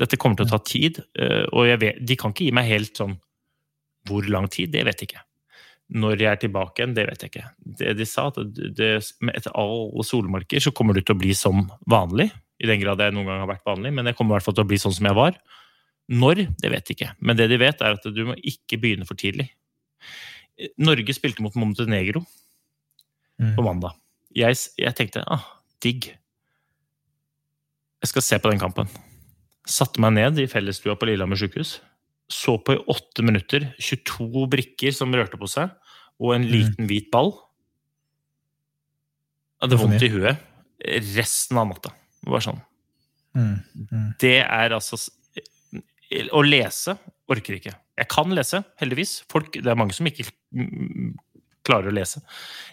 Dette 0.00 0.16
kommer 0.16 0.40
til 0.40 0.48
å 0.48 0.54
ta 0.54 0.60
tid, 0.64 1.02
eh, 1.20 1.44
og 1.52 1.68
jeg 1.68 1.82
vet, 1.84 2.00
de 2.00 2.16
kan 2.16 2.32
ikke 2.32 2.48
gi 2.48 2.56
meg 2.56 2.70
helt 2.70 2.96
sånn 2.98 3.18
hvor 4.08 4.26
lang 4.28 4.48
tid, 4.52 4.72
det 4.72 4.86
vet 4.88 5.00
jeg 5.00 5.12
ikke. 5.12 5.22
Når 6.00 6.16
jeg 6.24 6.30
er 6.32 6.40
tilbake 6.40 6.80
igjen, 6.80 6.96
det 6.96 7.04
vet 7.10 7.22
jeg 7.22 7.30
ikke. 7.34 7.44
Det 7.78 7.92
de 8.00 8.06
sa, 8.08 8.26
at 8.32 8.40
det, 8.56 8.72
det, 8.76 8.90
etter 9.36 9.52
alle 9.60 10.04
solmarker 10.08 10.64
så 10.64 10.72
kommer 10.76 10.96
du 10.96 11.02
til 11.04 11.14
å 11.14 11.20
bli 11.20 11.36
som 11.36 11.66
vanlig. 11.88 12.30
I 12.62 12.68
den 12.70 12.80
grad 12.82 13.02
jeg 13.02 13.14
noen 13.14 13.26
gang 13.28 13.42
har 13.42 13.50
vært 13.50 13.66
vanlig, 13.66 13.90
men 13.96 14.06
jeg 14.06 14.16
kommer 14.18 14.34
i 14.34 14.38
hvert 14.38 14.46
fall 14.46 14.56
til 14.56 14.64
å 14.66 14.70
bli 14.70 14.78
sånn 14.80 14.94
som 14.94 15.08
jeg 15.08 15.18
var. 15.18 15.36
Når, 16.14 16.44
det 16.60 16.70
vet 16.70 16.90
jeg 16.90 16.98
ikke. 16.98 17.12
Men 17.24 17.38
det 17.38 17.48
de 17.50 17.58
vet, 17.58 17.80
er 17.82 17.96
at 17.96 18.06
du 18.14 18.22
må 18.28 18.36
ikke 18.44 18.78
begynne 18.80 19.08
for 19.08 19.18
tidlig. 19.18 19.48
Norge 20.78 21.16
spilte 21.16 21.42
mot 21.42 21.56
Montenegro 21.58 22.22
Mm. 23.40 23.54
på 23.56 23.64
mandag. 23.66 23.96
Jeg, 24.34 24.58
jeg 24.78 24.94
tenkte 24.94 25.24
ah, 25.26 25.42
digg. 25.82 26.06
Jeg 28.04 28.10
skal 28.10 28.22
se 28.22 28.38
på 28.38 28.52
den 28.52 28.60
kampen. 28.62 28.90
Satte 29.66 30.02
meg 30.02 30.14
ned 30.14 30.38
i 30.42 30.48
fellesstua 30.50 30.94
på 30.98 31.08
Lillehammer 31.08 31.40
sykehus. 31.40 31.78
Så 32.30 32.56
på 32.62 32.76
i 32.76 32.82
åtte 32.90 33.24
minutter 33.26 33.72
22 33.82 34.46
brikker 34.52 34.94
som 34.96 35.12
rørte 35.14 35.40
på 35.40 35.48
seg, 35.50 35.72
og 36.22 36.34
en 36.36 36.46
liten 36.46 36.86
hvit 36.88 37.10
ball. 37.12 37.32
Jeg 39.58 39.66
hadde 39.66 39.80
vondt 39.80 40.04
i 40.04 40.12
huet 40.12 40.50
resten 41.14 41.58
av 41.58 41.68
natta. 41.70 41.90
Det 42.24 42.40
sånn. 42.44 42.60
Mm. 43.34 43.54
Mm. 43.90 44.08
Det 44.22 44.36
er 44.44 44.70
altså 44.76 44.96
Å 46.32 46.42
lese 46.46 46.94
orker 47.32 47.56
ikke. 47.56 47.72
Jeg 47.98 48.08
kan 48.12 48.30
lese, 48.36 48.60
heldigvis. 48.78 49.22
Folk, 49.32 49.52
det 49.56 49.66
er 49.72 49.78
mange 49.78 49.94
som 49.96 50.06
ikke 50.06 50.26
klarer 51.66 51.88
å 51.90 51.94
lese. 51.96 52.20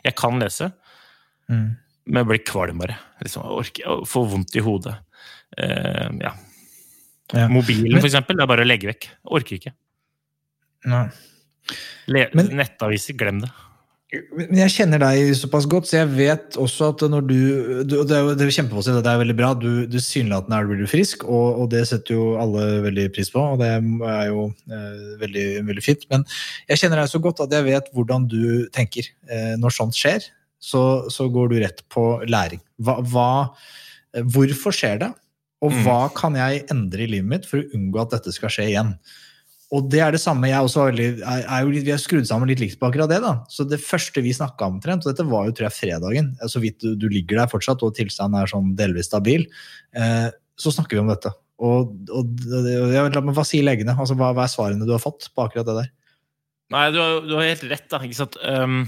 Jeg 0.06 0.16
kan 0.20 0.38
lese, 0.42 0.72
Mm. 1.50 1.78
men 2.06 2.20
jeg 2.22 2.28
blir 2.30 2.44
kvalm 2.46 2.78
bare. 2.84 2.98
Liksom, 3.24 3.44
orker, 3.58 4.04
får 4.06 4.28
vondt 4.30 4.56
i 4.56 4.64
hodet. 4.64 4.94
Uh, 5.58 6.10
ja. 6.22 6.34
Ja. 7.34 7.48
Mobilen, 7.48 8.00
for 8.00 8.08
eksempel, 8.08 8.36
det 8.38 8.44
er 8.44 8.48
bare 8.52 8.64
å 8.66 8.68
legge 8.68 8.88
vekk. 8.92 9.08
Orker 9.32 9.58
ikke. 9.58 9.74
Nei. 10.86 11.10
Le 12.08 12.30
Men- 12.34 12.50
Nettaviser, 12.58 13.16
glem 13.18 13.42
det. 13.42 13.50
Men 14.12 14.58
jeg 14.60 14.72
kjenner 14.74 15.00
deg 15.00 15.30
såpass 15.40 15.64
godt, 15.72 15.88
så 15.88 16.02
jeg 16.02 16.10
vet 16.18 16.58
også 16.60 16.90
at 16.92 17.04
når 17.08 17.22
du, 17.30 17.36
du 17.88 17.94
Det 18.04 18.16
er 18.18 18.26
jo 18.26 18.34
det 18.36 18.48
kjempepositivt, 18.52 19.06
det 19.06 19.12
er 19.14 19.22
veldig 19.22 19.36
bra. 19.40 19.54
Du, 19.56 19.70
du 19.88 19.96
Tilsynelatende 19.96 20.60
blir 20.68 20.82
du 20.84 20.90
frisk, 20.92 21.24
og, 21.24 21.62
og 21.64 21.70
det 21.72 21.86
setter 21.88 22.18
jo 22.18 22.26
alle 22.42 22.66
veldig 22.84 23.06
pris 23.16 23.32
på. 23.32 23.40
Og 23.54 23.62
det 23.62 23.70
er 23.72 24.26
jo 24.28 24.50
eh, 24.68 25.00
veldig, 25.22 25.46
veldig 25.70 25.86
fint. 25.86 26.04
Men 26.12 26.26
jeg 26.68 26.82
kjenner 26.84 27.00
deg 27.00 27.14
så 27.14 27.24
godt 27.24 27.40
at 27.46 27.56
jeg 27.56 27.68
vet 27.70 27.88
hvordan 27.96 28.28
du 28.28 28.68
tenker. 28.76 29.08
Eh, 29.32 29.54
når 29.62 29.78
sånt 29.80 29.96
skjer, 29.96 30.28
så, 30.60 30.84
så 31.08 31.30
går 31.32 31.54
du 31.54 31.58
rett 31.64 31.80
på 31.90 32.04
læring. 32.28 32.60
Hva, 32.84 33.00
hva, 33.16 33.30
hvorfor 34.36 34.76
skjer 34.76 35.00
det? 35.06 35.14
Og 35.62 35.72
Mm. 35.72 35.84
hva 35.86 35.98
kan 36.18 36.36
jeg 36.36 36.64
endre 36.74 37.04
i 37.06 37.10
livet 37.16 37.30
mitt 37.30 37.44
for 37.46 37.62
å 37.62 37.68
unngå 37.78 38.00
at 38.02 38.16
dette 38.16 38.32
skal 38.34 38.50
skje 38.50 38.64
igjen? 38.74 38.96
Og 39.72 39.88
det 39.88 40.02
er 40.04 40.12
det 40.12 40.20
samme. 40.20 40.50
jeg 40.50 40.60
også 40.60 40.90
veldig, 40.90 41.08
er, 41.24 41.44
er 41.46 41.64
jo 41.64 41.72
Vi 41.72 41.94
har 41.94 42.02
skrudd 42.02 42.28
sammen 42.28 42.50
litt 42.52 42.60
likt 42.60 42.80
på 42.80 42.90
akkurat 42.90 43.12
det. 43.12 43.22
da. 43.24 43.38
Så 43.48 43.64
det 43.64 43.80
første 43.80 44.24
vi 44.24 44.34
snakka 44.36 44.68
om, 44.68 44.80
omtrent, 44.80 45.06
og 45.06 45.14
dette 45.14 45.28
var 45.30 45.48
jo 45.48 45.56
tror 45.56 45.70
jeg 45.70 45.78
fredagen, 45.78 46.34
så 46.44 46.60
vidt 46.64 46.82
du, 46.84 46.92
du 47.00 47.08
ligger 47.12 47.40
der 47.40 47.52
fortsatt 47.52 47.84
og 47.88 47.96
tilstanden 47.96 48.42
er 48.42 48.52
sånn 48.52 48.74
delvis 48.80 49.08
stabil, 49.08 49.48
eh, 49.96 50.28
så 50.60 50.76
snakker 50.76 51.00
vi 51.00 51.06
om 51.06 51.14
dette. 51.14 51.32
Og, 51.62 51.94
og, 52.10 52.36
og 52.50 53.14
la 53.14 53.24
Hva 53.32 53.46
sier 53.48 53.64
legene? 53.64 53.96
Altså, 53.96 54.18
hva, 54.18 54.34
hva 54.36 54.48
er 54.48 54.52
svarene 54.52 54.88
du 54.88 54.92
har 54.96 55.04
fått 55.04 55.30
på 55.32 55.46
akkurat 55.46 55.70
det 55.70 55.78
der? 55.78 55.92
Nei, 56.72 56.86
du 56.92 57.00
har, 57.00 57.18
du 57.24 57.34
har 57.38 57.48
helt 57.48 57.66
rett, 57.72 57.88
da. 57.92 58.02
Ikke 58.04 58.18
sant? 58.18 58.38
Um, 58.44 58.86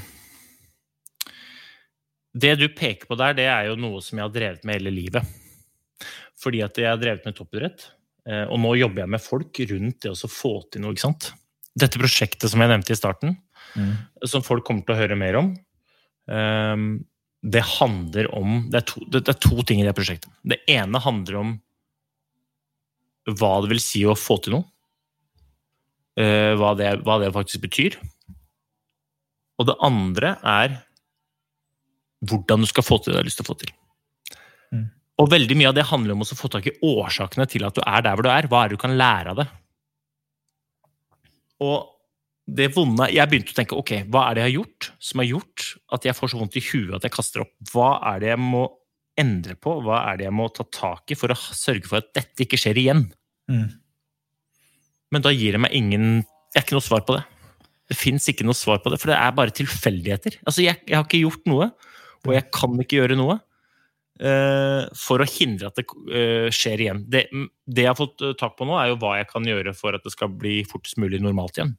det 2.33 2.55
du 2.59 2.67
peker 2.73 3.07
på 3.07 3.17
der, 3.19 3.35
det 3.37 3.47
er 3.47 3.69
jo 3.69 3.79
noe 3.79 4.01
som 4.03 4.19
jeg 4.19 4.25
har 4.25 4.35
drevet 4.35 4.67
med 4.67 4.79
hele 4.79 4.93
livet. 4.95 5.27
Fordi 6.43 6.63
at 6.65 6.79
jeg 6.79 6.89
har 6.89 6.99
drevet 6.99 7.27
med 7.27 7.37
toppidrett, 7.37 7.85
og 8.23 8.59
nå 8.63 8.75
jobber 8.79 9.03
jeg 9.03 9.11
med 9.11 9.23
folk 9.23 9.59
rundt 9.71 9.97
det 10.05 10.13
å 10.13 10.29
få 10.31 10.53
til 10.71 10.83
noe. 10.83 10.93
ikke 10.95 11.03
sant? 11.07 11.31
Dette 11.75 11.99
prosjektet 11.99 12.51
som 12.51 12.61
jeg 12.63 12.71
nevnte 12.71 12.93
i 12.93 12.99
starten, 12.99 13.33
som 14.29 14.45
folk 14.45 14.63
kommer 14.67 14.85
til 14.85 14.95
å 14.95 14.99
høre 14.99 15.17
mer 15.19 15.39
om, 15.39 15.49
um, 16.29 16.85
det 17.43 17.63
handler 17.79 18.29
om 18.37 18.69
det 18.71 18.79
er, 18.79 18.85
to, 18.87 19.03
det 19.11 19.27
er 19.27 19.39
to 19.43 19.63
ting 19.67 19.81
i 19.81 19.87
det 19.87 19.95
prosjektet. 19.97 20.31
Det 20.47 20.61
ene 20.71 21.01
handler 21.03 21.39
om 21.41 21.55
hva 23.27 23.53
det 23.63 23.73
vil 23.73 23.81
si 23.83 24.05
å 24.07 24.15
få 24.15 24.37
til 24.43 24.55
noe. 24.57 24.67
eh, 26.19 26.53
hva, 26.59 26.73
det, 26.77 26.89
hva 27.03 27.19
det 27.21 27.33
faktisk 27.33 27.63
betyr. 27.65 27.97
Og 29.59 29.69
det 29.69 29.77
andre 29.85 30.35
er 30.39 30.77
hvordan 32.23 32.63
du 32.63 32.69
skal 32.69 32.85
få 32.85 32.99
til 32.99 33.11
det 33.11 33.17
du 33.17 33.21
har 33.21 33.27
lyst 33.27 33.41
til 33.41 33.47
å 33.47 33.51
få 33.51 33.59
til. 33.59 33.73
Og 35.21 35.29
veldig 35.29 35.55
mye 35.59 35.69
av 35.69 35.75
det 35.77 35.85
handler 35.89 36.15
om 36.15 36.23
å 36.25 36.35
få 36.37 36.49
tak 36.49 36.67
i 36.69 36.77
årsakene 36.85 37.45
til 37.49 37.65
at 37.67 37.75
du 37.77 37.83
er 37.85 38.05
der 38.05 38.15
hvor 38.17 38.25
du 38.25 38.31
er. 38.33 38.47
Hva 38.49 38.63
er 38.63 38.71
det 38.71 38.79
du 38.79 38.81
kan 38.81 38.95
lære 38.97 39.33
av 39.33 39.41
det? 39.43 39.49
Og 41.63 41.89
det 42.43 42.73
vonde 42.75 43.05
Jeg 43.13 43.29
begynte 43.31 43.53
å 43.53 43.55
tenke 43.55 43.77
ok, 43.79 43.91
hva 44.11 44.25
er 44.27 44.35
det 44.35 44.41
jeg 44.41 44.49
har 44.49 44.55
gjort 44.57 44.87
som 45.07 45.21
har 45.21 45.29
gjort 45.29 45.67
at 45.95 46.07
jeg 46.09 46.17
får 46.17 46.31
så 46.33 46.39
vondt 46.41 46.57
i 46.59 46.63
huet 46.65 46.95
at 46.97 47.05
jeg 47.07 47.15
kaster 47.15 47.45
opp? 47.45 47.53
Hva 47.71 47.91
er 48.09 48.23
det 48.23 48.33
jeg 48.33 48.41
må 48.41 48.65
endre 49.19 49.55
på? 49.55 49.77
Hva 49.85 50.01
er 50.09 50.19
det 50.19 50.27
jeg 50.27 50.35
må 50.35 50.49
ta 50.51 50.65
tak 50.67 51.13
i 51.13 51.19
for 51.19 51.31
å 51.31 51.37
sørge 51.37 51.87
for 51.87 52.01
at 52.01 52.09
dette 52.17 52.43
ikke 52.43 52.59
skjer 52.59 52.81
igjen? 52.81 53.05
Mm. 53.51 53.69
Men 55.13 55.23
da 55.23 55.31
gir 55.31 55.55
det 55.55 55.61
meg 55.61 55.77
ingen 55.77 56.23
Det 56.23 56.59
er 56.59 56.65
ikke 56.65 56.77
noe 56.77 56.85
svar 56.85 57.05
på 57.05 57.15
det. 57.15 57.23
Det 57.89 57.95
fins 57.97 58.27
ikke 58.29 58.45
noe 58.45 58.57
svar 58.57 58.81
på 58.81 58.91
det, 58.91 58.99
for 59.01 59.11
det 59.11 59.15
er 59.17 59.31
bare 59.35 59.53
tilfeldigheter. 59.55 60.35
Altså, 60.43 60.61
jeg, 60.65 60.77
jeg 60.85 60.97
har 60.97 61.05
ikke 61.05 61.23
gjort 61.23 61.47
noe, 61.49 61.71
og 62.23 62.35
jeg 62.35 62.45
kan 62.53 62.75
ikke 62.81 62.99
gjøre 62.99 63.17
noe 63.19 63.39
for 64.19 65.23
å 65.23 65.25
hindre 65.27 65.71
at 65.71 65.79
det 65.79 65.85
eh, 66.13 66.49
skjer 66.53 66.83
igjen. 66.85 67.03
Det, 67.09 67.25
det 67.65 67.85
jeg 67.85 67.89
har 67.89 67.97
fått 67.97 68.21
eh, 68.21 68.35
tak 68.39 68.53
på 68.59 68.67
nå, 68.69 68.75
er 68.77 68.91
jo 68.91 68.99
hva 69.01 69.15
jeg 69.17 69.29
kan 69.31 69.47
gjøre 69.49 69.73
for 69.77 69.97
at 69.97 70.05
det 70.05 70.13
skal 70.13 70.29
bli 70.29 70.59
fortest 70.69 70.99
mulig 71.01 71.19
normalt 71.23 71.57
igjen. 71.57 71.75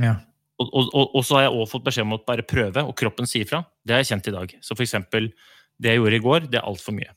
Ja. 0.00 0.14
Og, 0.60 0.68
og, 0.76 0.90
og, 0.92 1.14
og 1.20 1.24
så 1.24 1.38
har 1.38 1.46
jeg 1.46 1.54
også 1.56 1.72
fått 1.76 1.86
beskjed 1.88 2.04
om 2.08 2.16
å 2.16 2.20
bare 2.26 2.44
prøve, 2.48 2.84
og 2.84 2.96
kroppen 2.98 3.28
sier 3.28 3.46
fra. 3.48 3.62
Det 3.84 3.94
har 3.96 4.02
jeg 4.02 4.10
kjent 4.12 4.28
i 4.28 4.34
dag. 4.36 4.54
Så 4.64 4.76
for 4.76 4.84
eksempel, 4.84 5.30
det 5.80 5.94
jeg 5.94 6.00
gjorde 6.02 6.18
i 6.18 6.24
går, 6.26 6.48
det 6.52 6.60
er 6.60 6.68
altfor 6.68 6.96
mye. 6.96 7.12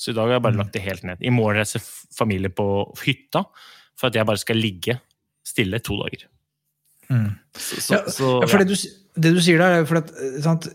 Så 0.00 0.12
i 0.12 0.16
dag 0.16 0.30
har 0.30 0.38
jeg 0.38 0.44
bare 0.46 0.56
Mm. 0.56 0.62
lagt 0.62 0.72
det 0.72 0.82
helt 0.86 1.02
ned. 1.04 1.20
I 1.20 1.32
morgen 1.34 1.58
reiser 1.60 1.82
familie 2.16 2.48
på 2.48 2.66
hytta 3.04 3.42
for 4.00 4.08
at 4.08 4.16
jeg 4.16 4.24
bare 4.28 4.40
skal 4.40 4.56
ligge 4.56 4.96
stille 5.44 5.80
to 5.84 5.98
dager. 6.00 6.24
Mm. 7.10 7.34
Så, 7.52 7.80
så, 7.84 7.92
Ja, 7.98 8.00
så, 8.08 8.30
Ja, 8.40 8.46
for 8.48 8.62
det, 8.62 8.68
du, 8.70 9.20
det 9.20 9.34
du 9.34 9.40
sier 9.44 9.58
der, 9.60 9.74
er 9.74 9.82
jo 9.82 9.88
for 9.90 10.00
at 10.00 10.12
eh, 10.16 10.40
sant, 10.44 10.68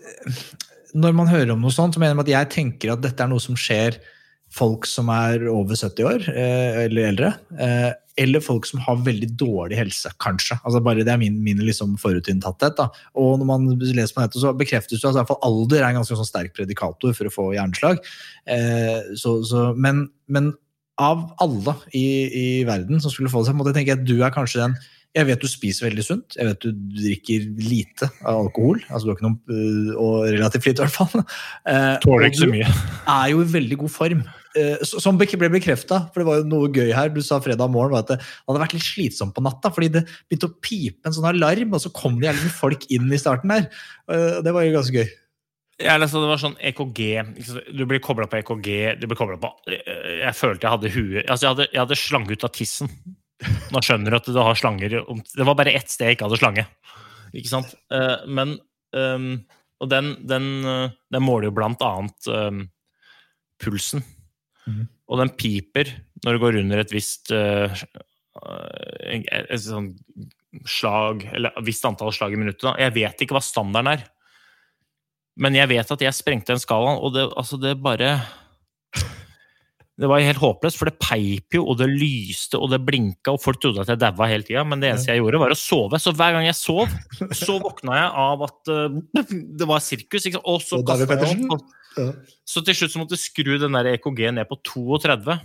Når 0.96 1.16
man 1.18 1.30
hører 1.32 1.54
om 1.54 1.64
noe 1.64 1.76
sånt, 1.76 1.96
så 1.96 2.02
mener 2.02 2.16
jeg 2.16 2.26
at 2.26 2.34
jeg 2.34 2.54
tenker 2.56 2.94
at 2.94 3.04
dette 3.04 3.24
er 3.24 3.32
noe 3.32 3.44
som 3.44 3.58
skjer 3.60 4.00
folk 4.56 4.86
som 4.88 5.10
er 5.12 5.44
over 5.52 5.76
70 5.76 6.08
år, 6.08 6.26
eh, 6.32 6.84
eller 6.86 7.10
eldre. 7.10 7.32
Eh, 7.60 7.92
eller 8.24 8.40
folk 8.40 8.68
som 8.70 8.80
har 8.80 9.02
veldig 9.04 9.34
dårlig 9.36 9.76
helse, 9.76 10.12
kanskje. 10.24 10.56
Altså 10.64 10.80
bare 10.84 11.04
Det 11.04 11.12
er 11.12 11.20
min, 11.20 11.42
min 11.44 11.60
liksom 11.60 11.98
forutinntatthet. 12.00 12.78
da. 12.78 12.90
Og 13.16 13.40
når 13.40 13.46
man 13.46 13.68
leser 13.80 14.14
på 14.16 14.24
nettet, 14.24 14.40
så 14.40 14.56
bekreftes 14.56 15.02
det 15.02 15.10
at 15.10 15.18
altså, 15.18 15.40
alder 15.44 15.82
er 15.82 15.90
en 15.90 16.00
ganske 16.00 16.16
sånn 16.16 16.30
sterk 16.30 16.56
predikator 16.56 17.14
for 17.14 17.28
å 17.28 17.34
få 17.34 17.50
hjerneslag. 17.58 18.00
Eh, 18.48 19.16
så, 19.20 19.42
så, 19.44 19.74
men, 19.76 20.08
men 20.28 20.54
av 20.96 21.28
alle 21.44 21.76
i, 21.92 22.06
i 22.32 22.48
verden 22.64 23.02
som 23.04 23.12
skulle 23.12 23.32
få 23.32 23.44
det, 23.44 23.52
så 23.52 23.58
måtte 23.58 23.74
jeg 23.74 23.82
tenke 23.82 23.98
at 24.00 24.08
du 24.08 24.22
er 24.24 24.32
kanskje 24.32 24.64
den 24.64 24.78
Jeg 25.16 25.28
vet 25.30 25.40
du 25.40 25.48
spiser 25.48 25.88
veldig 25.88 26.04
sunt. 26.04 26.36
Jeg 26.36 26.50
vet 26.50 26.66
du 26.66 26.72
drikker 26.76 27.46
lite 27.64 28.10
av 28.20 28.42
alkohol. 28.46 28.82
altså 28.90 29.06
du 29.08 29.12
har 29.14 29.16
ikke 29.18 29.28
noe, 29.30 29.56
øh, 29.56 29.92
Og 30.02 30.16
relativt 30.34 30.68
lite, 30.68 30.84
i 30.84 30.86
hvert 30.86 30.98
fall. 30.98 31.24
Eh, 31.72 31.98
Tåler 32.04 32.28
ikke 32.30 32.42
så 32.44 32.50
mye. 32.52 32.68
er 33.08 33.30
jo 33.32 33.42
i 33.42 33.48
veldig 33.56 33.78
god 33.86 33.94
form. 33.96 34.26
Eh, 34.56 34.78
Som 34.84 35.18
ble 35.18 35.50
bekrefta, 35.50 36.02
for 36.12 36.22
det 36.22 36.28
var 36.28 36.42
jo 36.42 36.50
noe 36.52 36.70
gøy 36.72 36.92
her. 36.94 37.10
Du 37.10 37.22
sa 37.24 37.40
fredag 37.40 37.72
morgen 37.72 37.96
var 37.96 38.04
at 38.04 38.14
det 38.14 38.20
hadde 38.22 38.62
vært 38.62 38.76
litt 38.76 38.88
slitsomt 38.88 39.34
på 39.36 39.44
natta, 39.44 39.72
fordi 39.72 39.92
det 39.96 40.06
begynte 40.28 40.52
å 40.52 40.56
pipe 40.62 41.08
en 41.08 41.16
sånn 41.16 41.32
alarm, 41.32 41.74
og 41.74 41.82
så 41.84 41.92
kom 41.96 42.20
det 42.20 42.30
jævlig 42.30 42.50
mye 42.50 42.60
folk 42.60 42.86
inn 42.92 43.12
i 43.12 43.22
starten 43.22 43.56
der. 43.56 43.70
Eh, 44.12 44.42
Det 44.44 44.54
var 44.54 44.68
jo 44.68 44.76
ganske 44.76 45.00
gøy. 45.00 45.10
Ja, 45.80 45.98
altså, 46.00 46.22
det 46.24 46.30
var 46.32 46.40
sånn 46.40 46.56
EKG 46.64 47.00
Du 47.76 47.82
blir 47.84 48.00
kobla 48.00 48.30
på 48.32 48.38
EKG 48.40 48.96
du 49.02 49.08
blir 49.12 49.18
på, 49.20 49.50
eh, 49.68 50.22
Jeg 50.24 50.34
følte 50.38 50.64
jeg 50.64 50.72
hadde 50.72 50.92
huet 50.94 51.26
altså, 51.28 51.44
Jeg 51.44 51.52
hadde, 51.52 51.68
jeg 51.74 51.82
hadde 51.82 51.98
slange 52.00 52.32
ut 52.32 52.46
av 52.48 52.54
tissen. 52.56 52.88
Nå 53.74 53.82
skjønner 53.84 54.14
du 54.14 54.18
at 54.20 54.30
du 54.30 54.40
har 54.40 54.58
slanger 54.58 54.98
Det 54.98 55.46
var 55.48 55.58
bare 55.58 55.76
ett 55.76 55.92
sted 55.92 56.10
jeg 56.10 56.18
ikke 56.18 56.30
hadde 56.30 56.40
slange. 56.42 56.66
Ikke 57.36 57.52
sant? 57.52 57.76
Eh, 57.94 58.26
Men 58.28 58.58
ehm, 58.96 59.30
Og 59.84 59.92
den, 59.92 60.16
den, 60.28 60.50
eh, 60.66 60.96
den 61.12 61.26
måler 61.26 61.50
jo 61.50 61.56
blant 61.58 61.84
annet 61.86 62.30
ehm, 62.32 62.66
pulsen. 63.62 64.04
Mm. 64.66 64.86
Og 65.12 65.22
den 65.22 65.34
piper 65.38 65.92
når 66.24 66.36
det 66.36 66.42
går 66.42 66.60
under 66.64 66.82
et 66.82 66.94
visst 66.96 67.32
eh, 67.36 67.84
et, 69.06 69.28
et 69.30 69.62
sånn 69.62 69.92
slag, 70.68 71.26
eller 71.36 71.52
et 71.56 71.68
visst 71.68 71.86
antall 71.88 72.14
slag 72.16 72.34
i 72.34 72.40
minuttet. 72.40 72.64
Da. 72.64 72.76
Jeg 72.80 72.96
vet 72.96 73.22
ikke 73.22 73.36
hva 73.38 73.44
standarden 73.44 73.92
er. 73.92 74.06
Men 75.36 75.56
jeg 75.58 75.68
vet 75.68 75.92
at 75.92 76.04
jeg 76.04 76.16
sprengte 76.16 76.54
den 76.54 76.64
skalaen, 76.64 77.02
og 77.04 77.12
det, 77.16 77.26
altså 77.36 77.60
det 77.60 77.76
bare 77.84 78.18
Det 79.96 80.10
var 80.12 80.20
helt 80.20 80.42
håpløst, 80.42 80.76
for 80.76 80.90
det 80.90 80.98
peip 81.00 81.56
jo, 81.56 81.62
og 81.72 81.78
det 81.80 81.88
lyste, 81.88 82.60
og 82.60 82.68
det 82.74 82.82
blinka, 82.84 83.32
og 83.32 83.40
folk 83.40 83.62
trodde 83.64 83.86
at 83.86 83.94
jeg 83.94 84.02
daua 84.02 84.28
hele 84.28 84.44
tida, 84.44 84.66
men 84.68 84.82
det 84.84 84.90
eneste 84.90 85.14
jeg 85.14 85.22
gjorde, 85.22 85.40
var 85.40 85.56
å 85.56 85.60
sove. 85.60 86.00
Så 86.04 86.12
hver 86.12 86.36
gang 86.36 86.48
jeg 86.50 86.58
sov, 86.60 86.92
så 87.46 87.56
våkna 87.64 88.02
jeg 88.02 88.10
av 88.26 88.44
at 88.50 88.74
uh, 88.76 88.98
det 89.62 89.70
var 89.70 89.84
sirkus, 89.84 90.28
og 90.42 90.60
så 90.66 90.82
Og 90.82 90.90
kastet 90.90 91.24
jeg 91.24 91.48
opp. 91.56 91.70
Ja. 91.96 92.10
Så 92.44 92.60
til 92.68 92.76
slutt 92.76 92.92
så 92.92 93.00
måtte 93.00 93.16
jeg 93.16 93.24
skru 93.24 93.54
den 93.62 93.78
der 93.78 93.94
EKG 93.94 94.26
ned 94.36 94.50
på 94.50 94.60
32. 94.68 95.38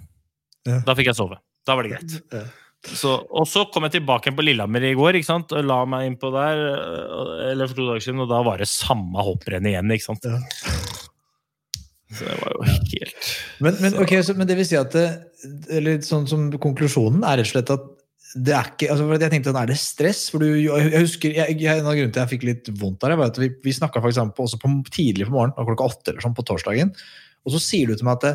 Ja. 0.66 0.80
Da 0.82 0.98
fikk 0.98 1.12
jeg 1.12 1.20
sove. 1.20 1.38
Da 1.66 1.78
var 1.78 1.86
det 1.86 1.94
greit. 1.94 2.18
Ja. 2.34 2.42
Så, 2.80 3.12
og 3.28 3.44
så 3.44 3.66
kom 3.68 3.84
jeg 3.86 3.98
tilbake 3.98 4.26
igjen 4.26 4.38
på 4.38 4.44
Lillehammer 4.46 4.84
i 4.88 4.94
går 4.96 5.18
og 5.20 5.56
la 5.68 5.78
meg 5.84 6.06
innpå 6.08 6.30
der, 6.32 6.62
øh, 6.72 7.32
eller 7.50 7.68
for 7.68 7.76
to 7.76 7.86
dager 7.90 8.06
siden, 8.06 8.22
og 8.24 8.30
da 8.32 8.40
var 8.42 8.58
det 8.58 8.70
samme 8.72 9.20
hopprennet 9.20 9.74
igjen. 9.74 9.92
ikke 9.92 10.06
sant? 10.06 10.26
Så 12.10 12.26
det 12.26 12.36
var 12.40 12.54
jo 12.56 12.66
helt 12.66 13.16
Men, 13.62 13.76
men, 13.80 13.96
okay, 14.02 14.22
så, 14.26 14.34
men 14.34 14.48
det 14.48 14.56
vil 14.58 14.66
si 14.66 14.78
at 14.78 14.96
eller 14.98 16.00
sånn 16.04 16.26
som 16.30 16.48
konklusjonen 16.60 17.22
er 17.22 17.38
rett 17.40 17.50
og 17.50 17.52
slett 17.54 17.74
at 17.76 17.88
det 18.38 18.54
er 18.54 18.68
ikke, 18.68 18.86
altså 18.92 19.06
jeg 19.16 19.32
tenkte, 19.32 19.52
Er 19.58 19.66
det 19.66 19.76
stress? 19.80 20.28
For 20.30 20.42
du, 20.42 20.46
jeg 20.54 21.02
husker, 21.02 21.32
jeg, 21.34 21.56
jeg, 21.58 21.80
En 21.80 21.88
av 21.88 21.96
grunnene 21.96 22.14
til 22.14 22.22
jeg 22.22 22.30
fikk 22.36 22.44
litt 22.46 22.68
vondt 22.78 23.02
av 23.02 23.10
det, 23.10 23.18
var 23.18 23.32
at 23.32 23.40
vi, 23.42 23.48
vi 23.64 23.74
snakka 23.74 24.02
også 24.04 24.60
på, 24.62 24.70
tidlig 24.94 25.26
på 25.26 25.34
morgenen, 25.34 25.56
klokka 25.58 25.88
åtte 25.90 26.12
eller 26.12 26.22
sånn 26.22 26.36
på 26.36 26.46
torsdagen. 26.46 26.92
Og 27.42 27.56
så 27.56 27.62
sier 27.64 27.90
du 27.90 27.96
til 27.96 28.06
meg 28.06 28.20
at 28.20 28.26
det, 28.28 28.34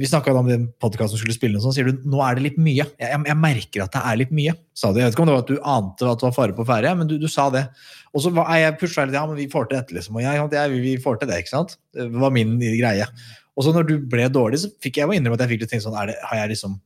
vi 0.00 0.08
snakka 0.08 0.32
om 0.32 0.48
den 0.48 0.68
podkasten 0.80 1.20
skulle 1.20 1.36
spille, 1.36 1.58
og 1.58 1.64
sånn, 1.64 1.74
sier 1.76 1.88
du 1.88 2.04
nå 2.08 2.20
er 2.24 2.38
det 2.38 2.46
litt 2.46 2.60
mye. 2.60 2.86
Jeg, 3.00 3.20
jeg 3.28 3.36
merker 3.40 3.84
at 3.84 3.96
det 3.96 4.04
er 4.04 4.20
litt 4.20 4.32
mye. 4.34 4.54
sa 4.76 4.92
du. 4.92 5.00
Jeg 5.00 5.10
vet 5.10 5.16
ikke 5.16 5.24
om 5.24 5.30
det 5.30 5.36
var 5.36 5.44
at 5.44 5.52
du 5.52 5.58
ante 5.60 6.08
at 6.08 6.22
det 6.22 6.28
var 6.28 6.36
fare 6.36 6.56
på 6.56 6.66
ferde, 6.68 6.94
men 6.98 7.10
du, 7.10 7.16
du 7.20 7.28
sa 7.28 7.50
det. 7.52 7.66
Og 8.14 8.22
så 8.22 8.30
er 8.44 8.60
jeg 8.62 8.78
pusha 8.78 9.04
litt, 9.04 9.16
ja, 9.18 9.24
men 9.26 9.38
vi 9.38 9.48
får 9.50 9.68
til 9.68 9.80
dette, 9.80 9.96
liksom. 9.96 10.18
Og 10.20 10.22
jeg, 10.22 10.42
jeg, 10.54 10.82
vi 10.84 10.96
får 11.02 11.20
til 11.20 11.30
det, 11.30 11.40
ikke 11.42 11.54
sant? 11.56 11.76
Det 11.96 12.06
var 12.14 12.34
min 12.34 12.56
greie. 12.62 13.08
Og 13.54 13.66
så 13.66 13.74
når 13.74 13.88
du 13.88 13.94
ble 14.10 14.28
dårlig, 14.30 14.62
så 14.62 14.70
fikk 14.82 15.00
jeg 15.00 15.18
innrømme 15.18 15.38
at 15.38 15.44
jeg 15.44 15.54
fikk 15.54 15.64
litt 15.64 15.72
ting 15.74 15.82
sånn, 15.82 15.96
er 15.98 16.12
det, 16.12 16.18
har 16.30 16.44
jeg 16.44 16.54
liksom 16.54 16.78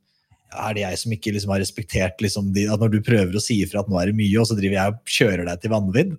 er 0.49 0.77
det 0.77 0.81
jeg 0.81 0.99
som 1.03 1.13
ikke 1.13 1.33
liksom 1.35 1.51
har 1.53 1.61
respektert 1.61 2.23
liksom 2.25 2.53
de, 2.57 2.65
at 2.73 2.81
når 2.81 2.93
du 2.95 2.99
prøver 3.05 3.37
å 3.37 3.43
si 3.43 3.59
ifra 3.61 3.83
at 3.83 3.91
nå 3.91 3.99
er 4.01 4.11
det 4.11 4.17
mye, 4.17 4.37
og 4.41 4.49
så 4.49 4.57
driver 4.57 4.77
jeg 4.79 4.95
og 4.95 5.13
kjører 5.19 5.49
deg 5.49 5.63
til 5.63 5.73
vanvidd? 5.75 6.15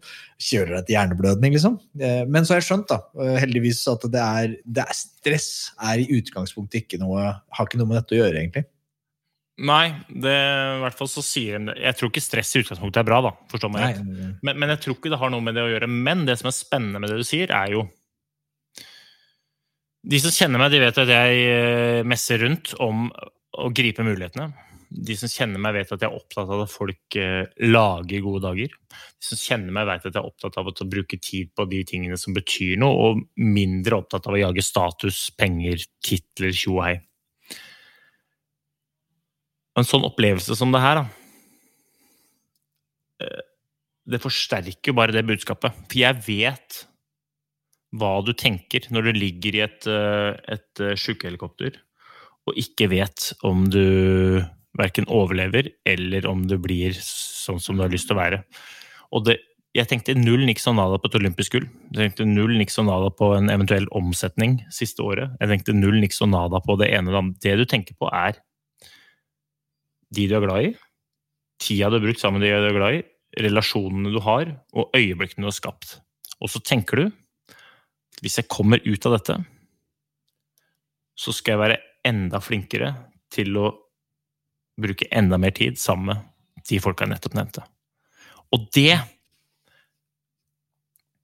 Kjører 0.49 0.73
deg 0.75 0.87
til 0.87 0.95
hjerneblødning, 0.97 1.55
liksom. 1.57 1.77
Eh, 1.97 2.21
Men 2.29 2.45
så 2.45 2.53
har 2.55 2.61
jeg 2.61 2.67
skjønt, 2.69 2.91
da, 2.91 2.99
eh, 3.25 3.39
heldigvis, 3.41 3.81
at 3.89 4.05
det 4.13 4.25
er, 4.25 4.53
det 4.65 4.85
er 4.85 4.99
stress 4.99 5.49
er 5.81 6.03
i 6.03 6.09
utgangspunktet 6.19 6.83
ikke 6.83 7.01
noe 7.01 7.25
Har 7.25 7.65
ikke 7.65 7.81
noe 7.81 7.89
med 7.89 8.01
dette 8.01 8.15
å 8.17 8.21
gjøre, 8.21 8.37
egentlig. 8.37 8.67
Nei, 9.59 9.89
det, 10.07 10.31
i 10.31 10.81
hvert 10.85 10.95
fall 10.95 11.09
så 11.11 11.23
sier 11.25 11.59
de. 11.59 11.73
Jeg 11.83 11.97
tror 11.99 12.11
ikke 12.11 12.23
stress 12.23 12.53
i 12.55 12.61
utgangspunktet 12.61 13.01
er 13.01 13.07
bra, 13.09 13.19
da. 13.25 13.31
forstår 13.51 13.71
meg 13.73 13.83
rett. 13.83 14.05
Men, 14.45 14.55
men 14.55 14.71
jeg 14.71 14.83
tror 14.85 14.95
ikke 14.95 15.11
det 15.11 15.19
har 15.19 15.33
noe 15.33 15.43
med 15.43 15.57
det 15.57 15.65
å 15.65 15.71
gjøre. 15.71 15.89
Men 15.91 16.23
det 16.29 16.37
som 16.39 16.47
er 16.51 16.55
spennende 16.55 17.01
med 17.03 17.11
det 17.11 17.19
du 17.19 17.27
sier, 17.27 17.51
er 17.51 17.75
jo 17.75 17.87
De 20.09 20.21
som 20.23 20.31
kjenner 20.31 20.61
meg, 20.61 20.71
de 20.71 20.79
vet 20.79 21.01
at 21.01 21.11
jeg 21.11 21.43
eh, 21.43 22.01
messer 22.07 22.39
rundt 22.39 22.71
om 22.79 23.09
å 23.11 23.67
gripe 23.75 24.05
mulighetene. 24.05 24.47
De 24.89 25.17
som 25.19 25.29
kjenner 25.29 25.61
meg, 25.61 25.75
vet 25.75 25.91
at 25.91 26.05
jeg 26.05 26.07
er 26.07 26.15
opptatt 26.15 26.49
av 26.49 26.63
at 26.63 26.71
folk 26.71 27.17
eh, 27.19 27.51
lager 27.67 28.23
gode 28.23 28.41
dager. 28.47 28.71
De 28.95 29.27
som 29.27 29.41
kjenner 29.41 29.75
meg, 29.75 29.89
vet 29.89 30.07
at 30.07 30.15
jeg 30.15 30.21
er 30.21 30.31
opptatt 30.31 30.55
av 30.61 30.71
å 30.71 30.87
bruke 30.87 31.19
tid 31.19 31.51
på 31.51 31.67
de 31.69 31.83
tingene 31.91 32.17
som 32.17 32.33
betyr 32.37 32.79
noe, 32.79 33.11
og 33.11 33.43
mindre 33.43 33.99
opptatt 33.99 34.31
av 34.31 34.39
å 34.39 34.41
jage 34.45 34.63
status, 34.65 35.25
penger, 35.37 35.83
titler, 36.05 36.55
tjo 36.55 36.79
og 36.79 36.85
hei. 36.87 36.97
En 39.79 39.87
sånn 39.87 40.05
opplevelse 40.07 40.57
som 40.59 40.73
det 40.75 40.83
her, 40.83 41.01
da, 41.01 41.07
det 44.09 44.21
forsterker 44.23 44.91
jo 44.91 44.97
bare 44.97 45.13
det 45.15 45.25
budskapet. 45.27 45.75
For 45.87 45.99
jeg 46.01 46.17
vet 46.25 46.83
hva 47.99 48.19
du 48.25 48.33
tenker 48.37 48.85
når 48.93 49.09
du 49.09 49.11
ligger 49.17 49.57
i 49.57 49.61
et, 49.65 49.85
eh, 49.89 50.33
et 50.55 50.73
sjukehelikopter 50.77 50.99
sykehelikopter 51.03 51.79
og 52.49 52.57
ikke 52.57 52.89
vet 52.91 53.31
om 53.45 53.67
du 53.69 54.41
verken 54.79 55.07
overlever 55.11 55.69
eller 55.89 56.25
om 56.29 56.45
du 56.47 56.57
blir 56.61 56.95
sånn 56.97 57.59
som 57.61 57.77
du 57.77 57.83
har 57.83 57.93
lyst 57.93 58.09
til 58.09 58.17
å 58.17 58.21
være. 58.21 58.41
Og 59.13 59.25
det, 59.27 59.39
jeg 59.77 59.89
tenkte 59.89 60.15
null 60.17 60.45
niks 60.47 60.65
og 60.69 60.77
nada 60.79 60.97
på 61.01 61.09
et 61.09 61.17
olympisk 61.19 61.57
gull. 61.57 61.67
Jeg 61.93 61.99
tenkte 62.09 62.29
null 62.29 62.55
niks 62.57 62.77
og 62.81 62.87
nada 62.89 63.09
på 63.13 63.33
en 63.37 63.51
eventuell 63.53 63.89
omsetning 63.97 64.59
siste 64.73 65.03
året. 65.05 65.35
Jeg 65.41 65.51
tenkte 65.51 65.77
null 65.77 65.99
niks 66.01 66.21
og 66.25 66.31
nada 66.33 66.61
på 66.63 66.77
det 66.81 66.89
ene. 66.95 67.25
Det 67.43 67.57
du 67.59 67.65
tenker 67.69 67.97
på, 67.99 68.09
er 68.09 68.39
de 70.15 70.27
du 70.27 70.35
er 70.37 70.45
glad 70.45 70.67
i, 70.67 70.73
tida 71.61 71.89
du 71.89 71.99
har 71.99 72.05
brukt 72.05 72.21
sammen 72.21 72.41
med 72.41 72.47
de 72.49 72.55
du 72.57 72.69
er 72.69 72.77
glad 72.77 72.99
i, 72.99 73.03
relasjonene 73.45 74.11
du 74.13 74.19
har, 74.25 74.49
og 74.73 74.95
øyeblikkene 74.97 75.45
du 75.45 75.49
har 75.51 75.57
skapt. 75.57 75.99
Og 76.41 76.49
så 76.49 76.61
tenker 76.65 77.03
du 77.03 77.05
hvis 78.23 78.39
jeg 78.39 78.49
kommer 78.51 78.81
ut 78.83 79.05
av 79.07 79.13
dette, 79.15 79.35
så 81.19 81.31
skal 81.35 81.53
jeg 81.55 81.61
være 81.61 81.77
enda 82.09 82.39
flinkere 82.43 82.89
til 83.31 83.55
å 83.59 83.69
bruke 84.79 85.07
enda 85.11 85.37
mer 85.39 85.53
tid 85.55 85.79
sammen 85.79 86.15
med 86.15 86.65
de 86.67 86.79
folka 86.83 87.05
jeg 87.05 87.13
nettopp 87.13 87.37
nevnte. 87.37 87.63
Og 88.55 88.67
det 88.75 88.97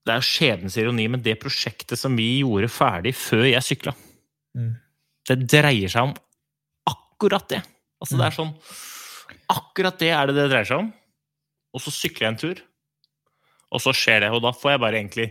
Det 0.06 0.14
er 0.14 0.22
skjebnens 0.22 0.76
ironi, 0.78 1.08
men 1.10 1.22
det 1.26 1.40
prosjektet 1.42 1.98
som 1.98 2.14
vi 2.14 2.44
gjorde 2.44 2.68
ferdig 2.70 3.16
før 3.18 3.48
jeg 3.50 3.66
sykla, 3.66 3.96
Mm. 4.56 4.76
det 5.28 5.48
dreier 5.50 5.90
seg 5.90 6.04
om 6.04 6.14
akkurat 6.86 7.50
det. 7.50 7.64
Altså 8.06 8.20
det 8.22 8.28
er 8.28 8.38
sånn 8.38 8.54
Akkurat 9.50 9.98
det 10.02 10.12
er 10.14 10.30
det 10.30 10.38
det 10.38 10.46
dreier 10.52 10.68
seg 10.70 10.84
om. 10.84 10.92
Og 11.76 11.82
så 11.84 11.92
sykler 11.94 12.26
jeg 12.26 12.32
en 12.32 12.40
tur, 12.40 12.62
og 13.74 13.82
så 13.84 13.92
skjer 13.94 14.24
det. 14.24 14.30
Og 14.34 14.42
da 14.46 14.52
får 14.56 14.72
jeg 14.74 14.82
bare 14.82 14.98
egentlig 14.98 15.26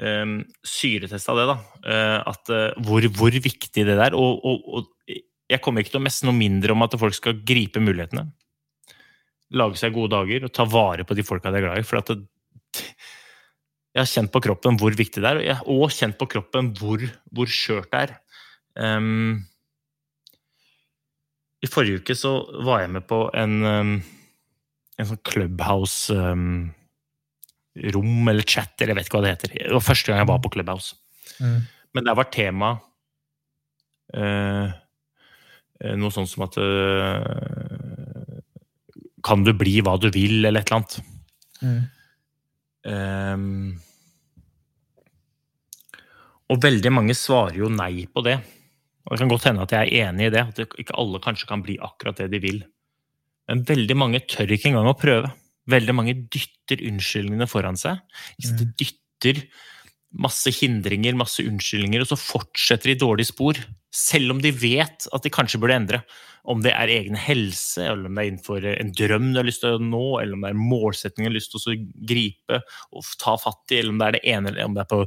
um, 0.00 0.38
syretesta 0.64 1.34
det, 1.36 1.46
da. 1.50 1.56
Uh, 1.84 2.20
at, 2.32 2.52
uh, 2.52 2.86
hvor, 2.86 3.04
hvor 3.18 3.36
viktig 3.44 3.84
det 3.88 3.96
er. 3.96 4.16
Og, 4.16 4.40
og, 4.46 4.70
og 4.78 5.16
jeg 5.52 5.62
kommer 5.64 5.82
ikke 5.82 5.96
til 5.96 6.00
å 6.00 6.06
messe 6.06 6.28
noe 6.28 6.36
mindre 6.38 6.72
om 6.72 6.86
at 6.86 6.96
folk 7.00 7.18
skal 7.18 7.40
gripe 7.44 7.82
mulighetene. 7.82 8.24
Lage 9.58 9.80
seg 9.82 9.92
gode 9.96 10.14
dager 10.14 10.46
og 10.46 10.54
ta 10.54 10.64
vare 10.70 11.04
på 11.06 11.18
de 11.18 11.26
folka 11.26 11.52
de 11.52 11.60
er 11.60 11.66
glad 11.66 11.82
i. 11.82 11.86
For 11.86 12.00
at 12.00 12.14
det, 12.14 12.22
jeg 13.96 14.04
har 14.04 14.12
kjent 14.12 14.32
på 14.32 14.42
kroppen 14.44 14.76
hvor 14.76 14.92
viktig 14.92 15.22
det 15.24 15.28
er, 15.28 15.38
og, 15.40 15.44
jeg, 15.46 15.60
og 15.72 15.92
kjent 15.96 16.18
på 16.20 16.28
kroppen 16.28 16.72
hvor, 16.76 17.04
hvor 17.32 17.48
skjørt 17.48 17.92
det 17.94 18.02
er. 18.06 18.16
Um, 18.76 19.46
I 21.66 21.70
forrige 21.70 21.98
uke 22.02 22.14
så 22.14 22.32
var 22.66 22.84
jeg 22.84 22.92
med 22.94 23.04
på 23.10 23.18
en, 23.34 23.54
um, 23.66 23.94
en 24.96 25.08
sånn 25.08 25.26
Clubhouse-rom 25.26 26.72
eller 28.30 28.44
chat, 28.46 28.74
eller 28.78 28.92
jeg 28.94 28.98
vet 29.00 29.08
ikke 29.08 29.18
hva 29.18 29.24
det 29.26 29.34
heter. 29.34 29.48
Det 29.58 29.74
var 29.74 29.88
første 29.88 30.08
gang 30.12 30.22
jeg 30.22 30.30
var 30.30 30.40
på 30.44 30.52
Clubhouse. 30.54 30.88
Mm. 31.42 31.60
Men 31.96 32.02
der 32.06 32.16
var 32.18 32.28
tema 32.32 32.70
eh, 34.14 34.68
eh, 35.80 35.96
noe 35.98 36.12
sånt 36.14 36.30
som 36.30 36.44
at 36.46 36.56
eh, 36.60 37.24
Kan 39.26 39.42
du 39.46 39.52
bli 39.56 39.80
hva 39.82 39.96
du 39.98 40.08
vil, 40.14 40.44
eller 40.44 40.60
et 40.60 40.70
eller 40.70 40.78
annet. 40.78 40.94
Mm. 41.64 41.80
Ehm, 42.86 43.80
og 46.46 46.60
veldig 46.62 46.92
mange 46.94 47.16
svarer 47.18 47.58
jo 47.58 47.70
nei 47.72 48.06
på 48.06 48.22
det. 48.22 48.36
Og 49.06 49.14
det 49.14 49.22
kan 49.22 49.30
godt 49.30 49.46
hende 49.46 49.62
at 49.66 49.74
jeg 49.74 49.86
er 49.86 50.08
enig 50.08 50.28
i 50.28 50.34
det, 50.34 50.42
at 50.50 50.78
ikke 50.82 50.96
alle 50.98 51.22
kanskje 51.22 51.48
kan 51.50 51.62
bli 51.62 51.78
akkurat 51.82 52.18
det 52.18 52.30
de 52.32 52.42
vil. 52.42 52.64
Men 53.46 53.62
veldig 53.68 53.96
mange 53.98 54.24
tør 54.26 54.50
ikke 54.50 54.72
engang 54.72 54.90
å 54.90 54.98
prøve. 54.98 55.30
Veldig 55.70 55.94
mange 55.94 56.14
dytter 56.34 56.82
unnskyldningene 56.88 57.48
foran 57.50 57.78
seg. 57.78 58.02
De 58.42 58.66
dytter 58.78 59.44
masse 60.16 60.50
hindringer, 60.58 61.16
masse 61.18 61.44
unnskyldninger, 61.44 62.02
og 62.02 62.10
så 62.10 62.18
fortsetter 62.18 62.90
de 62.90 62.96
i 62.96 63.00
dårlig 63.00 63.28
spor. 63.30 63.58
Selv 63.94 64.34
om 64.34 64.40
de 64.42 64.52
vet 64.54 65.06
at 65.12 65.24
de 65.24 65.32
kanskje 65.32 65.60
burde 65.62 65.76
endre. 65.78 66.02
Om 66.46 66.62
det 66.62 66.72
er 66.74 66.92
egen 66.94 67.18
helse, 67.18 67.82
eller 67.82 68.06
om 68.06 68.18
det 68.18 68.22
er 68.24 68.30
innenfor 68.30 68.66
en 68.70 68.92
drøm 68.94 69.30
du 69.32 69.40
har 69.40 69.48
lyst 69.48 69.64
til 69.64 69.78
å 69.78 69.82
nå, 69.82 70.04
eller 70.22 70.36
om 70.36 70.44
det 70.46 70.52
er 70.52 70.60
målsetting 70.60 71.26
du 71.26 71.30
har 71.30 71.38
lyst 71.38 71.54
til 71.54 71.62
å 71.62 71.78
gripe 72.10 72.60
og 72.94 73.14
ta 73.22 73.34
fatt 73.42 73.74
i, 73.74 73.80
eller 73.80 73.94
om 73.94 74.02
det 74.02 74.10
er 74.10 74.18
det 74.18 74.26
ene, 74.34 74.52
eller 74.52 74.70
om 74.70 74.76
det 74.76 74.84
er 74.84 74.92
på, 74.92 75.00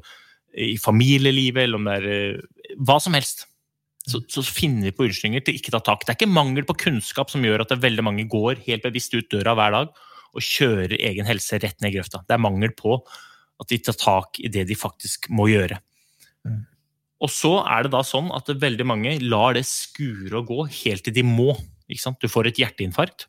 i 0.67 0.73
familielivet, 0.81 1.63
eller 1.63 1.79
om 1.79 1.87
det 1.87 1.95
er 2.01 2.09
eh, 2.15 2.75
hva 2.83 2.99
som 3.03 3.15
helst. 3.15 3.48
Så, 4.09 4.21
så 4.31 4.43
finner 4.45 4.89
vi 4.89 4.95
på 4.95 5.05
unnskyldninger 5.05 5.43
til 5.45 5.59
ikke 5.59 5.73
ta 5.75 5.81
tak. 5.85 6.05
Det 6.05 6.13
er 6.13 6.19
ikke 6.19 6.31
mangel 6.33 6.65
på 6.67 6.77
kunnskap 6.87 7.31
som 7.31 7.43
gjør 7.45 7.63
at 7.63 7.73
det 7.73 7.81
veldig 7.83 8.05
mange 8.07 8.25
går 8.31 8.63
helt 8.65 8.85
bevisst 8.87 9.13
ut 9.13 9.29
døra 9.31 9.55
hver 9.57 9.75
dag 9.75 9.91
og 10.29 10.45
kjører 10.45 10.95
egen 10.97 11.27
helse 11.29 11.59
rett 11.61 11.79
ned 11.81 11.93
i 11.93 11.97
grøfta. 11.97 12.23
Det 12.25 12.35
er 12.35 12.41
mangel 12.41 12.73
på 12.77 12.99
at 13.59 13.71
de 13.71 13.79
tar 13.83 13.97
tak 13.99 14.39
i 14.41 14.51
det 14.51 14.67
de 14.69 14.77
faktisk 14.77 15.29
må 15.35 15.49
gjøre. 15.51 15.79
Mm. 16.47 16.63
Og 17.19 17.31
så 17.33 17.51
er 17.67 17.85
det 17.85 17.91
da 17.95 18.03
sånn 18.07 18.29
at 18.35 18.47
veldig 18.61 18.85
mange 18.87 19.17
lar 19.25 19.57
det 19.57 19.65
skure 19.67 20.39
og 20.39 20.51
gå 20.51 20.67
helt 20.83 21.03
til 21.07 21.17
de 21.17 21.25
må. 21.27 21.57
Du 21.89 22.27
får 22.29 22.51
et 22.51 22.59
hjerteinfarkt, 22.61 23.25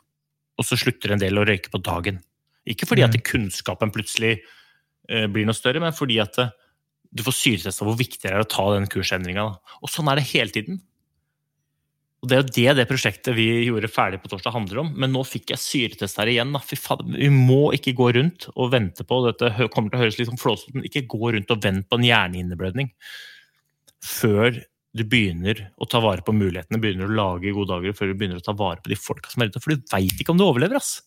og 0.61 0.67
så 0.69 0.77
slutter 0.79 1.15
en 1.15 1.23
del 1.23 1.41
å 1.41 1.47
røyke 1.49 1.73
på 1.73 1.81
dagen. 1.83 2.21
Ikke 2.69 2.87
fordi 2.87 3.03
at 3.03 3.17
Mm. 3.17 3.25
kunnskapen 3.25 3.91
plutselig 3.91 4.43
eh, 5.09 5.27
blir 5.27 5.47
noe 5.49 5.57
større, 5.57 5.81
men 5.81 5.97
fordi 5.97 6.21
at 6.21 6.39
eh, 6.39 6.53
du 7.11 7.25
får 7.27 7.37
syretesta 7.37 7.87
hvor 7.87 7.99
viktig 7.99 8.23
det 8.23 8.33
er 8.33 8.45
å 8.45 8.49
ta 8.49 8.69
den 8.75 8.87
kursendringa. 8.91 9.49
Og 9.83 9.91
sånn 9.91 10.11
er 10.13 10.21
det 10.21 10.29
hele 10.31 10.55
tiden. 10.55 10.79
Og 12.21 12.29
Det 12.29 12.37
er 12.37 12.43
jo 12.43 12.53
det 12.53 12.77
det 12.77 12.89
prosjektet 12.91 13.33
vi 13.37 13.47
gjorde 13.65 13.89
ferdig 13.89 14.21
på 14.21 14.29
torsdag 14.29 14.53
handler 14.53 14.83
om. 14.83 14.91
Men 15.01 15.15
nå 15.15 15.25
fikk 15.25 15.55
jeg 15.55 15.63
syretest 15.63 16.21
her 16.21 16.31
igjen. 16.31 16.53
Da. 16.53 16.61
Fy 16.63 16.77
faen, 16.79 17.15
vi 17.17 17.31
må 17.33 17.73
ikke 17.77 17.97
gå 17.97 18.11
rundt 18.19 18.51
og 18.53 18.75
vente 18.75 19.07
på 19.09 19.23
Dette 19.27 19.71
kommer 19.73 19.91
til 19.91 19.99
å 19.99 20.03
høres 20.05 20.21
litt 20.21 20.33
flåsete, 20.41 20.77
men 20.77 20.87
ikke 20.89 21.09
gå 21.11 21.33
rundt 21.37 21.55
og 21.55 21.63
vente 21.65 21.89
på 21.89 22.01
en 22.01 22.09
hjerneinneblødning 22.11 22.93
før 24.01 24.55
du 24.97 25.05
begynner 25.07 25.59
å 25.79 25.87
ta 25.87 26.01
vare 26.03 26.25
på 26.25 26.35
mulighetene, 26.35 26.81
begynner 26.83 27.07
å 27.07 27.15
lage 27.15 27.53
gode 27.55 27.71
dager, 27.71 27.95
før 27.95 28.11
du 28.11 28.19
begynner 28.19 28.41
å 28.41 28.45
ta 28.45 28.55
vare 28.57 28.81
på 28.83 28.91
de 28.91 28.99
folka 28.99 29.31
som 29.33 29.45
er 29.45 29.53
ute. 29.53 29.63
For 29.63 29.75
du 29.75 29.91
veit 29.93 30.23
ikke 30.23 30.35
om 30.35 30.41
du 30.41 30.47
overlever, 30.47 30.81
ass! 30.81 30.99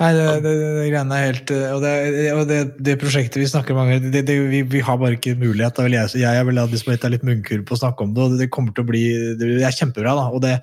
Nei, 0.00 0.10
det, 0.16 0.26
det, 0.44 0.52
det 0.78 0.86
greiene 0.88 1.16
er 1.16 1.26
helt 1.26 1.50
eh, 1.52 1.72
Og, 1.74 1.82
det, 1.84 1.94
og 2.32 2.44
det, 2.48 2.60
det 2.86 2.96
prosjektet 3.00 3.40
vi 3.42 3.48
snakker 3.50 3.74
om, 3.74 3.82
mange 3.82 3.98
vi, 4.00 4.62
vi 4.62 4.84
har 4.84 5.00
bare 5.00 5.18
ikke 5.18 5.36
mulighet. 5.40 5.76
Da 5.76 5.84
vil 5.86 5.98
jeg, 5.98 6.14
jeg 6.22 6.38
jeg 6.38 6.48
vil 6.48 6.62
ha 6.62 6.68
disponert 6.70 7.04
litt 7.12 7.26
munnkurv 7.26 7.66
på 7.68 7.76
å 7.76 7.82
snakke 7.82 8.06
om 8.06 8.14
det, 8.16 8.24
og 8.24 8.40
det 8.40 8.48
kommer 8.54 8.74
til 8.76 8.86
å 8.86 8.90
bli 8.90 9.04
Det 9.40 9.50
er 9.60 9.76
kjempebra. 9.76 10.16
da, 10.16 10.28
og 10.32 10.42
det, 10.44 10.54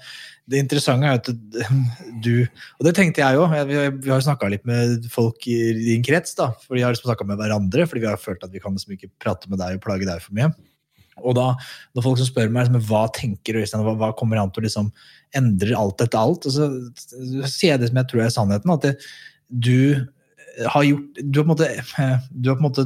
interessante 0.58 1.10
er 1.10 1.20
at 1.20 1.30
du 2.26 2.48
Og 2.80 2.88
det 2.88 2.96
tenkte 2.98 3.22
jeg 3.22 3.42
òg. 3.42 3.54
Vi, 3.70 3.84
vi 4.08 4.14
har 4.14 4.24
snakka 4.24 4.50
litt 4.54 4.66
med 4.70 5.06
folk 5.14 5.46
i 5.52 5.60
din 5.78 6.06
krets, 6.06 6.34
da, 6.40 6.54
for 6.64 6.80
vi 6.80 6.86
har 6.86 6.96
liksom 6.96 7.12
snakka 7.12 7.28
med 7.30 7.42
hverandre, 7.42 7.86
fordi 7.90 8.06
vi 8.06 8.10
har 8.10 8.22
følt 8.22 8.48
at 8.48 8.54
vi 8.54 8.64
kan 8.64 8.74
liksom 8.74 8.98
ikke 8.98 9.14
prate 9.22 9.52
med 9.52 9.62
deg 9.62 9.78
og 9.78 9.86
plage 9.86 10.10
deg 10.10 10.24
for 10.24 10.38
mye. 10.38 10.50
Og 11.26 11.34
da, 11.38 11.52
når 11.98 12.06
folk 12.06 12.20
som 12.20 12.30
spør 12.30 12.52
meg 12.54 12.68
liksom, 12.68 12.84
hva 12.90 13.08
tenker 13.14 13.58
Øystein, 13.62 13.86
hva, 13.86 13.96
hva 13.98 14.12
kommer 14.18 14.40
han 14.42 14.52
til 14.54 14.64
å 14.64 14.68
liksom 14.68 14.92
endre 15.36 15.76
alt 15.78 16.04
etter 16.04 16.20
alt, 16.20 16.46
og 16.48 16.54
så, 16.54 16.70
så 16.96 17.50
sier 17.50 17.74
jeg 17.74 17.82
det 17.82 17.90
som 17.92 18.00
jeg 18.02 18.12
tror 18.12 18.24
er 18.24 18.34
sannheten, 18.34 18.74
at 18.74 18.86
det, 18.86 18.94
du 19.48 20.08
har 20.66 20.84
gjort 20.88 21.20
du 21.22 21.40
har, 21.40 21.48
måte, 21.48 21.68
du 22.32 22.50
har 22.50 22.58
på 22.58 22.64
en 22.64 22.68
måte 22.68 22.86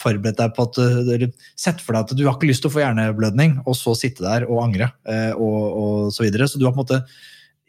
forberedt 0.00 0.40
deg 0.40 0.54
på 0.56 0.66
at 0.68 0.80
eller 0.82 1.28
Sett 1.60 1.82
for 1.84 1.96
deg 1.96 2.06
at 2.06 2.16
du 2.16 2.24
har 2.26 2.36
ikke 2.36 2.48
lyst 2.50 2.64
til 2.64 2.72
å 2.72 2.76
få 2.76 2.82
hjerneblødning, 2.84 3.60
og 3.66 3.76
så 3.78 3.94
sitte 3.98 4.24
der 4.24 4.46
og 4.48 4.62
angre, 4.64 4.92
eh, 5.08 5.30
og, 5.36 5.60
og 5.82 6.10
så 6.14 6.26
videre. 6.26 6.48
Så 6.48 6.60
du 6.60 6.66
har 6.66 6.74
på 6.74 6.80
en 6.80 6.86
måte 6.86 7.02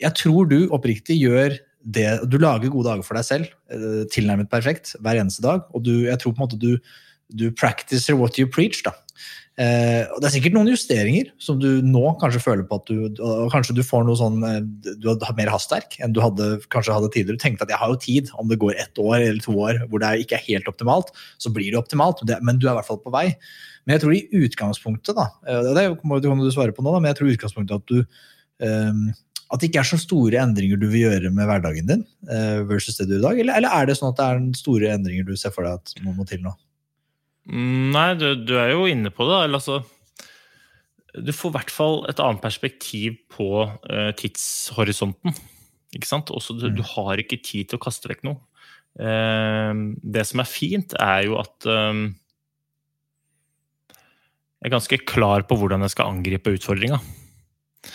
Jeg 0.01 0.15
tror 0.19 0.49
du 0.49 0.59
oppriktig 0.73 1.19
gjør 1.19 1.57
det 1.83 2.07
Du 2.31 2.37
lager 2.39 2.71
gode 2.71 2.87
dager 2.87 3.03
for 3.03 3.19
deg 3.19 3.27
selv, 3.27 3.49
eh, 3.73 4.03
tilnærmet 4.11 4.51
perfekt, 4.51 4.95
hver 5.03 5.19
eneste 5.19 5.43
dag. 5.43 5.65
Og 5.75 5.83
du, 5.83 5.93
jeg 6.07 6.19
tror 6.21 6.35
på 6.35 6.39
en 6.39 6.45
måte 6.45 6.59
du, 6.59 6.77
du 7.27 7.49
practicer 7.51 8.15
what 8.15 8.39
you 8.39 8.47
preach. 8.47 8.83
da. 8.87 8.95
Eh, 9.53 10.01
og 10.09 10.17
Det 10.17 10.25
er 10.25 10.33
sikkert 10.33 10.55
noen 10.55 10.71
justeringer 10.71 11.27
som 11.37 11.59
du 11.61 11.67
nå 11.85 12.01
kanskje 12.17 12.41
føler 12.41 12.65
på 12.65 12.79
at 12.79 12.87
du 12.89 13.19
Kanskje 13.53 13.75
du 13.77 13.83
får 13.85 14.07
noe 14.07 14.17
sånn 14.17 14.39
eh, 14.47 14.63
Du 14.97 15.11
har 15.11 15.35
mer 15.37 15.51
hastverk 15.53 15.99
enn 16.01 16.15
du 16.15 16.23
hadde, 16.23 16.55
kanskje 16.73 16.95
hadde 16.95 17.11
tidligere. 17.13 17.37
Du 17.37 17.43
tenkte 17.43 17.67
at 17.67 17.73
jeg 17.73 17.81
har 17.81 17.91
jo 17.91 17.99
tid, 18.01 18.31
om 18.41 18.49
det 18.49 18.57
går 18.63 18.79
ett 18.81 18.97
år 18.97 19.19
eller 19.19 19.43
to 19.45 19.53
år 19.53 19.83
hvor 19.91 20.01
det 20.01 20.15
ikke 20.23 20.39
er 20.39 20.47
helt 20.47 20.71
optimalt, 20.71 21.13
så 21.37 21.53
blir 21.53 21.69
det 21.69 21.81
optimalt. 21.81 22.23
Men 22.41 22.57
du 22.57 22.65
er 22.65 22.73
i 22.73 22.77
hvert 22.79 22.89
fall 22.89 23.01
på 23.03 23.13
vei. 23.13 23.27
Men 23.85 23.97
jeg 23.97 24.03
tror 24.05 24.15
i 24.15 24.43
utgangspunktet, 24.47 25.17
da, 25.19 25.29
eh, 25.45 25.69
det 25.77 25.85
kan 26.01 26.41
du 26.41 26.51
svare 26.53 26.73
på 26.73 26.85
nå, 26.85 26.95
da, 26.95 27.03
men 27.03 27.11
jeg 27.11 27.21
tror 27.21 27.29
i 27.29 27.37
utgangspunktet 27.37 27.77
at 27.77 27.93
du 27.93 27.99
eh, 28.65 29.05
at 29.53 29.61
det 29.61 29.69
ikke 29.69 29.83
er 29.83 29.85
så 29.85 29.99
store 30.01 30.39
endringer 30.41 30.79
du 30.81 30.87
vil 30.89 31.03
gjøre 31.05 31.29
med 31.29 31.45
hverdagen 31.45 31.89
din 31.89 32.05
eh, 32.25 32.63
versus 32.65 32.97
det 32.97 33.05
du 33.05 33.19
gjør 33.19 33.19
i 33.19 33.25
dag? 33.27 33.41
Eller, 33.43 33.57
eller 33.59 33.75
er 33.77 33.89
det 33.89 33.99
sånn 33.99 34.09
at 34.09 34.17
det 34.17 34.29
er 34.31 34.45
store 34.57 34.93
endringer 34.95 35.27
du 35.27 35.35
ser 35.37 35.53
for 35.53 35.67
deg 35.67 35.77
at 35.77 35.93
man 36.01 36.17
må 36.17 36.25
til 36.25 36.41
nå? 36.41 36.55
Mm, 37.49 37.91
Nei, 37.93 38.07
du, 38.19 38.29
du 38.39 38.55
er 38.59 38.71
jo 38.73 38.87
inne 38.89 39.11
på 39.13 39.27
det. 39.27 39.41
Eller 39.45 39.59
altså 39.59 39.81
Du 41.13 41.33
får 41.35 41.51
i 41.51 41.57
hvert 41.57 41.73
fall 41.73 42.01
et 42.11 42.21
annet 42.23 42.43
perspektiv 42.43 43.19
på 43.33 43.65
uh, 43.67 44.11
tidshorisonten. 44.19 45.35
Ikke 45.93 46.09
sant? 46.09 46.33
Også, 46.33 46.55
du, 46.57 46.69
du 46.73 46.83
har 46.95 47.21
ikke 47.21 47.41
tid 47.43 47.69
til 47.69 47.79
å 47.79 47.83
kaste 47.83 48.09
vekk 48.11 48.25
noe. 48.29 48.39
Uh, 48.97 49.93
det 50.01 50.25
som 50.29 50.41
er 50.43 50.49
fint, 50.49 50.95
er 51.01 51.27
jo 51.27 51.37
at 51.41 51.69
um, 51.69 52.07
jeg 54.63 54.71
er 54.71 54.77
ganske 54.77 54.97
klar 55.03 55.43
på 55.43 55.57
hvordan 55.59 55.83
jeg 55.83 55.91
skal 55.91 56.13
angripe 56.13 56.53
utfordringa. 56.55 57.01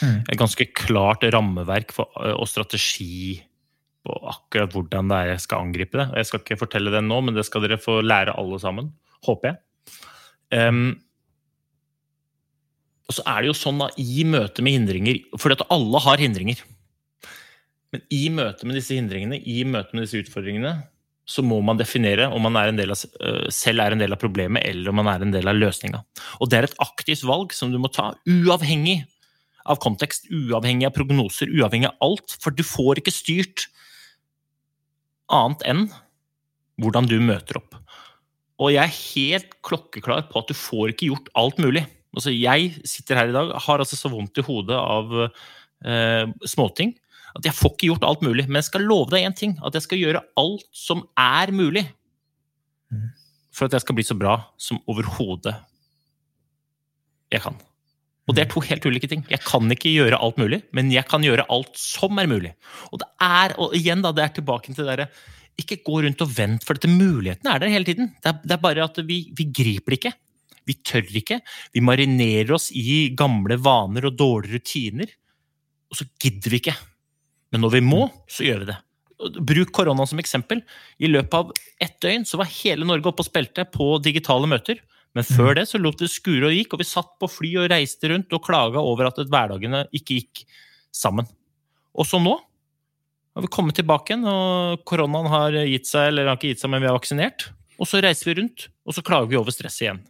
Mm. 0.02 0.18
Et 0.28 0.36
ganske 0.36 0.66
klart 0.76 1.22
rammeverk 1.32 1.94
for, 1.96 2.12
og 2.12 2.44
strategi 2.50 3.38
på 4.04 4.16
akkurat 4.28 4.74
hvordan 4.74 5.08
det 5.08 5.16
er 5.16 5.30
jeg 5.32 5.44
skal 5.46 5.64
angripe 5.64 5.96
det. 5.96 6.10
Jeg 6.20 6.28
skal 6.28 6.42
ikke 6.42 6.58
fortelle 6.60 6.92
det 6.92 7.00
nå, 7.06 7.22
men 7.24 7.36
det 7.36 7.46
skal 7.48 7.64
dere 7.64 7.80
få 7.80 8.02
lære 8.04 8.36
alle 8.36 8.60
sammen. 8.60 8.92
Håper 9.26 9.52
jeg. 9.52 9.60
Um, 10.54 10.96
og 13.08 13.16
så 13.16 13.24
er 13.24 13.40
det 13.40 13.50
jo 13.50 13.56
sånn 13.56 13.80
da, 13.80 13.88
i 13.96 14.24
møte 14.28 14.64
med 14.64 14.74
hindringer 14.76 15.18
For 15.40 15.52
alle 15.72 16.00
har 16.04 16.20
hindringer. 16.20 16.60
Men 17.92 18.04
i 18.12 18.26
møte 18.32 18.68
med 18.68 18.76
disse 18.76 18.96
hindringene, 18.96 19.40
i 19.40 19.62
møte 19.64 19.96
med 19.96 20.04
disse 20.04 20.20
utfordringene, 20.20 20.74
så 21.28 21.44
må 21.44 21.58
man 21.64 21.76
definere 21.80 22.28
om 22.32 22.44
man 22.44 22.56
er 22.56 22.72
av, 22.72 23.00
øh, 23.20 23.46
selv 23.52 23.84
er 23.84 23.94
en 23.94 24.00
del 24.00 24.12
av 24.12 24.20
problemet, 24.20 24.64
eller 24.64 24.90
om 24.90 24.96
man 25.00 25.08
er 25.12 25.24
en 25.24 25.32
del 25.32 25.48
av 25.48 25.56
løsninga. 25.56 26.02
Og 26.40 26.48
det 26.48 26.58
er 26.58 26.68
et 26.68 26.76
aktivt 26.84 27.24
valg 27.28 27.52
som 27.56 27.72
du 27.72 27.78
må 27.80 27.90
ta, 27.92 28.14
uavhengig 28.28 29.02
av 29.68 29.80
kontekst, 29.84 30.28
uavhengig 30.32 30.88
av 30.88 30.96
prognoser, 30.96 31.52
uavhengig 31.52 31.90
av 31.90 31.96
alt. 32.04 32.36
For 32.40 32.52
du 32.52 32.64
får 32.64 33.02
ikke 33.02 33.12
styrt 33.12 33.66
annet 35.32 35.64
enn 35.68 35.84
hvordan 36.80 37.08
du 37.10 37.18
møter 37.20 37.60
opp. 37.60 37.76
Og 38.58 38.72
jeg 38.74 38.82
er 38.82 38.96
helt 39.14 39.52
klokkeklar 39.62 40.26
på 40.30 40.40
at 40.40 40.48
du 40.50 40.56
får 40.58 40.92
ikke 40.94 41.10
gjort 41.12 41.28
alt 41.38 41.60
mulig. 41.62 41.84
Altså, 42.16 42.32
jeg 42.34 42.72
sitter 42.88 43.20
her 43.20 43.30
i 43.30 43.36
dag, 43.36 43.52
har 43.54 43.78
altså 43.84 43.96
så 43.98 44.10
vondt 44.10 44.40
i 44.40 44.42
hodet 44.46 44.74
av 44.78 45.12
eh, 45.28 46.24
småting 46.48 46.96
at 47.36 47.44
jeg 47.44 47.54
får 47.54 47.74
ikke 47.74 47.90
gjort 47.90 48.06
alt 48.08 48.22
mulig. 48.24 48.46
Men 48.48 48.58
jeg 48.62 48.70
skal 48.70 48.86
love 48.88 49.12
deg 49.12 49.26
én 49.28 49.36
ting, 49.36 49.52
at 49.62 49.76
jeg 49.76 49.84
skal 49.84 50.00
gjøre 50.00 50.24
alt 50.40 50.64
som 50.74 51.04
er 51.18 51.52
mulig 51.54 51.86
Mhm. 52.90 53.10
for 53.52 53.66
at 53.68 53.74
jeg 53.76 53.82
skal 53.84 53.94
bli 53.98 54.04
så 54.06 54.14
bra 54.16 54.38
som 54.56 54.78
overhodet 54.88 55.52
jeg 57.30 57.42
kan. 57.44 57.56
Og 58.28 58.36
det 58.36 58.44
er 58.44 58.50
to 58.52 58.60
helt 58.64 58.86
ulike 58.88 59.08
ting. 59.08 59.26
Jeg 59.28 59.40
kan 59.44 59.68
ikke 59.72 59.92
gjøre 59.92 60.18
alt 60.20 60.38
mulig, 60.40 60.62
men 60.72 60.90
jeg 60.92 61.04
kan 61.08 61.20
gjøre 61.24 61.44
alt 61.52 61.76
som 61.76 62.18
er 62.20 62.28
mulig. 62.28 62.54
Og 62.92 63.00
det 63.02 63.08
er, 63.24 63.54
og 63.60 63.76
igjen 63.76 64.02
da, 64.04 64.12
det 64.12 64.24
er 64.24 64.34
tilbake 64.38 64.72
til 64.72 64.84
det 64.84 64.88
derre 64.88 65.08
Ikke 65.58 65.80
gå 65.84 66.02
rundt 66.04 66.22
og 66.22 66.32
vent, 66.36 66.64
for 66.64 66.78
dette 66.78 66.90
mulighetene 66.90 67.54
er 67.54 67.62
der 67.62 67.72
hele 67.72 67.88
tiden. 67.88 68.12
Det 68.22 68.30
er, 68.30 68.40
det 68.44 68.56
er 68.56 68.62
bare 68.62 68.84
at 68.86 69.00
vi, 69.08 69.20
vi 69.36 69.48
griper 69.50 69.94
det 69.94 70.00
ikke. 70.00 70.14
Vi 70.68 70.76
tør 70.84 71.08
ikke. 71.20 71.40
Vi 71.72 71.82
marinerer 71.84 72.52
oss 72.56 72.68
i 72.76 73.08
gamle 73.16 73.56
vaner 73.64 74.08
og 74.08 74.18
dårlige 74.18 74.58
rutiner. 74.58 75.14
Og 75.88 76.00
så 76.00 76.06
gidder 76.20 76.52
vi 76.52 76.60
ikke. 76.60 76.76
Men 77.52 77.64
når 77.64 77.78
vi 77.78 77.82
må, 77.86 78.02
så 78.28 78.44
gjør 78.44 78.62
vi 78.62 78.70
det. 78.72 78.76
Bruk 79.48 79.72
korona 79.74 80.04
som 80.06 80.20
eksempel. 80.20 80.60
I 81.00 81.10
løpet 81.10 81.34
av 81.34 81.54
ett 81.82 81.96
døgn 82.04 82.26
så 82.28 82.38
var 82.38 82.52
hele 82.52 82.86
Norge 82.86 83.10
oppe 83.10 83.24
og 83.24 83.30
spilte 83.30 83.64
på 83.72 83.96
digitale 84.04 84.50
møter. 84.50 84.82
Men 85.16 85.26
før 85.26 85.56
det 85.56 85.64
så 85.70 85.80
lot 85.80 85.98
det 85.98 86.10
skure 86.12 86.50
og 86.50 86.54
gikk, 86.54 86.76
og 86.76 86.82
vi 86.82 86.86
satt 86.86 87.14
på 87.18 87.30
fly 87.32 87.54
og 87.62 87.70
reiste 87.72 88.10
rundt 88.12 88.34
og 88.36 88.44
klaga 88.44 88.82
over 88.84 89.08
at 89.08 89.18
hverdagene 89.24 89.86
ikke 89.96 90.20
gikk 90.20 90.44
sammen. 90.94 91.26
Og 91.98 92.06
så 92.06 92.20
nå 92.22 92.36
har 93.38 93.44
vi 93.46 93.54
kommet 93.54 93.76
tilbake 93.78 94.10
igjen, 94.10 94.26
og 94.26 94.80
koronaen 94.88 95.28
har 95.30 95.54
gitt 95.70 95.86
seg, 95.86 96.10
eller 96.10 96.26
har 96.26 96.38
ikke 96.40 96.50
gitt 96.50 96.62
seg, 96.64 96.72
men 96.72 96.82
vi 96.82 96.88
er 96.90 96.96
vaksinert. 96.96 97.44
Og 97.78 97.86
så 97.86 98.00
reiser 98.02 98.26
vi 98.26 98.40
rundt, 98.40 98.64
og 98.82 98.96
så 98.96 99.04
klager 99.06 99.30
vi 99.30 99.38
over 99.38 99.54
stresset 99.54 99.84
igjen. 99.84 100.00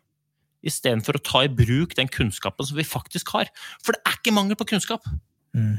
Istedenfor 0.65 1.19
å 1.19 1.23
ta 1.23 1.43
i 1.45 1.51
bruk 1.53 1.93
den 1.99 2.09
kunnskapen 2.09 2.65
som 2.65 2.79
vi 2.79 2.87
faktisk 2.89 3.35
har. 3.37 3.51
For 3.85 3.93
det 3.93 4.01
er 4.09 4.17
ikke 4.17 4.33
mangel 4.33 4.57
på 4.57 4.71
kunnskap. 4.73 5.05
Mm. 5.53 5.77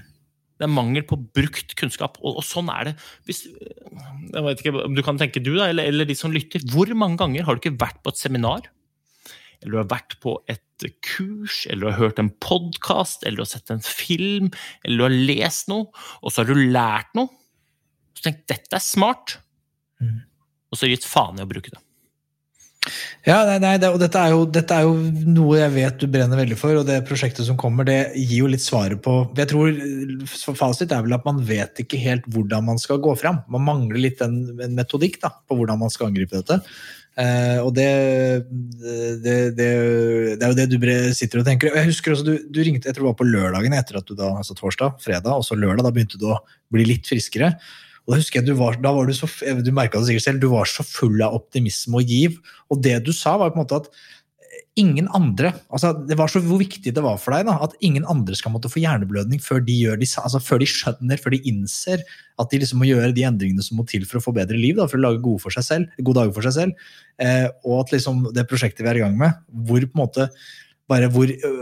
Det 0.59 0.67
er 0.67 0.71
mangel 0.75 1.07
på 1.09 1.17
brukt 1.17 1.73
kunnskap, 1.79 2.21
og, 2.21 2.37
og 2.37 2.45
sånn 2.45 2.69
er 2.69 2.91
det. 2.91 2.95
Hvis, 3.25 3.41
jeg 3.49 4.45
vet 4.45 4.61
ikke 4.61 4.85
om 4.85 4.93
du 4.93 5.01
kan 5.07 5.17
tenke 5.17 5.41
du, 5.41 5.55
da, 5.57 5.71
eller, 5.71 5.89
eller 5.89 6.05
de 6.05 6.19
som 6.19 6.35
lytter. 6.35 6.61
Hvor 6.69 6.93
mange 6.93 7.17
ganger 7.23 7.49
har 7.49 7.57
du 7.57 7.63
ikke 7.63 7.79
vært 7.81 8.03
på 8.05 8.13
et 8.13 8.21
seminar? 8.21 8.69
Eller 9.57 9.73
du 9.73 9.81
har 9.81 9.89
vært 9.89 10.19
på 10.21 10.37
et 10.45 10.61
kurs, 11.03 11.65
eller 11.67 11.83
du 11.83 11.89
har 11.91 11.99
hørt 11.99 12.21
en 12.23 12.31
podkast, 12.43 13.25
eller 13.25 13.41
du 13.41 13.43
har 13.43 13.51
sett 13.51 13.73
en 13.73 13.83
film, 13.83 14.47
eller 14.83 14.95
du 14.97 15.05
har 15.09 15.17
lest 15.33 15.67
noe, 15.71 15.89
og 16.23 16.31
så 16.31 16.43
har 16.43 16.49
du 16.49 16.71
lært 16.71 17.11
noe. 17.19 17.27
Så 18.15 18.29
tenk, 18.29 18.41
dette 18.51 18.79
er 18.79 18.83
smart. 18.83 19.37
Mm. 19.99 20.23
Og 20.71 20.79
så 20.79 20.89
gitt 20.89 21.07
faen 21.07 21.39
i 21.39 21.43
å 21.43 21.49
bruke 21.49 21.73
det. 21.73 21.83
Ja, 23.27 23.41
nei, 23.43 23.57
nei, 23.59 23.73
det, 23.81 23.89
og 23.91 23.99
dette 23.99 24.19
er, 24.21 24.31
jo, 24.31 24.45
dette 24.47 24.75
er, 24.75 24.85
jo, 24.87 24.93
noe 25.27 25.57
jeg 25.59 25.73
vet 25.73 25.97
du 25.99 26.07
brenner 26.11 26.39
veldig 26.39 26.57
for, 26.57 26.77
og 26.79 26.87
det 26.87 27.01
prosjektet 27.07 27.43
som 27.45 27.57
kommer, 27.59 27.85
det 27.87 27.97
gir 28.15 28.45
jo 28.45 28.51
litt 28.51 28.63
svaret 28.63 29.01
på 29.03 29.17
Jeg 29.37 29.49
tror 29.51 29.75
Fasit 30.55 30.93
er 30.95 31.03
vel 31.03 31.17
at 31.17 31.27
man 31.27 31.41
vet 31.45 31.83
ikke 31.83 31.99
helt 31.99 32.29
hvordan 32.31 32.69
man 32.71 32.79
skal 32.81 33.01
gå 33.03 33.13
fram. 33.19 33.41
Man 33.51 33.67
mangler 33.67 33.99
litt 33.99 34.23
en, 34.23 34.39
en 34.63 34.77
metodikk 34.77 35.19
da, 35.21 35.33
på 35.45 35.59
hvordan 35.59 35.81
man 35.83 35.91
skal 35.93 36.09
angripe 36.09 36.39
dette. 36.39 36.61
Eh, 37.19 37.59
og 37.59 37.73
det, 37.75 37.89
det, 38.79 38.95
det, 39.25 39.35
det, 39.57 40.39
er 40.39 40.53
jo 40.53 40.55
det 40.55 40.67
du 40.71 40.77
sitter 41.17 41.41
og 41.41 41.49
tenker. 41.49 41.73
Jeg 41.75 41.89
husker 41.89 42.15
også 42.15 42.27
du, 42.27 42.33
du, 42.47 42.61
ringte 42.63 42.87
jeg 42.87 42.95
tror 42.95 43.09
det 43.09 43.11
var 43.11 43.19
på 43.19 43.27
lørdagen 43.27 43.75
etter 43.75 43.99
at 43.99 44.07
du 44.07 44.15
da, 44.15 44.31
altså 44.39 44.55
torsdag, 44.55 45.01
fredag, 45.03 45.33
og 45.35 45.43
så 45.47 45.57
lørdag. 45.59 45.83
Da 45.83 45.93
begynte 45.95 46.21
du 46.21 46.29
å 46.31 46.39
bli 46.71 46.87
litt 46.87 47.09
friskere. 47.09 47.55
Og 48.05 48.15
da 48.15 48.21
husker 48.21 48.39
jeg 48.39 48.47
du 48.47 48.55
var, 48.57 48.79
da 48.81 48.93
var 48.95 49.09
du 49.09 49.13
så, 49.13 49.27
du 49.61 49.73
merka 49.75 49.99
det 49.99 50.09
sikkert 50.09 50.25
selv, 50.25 50.39
du 50.41 50.49
var 50.53 50.69
så 50.69 50.85
full 50.87 51.19
av 51.21 51.35
optimisme 51.37 51.99
og 51.99 52.09
giv. 52.09 52.39
Og 52.71 52.79
det 52.81 52.95
du 53.05 53.11
sa, 53.13 53.35
var 53.37 53.51
på 53.51 53.59
en 53.59 53.65
måte 53.65 53.83
at 53.83 53.91
ingen 54.79 55.09
andre 55.15 55.51
altså 55.67 55.91
Det 56.07 56.15
var 56.17 56.31
så 56.31 56.41
hvor 56.43 56.61
viktig 56.61 56.93
det 56.95 57.03
var 57.03 57.17
for 57.21 57.35
deg 57.35 57.47
da, 57.49 57.57
at 57.65 57.75
ingen 57.85 58.05
andre 58.09 58.37
skal 58.37 58.53
måtte 58.53 58.71
få 58.71 58.81
hjerneblødning 58.81 59.41
før 59.43 59.61
de, 59.65 59.75
gjør 59.85 59.99
de, 60.01 60.07
altså 60.23 60.41
før 60.43 60.63
de 60.63 60.69
skjønner, 60.69 61.21
før 61.21 61.35
de 61.35 61.41
innser 61.51 62.05
at 62.39 62.53
de 62.53 62.61
liksom 62.61 62.79
må 62.81 62.87
gjøre 62.87 63.11
de 63.15 63.25
endringene 63.27 63.65
som 63.65 63.79
må 63.79 63.85
til 63.89 64.05
for 64.07 64.19
å 64.19 64.23
få 64.23 64.33
bedre 64.35 64.57
liv. 64.57 64.77
Da, 64.77 64.87
for 64.87 64.99
å 64.99 65.03
lage 65.03 65.19
gode, 65.25 65.43
for 65.43 65.51
seg 65.51 65.65
selv, 65.67 65.99
gode 65.99 66.21
dager 66.21 66.35
for 66.37 66.47
seg 66.47 66.55
selv. 66.55 66.89
Eh, 67.19 67.47
og 67.67 67.81
at 67.81 67.93
liksom 67.97 68.29
det 68.35 68.47
prosjektet 68.47 68.85
vi 68.85 68.91
er 68.93 69.01
i 69.01 69.03
gang 69.03 69.17
med, 69.19 69.41
hvor 69.67 69.83
på 69.83 69.91
en 69.97 70.03
måte 70.05 70.29
bare 70.89 71.09
hvor, 71.13 71.29
øh, 71.29 71.57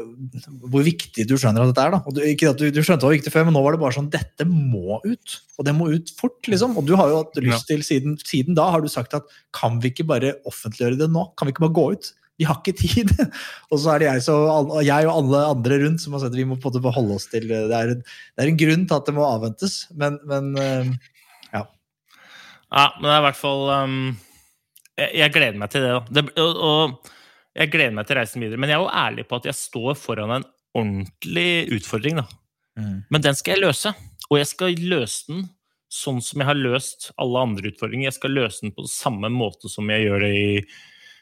hvor, 0.71 0.83
viktig 0.85 1.25
du 1.27 1.33
skjønner 1.35 1.65
at 1.65 1.73
dette 1.73 1.83
er. 1.83 1.95
da. 1.97 2.13
Du, 2.15 2.21
ikke 2.23 2.51
at 2.53 2.61
du, 2.61 2.69
du, 2.71 2.79
skjønte 2.79 3.03
det 3.03 3.09
var 3.09 3.17
viktig 3.17 3.33
før, 3.33 3.47
men 3.47 3.57
nå 3.57 3.63
var 3.65 3.75
det 3.75 3.81
bare 3.81 3.97
sånn 3.97 4.11
dette 4.13 4.47
må 4.47 5.01
ut. 5.03 5.35
Og 5.59 5.67
det 5.67 5.73
må 5.75 5.89
ut 5.91 6.13
fort, 6.15 6.39
liksom. 6.47 6.77
Og 6.79 6.87
du 6.87 6.93
har 6.99 7.11
jo 7.11 7.19
hatt 7.23 7.41
lyst 7.43 7.67
til, 7.67 7.83
siden, 7.83 8.15
siden 8.23 8.55
da 8.57 8.69
har 8.71 8.85
du 8.85 8.87
sagt 8.91 9.17
at 9.17 9.27
kan 9.55 9.81
vi 9.83 9.91
ikke 9.91 10.07
bare 10.07 10.37
offentliggjøre 10.47 11.01
det 11.01 11.09
nå? 11.11 11.27
Kan 11.35 11.49
vi 11.49 11.55
ikke 11.55 11.65
bare 11.65 11.75
gå 11.75 11.89
ut? 11.97 12.13
Vi 12.37 12.45
har 12.45 12.59
ikke 12.59 12.75
tid. 12.77 13.11
og 13.71 13.81
så 13.81 13.93
er 13.93 14.03
det 14.03 14.09
jeg, 14.09 14.23
så, 14.27 14.37
jeg, 14.85 15.09
og 15.09 15.19
alle 15.21 15.43
andre 15.55 15.79
rundt 15.83 16.03
som 16.03 16.15
har 16.15 16.23
sagt 16.23 16.35
at 16.35 16.39
vi 16.39 16.47
må 16.47 16.59
på 16.61 16.69
en 16.69 16.77
måte 16.77 16.95
holde 16.97 17.17
oss 17.17 17.27
til 17.31 17.49
det 17.49 17.65
er, 17.65 17.93
en, 17.95 18.03
det 18.05 18.45
er 18.45 18.51
en 18.51 18.61
grunn 18.61 18.85
til 18.85 18.99
at 18.99 19.09
det 19.09 19.15
må 19.17 19.25
avventes, 19.25 19.77
men, 19.97 20.19
men 20.29 20.53
øh, 20.61 20.93
ja. 21.55 21.63
Ja, 22.67 22.87
men 22.97 23.07
det 23.07 23.13
er 23.15 23.21
i 23.21 23.27
hvert 23.27 23.39
fall 23.41 23.63
um, 23.73 23.99
jeg, 24.97 25.11
jeg, 25.21 25.33
gleder 25.33 25.61
meg 25.61 25.73
til 25.73 25.85
det. 25.85 25.93
da. 25.95 26.19
Det, 26.19 26.25
og, 26.43 26.61
og 26.67 27.13
jeg 27.57 27.73
gleder 27.73 27.95
meg 27.97 28.09
til 28.09 28.19
reisen 28.19 28.43
videre. 28.43 28.61
Men 28.61 28.71
jeg 28.71 28.77
er 28.77 28.85
jo 28.85 28.95
ærlig 29.01 29.27
på 29.29 29.39
at 29.39 29.49
jeg 29.49 29.57
står 29.57 29.97
foran 29.97 30.35
en 30.37 30.47
ordentlig 30.77 31.51
utfordring. 31.77 32.21
da. 32.21 32.27
Mm. 32.77 32.97
Men 33.09 33.23
den 33.25 33.37
skal 33.37 33.57
jeg 33.57 33.65
løse. 33.65 33.93
Og 34.27 34.41
jeg 34.41 34.49
skal 34.49 34.81
løse 34.81 35.31
den 35.31 35.47
sånn 35.93 36.19
som 36.23 36.41
jeg 36.43 36.49
har 36.49 36.59
løst 36.59 37.11
alle 37.21 37.45
andre 37.47 37.71
utfordringer. 37.71 38.09
Jeg 38.09 38.17
skal 38.17 38.35
løse 38.35 38.65
den 38.65 38.75
på 38.75 38.85
samme 38.91 39.31
måte 39.33 39.71
som 39.71 39.89
jeg 39.93 40.07
gjør 40.07 40.25
det 40.25 40.33
i, 40.35 40.49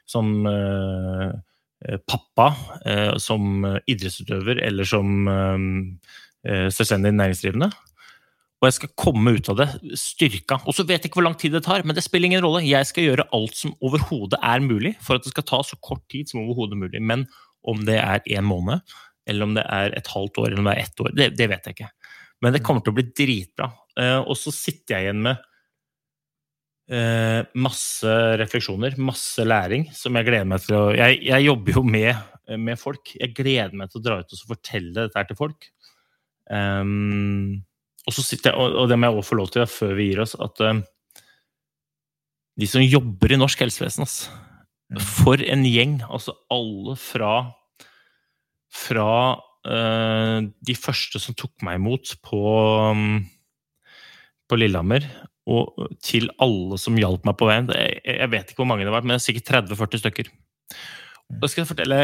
som 0.10 0.46
uh, 0.48 1.34
pappa, 2.10 2.52
uh, 2.86 3.16
som 3.22 3.66
idrettsutøver 3.86 4.64
eller 4.66 4.88
som 4.88 5.28
selvstendig 6.46 7.10
næringsdrivende. 7.18 7.72
Og 8.62 8.68
jeg 8.68 8.76
skal 8.78 8.92
komme 9.02 9.32
ut 9.34 9.48
av 9.50 9.58
det 9.60 9.96
styrka. 9.98 10.60
Og 10.70 10.76
så 10.78 10.84
vet 10.86 11.02
jeg 11.02 11.10
ikke 11.10 11.20
hvor 11.20 11.26
lang 11.26 11.38
tid 11.42 11.56
det 11.58 11.64
tar, 11.66 11.82
men 11.82 11.98
det 11.98 12.04
spiller 12.06 12.30
ingen 12.30 12.44
rolle. 12.46 12.62
Jeg 12.66 12.86
skal 12.86 13.08
gjøre 13.08 13.26
alt 13.34 13.58
som 13.58 13.74
overhodet 13.82 14.38
er 14.38 14.62
mulig 14.62 14.92
for 15.02 15.18
at 15.18 15.26
det 15.26 15.34
skal 15.34 15.48
ta 15.50 15.60
så 15.66 15.80
kort 15.82 16.04
tid 16.14 16.30
som 16.30 16.44
overhodet 16.44 16.78
mulig. 16.78 17.02
Men 17.02 17.26
om 17.66 17.82
det 17.86 17.98
er 17.98 18.22
én 18.30 18.46
måned, 18.46 18.86
eller 19.26 19.50
om 19.50 19.58
det 19.58 19.66
er 19.66 19.98
et 19.98 20.14
halvt 20.14 20.38
år, 20.38 20.48
eller 20.52 20.62
om 20.62 20.70
det 20.70 20.76
er 20.76 20.86
ett 20.86 21.02
år, 21.02 21.12
det, 21.18 21.28
det 21.38 21.50
vet 21.50 21.66
jeg 21.66 21.78
ikke. 21.80 21.90
Men 22.46 22.54
det 22.54 22.62
kommer 22.66 22.86
til 22.86 22.94
å 22.94 23.00
bli 23.00 23.08
dritbra. 23.10 23.72
Og 24.30 24.38
så 24.38 24.54
sitter 24.54 25.00
jeg 25.00 25.08
igjen 25.08 25.26
med 25.26 25.46
uh, 26.94 27.42
masse 27.58 28.16
refleksjoner, 28.42 28.98
masse 29.02 29.46
læring, 29.46 29.88
som 29.96 30.18
jeg 30.18 30.28
gleder 30.28 30.50
meg 30.50 30.64
til 30.66 30.78
å 30.78 30.84
Jeg, 30.96 31.22
jeg 31.26 31.48
jobber 31.48 31.80
jo 31.80 31.86
med, 31.86 32.26
med, 32.58 32.80
folk. 32.82 33.16
Jeg 33.18 33.34
gleder 33.38 33.78
meg 33.78 33.92
til 33.92 34.02
å 34.02 34.06
dra 34.06 34.20
ut 34.22 34.36
og 34.36 34.52
fortelle 34.52 34.94
dette 34.98 35.18
her 35.18 35.30
til 35.30 35.40
folk. 35.40 35.70
Um, 36.52 37.64
og, 38.06 38.14
så 38.14 38.22
sitter 38.22 38.54
jeg, 38.54 38.76
og 38.78 38.90
det 38.90 39.00
må 39.00 39.10
jeg 39.10 39.18
også 39.18 39.32
få 39.32 39.40
lov 39.40 39.54
til 39.54 39.66
før 39.70 39.96
vi 39.98 40.12
gir 40.12 40.22
oss, 40.22 40.36
at 40.38 40.62
um, 40.62 40.84
de 42.56 42.68
som 42.70 42.84
jobber 42.84 43.34
i 43.34 43.40
norsk 43.40 43.66
helsevesen 43.66 44.06
altså, 44.06 44.36
For 45.02 45.42
en 45.42 45.66
gjeng! 45.68 45.98
Altså 46.06 46.36
alle 46.54 46.96
fra, 47.02 47.34
fra 48.72 49.12
uh, 49.66 50.40
de 50.46 50.76
første 50.78 51.22
som 51.22 51.38
tok 51.38 51.66
meg 51.66 51.82
imot 51.82 52.14
på, 52.24 52.44
um, 52.94 53.24
på 54.46 54.62
Lillehammer, 54.62 55.08
og 55.46 55.90
til 56.04 56.28
alle 56.42 56.78
som 56.82 56.98
hjalp 56.98 57.26
meg 57.28 57.38
på 57.38 57.48
veien. 57.50 57.70
Jeg, 57.70 58.30
vet 58.34 58.52
ikke 58.52 58.64
hvor 58.64 58.70
mange 58.72 58.88
det 58.88 58.94
var, 58.94 59.06
men 59.06 59.16
det 59.16 59.22
er 59.22 59.26
sikkert 59.28 59.70
30-40 59.70 60.02
stykker. 60.02 60.32
Og 61.30 61.42
da 61.42 61.50
skal 61.50 61.64
jeg 61.64 61.72
fortelle 61.72 62.04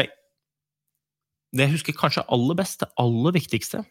det 1.52 1.66
jeg 1.66 1.74
husker 1.74 1.96
kanskje 1.96 2.24
aller 2.32 2.56
best, 2.56 2.80
det 2.80 2.88
aller 3.02 3.34
viktigste. 3.36 3.82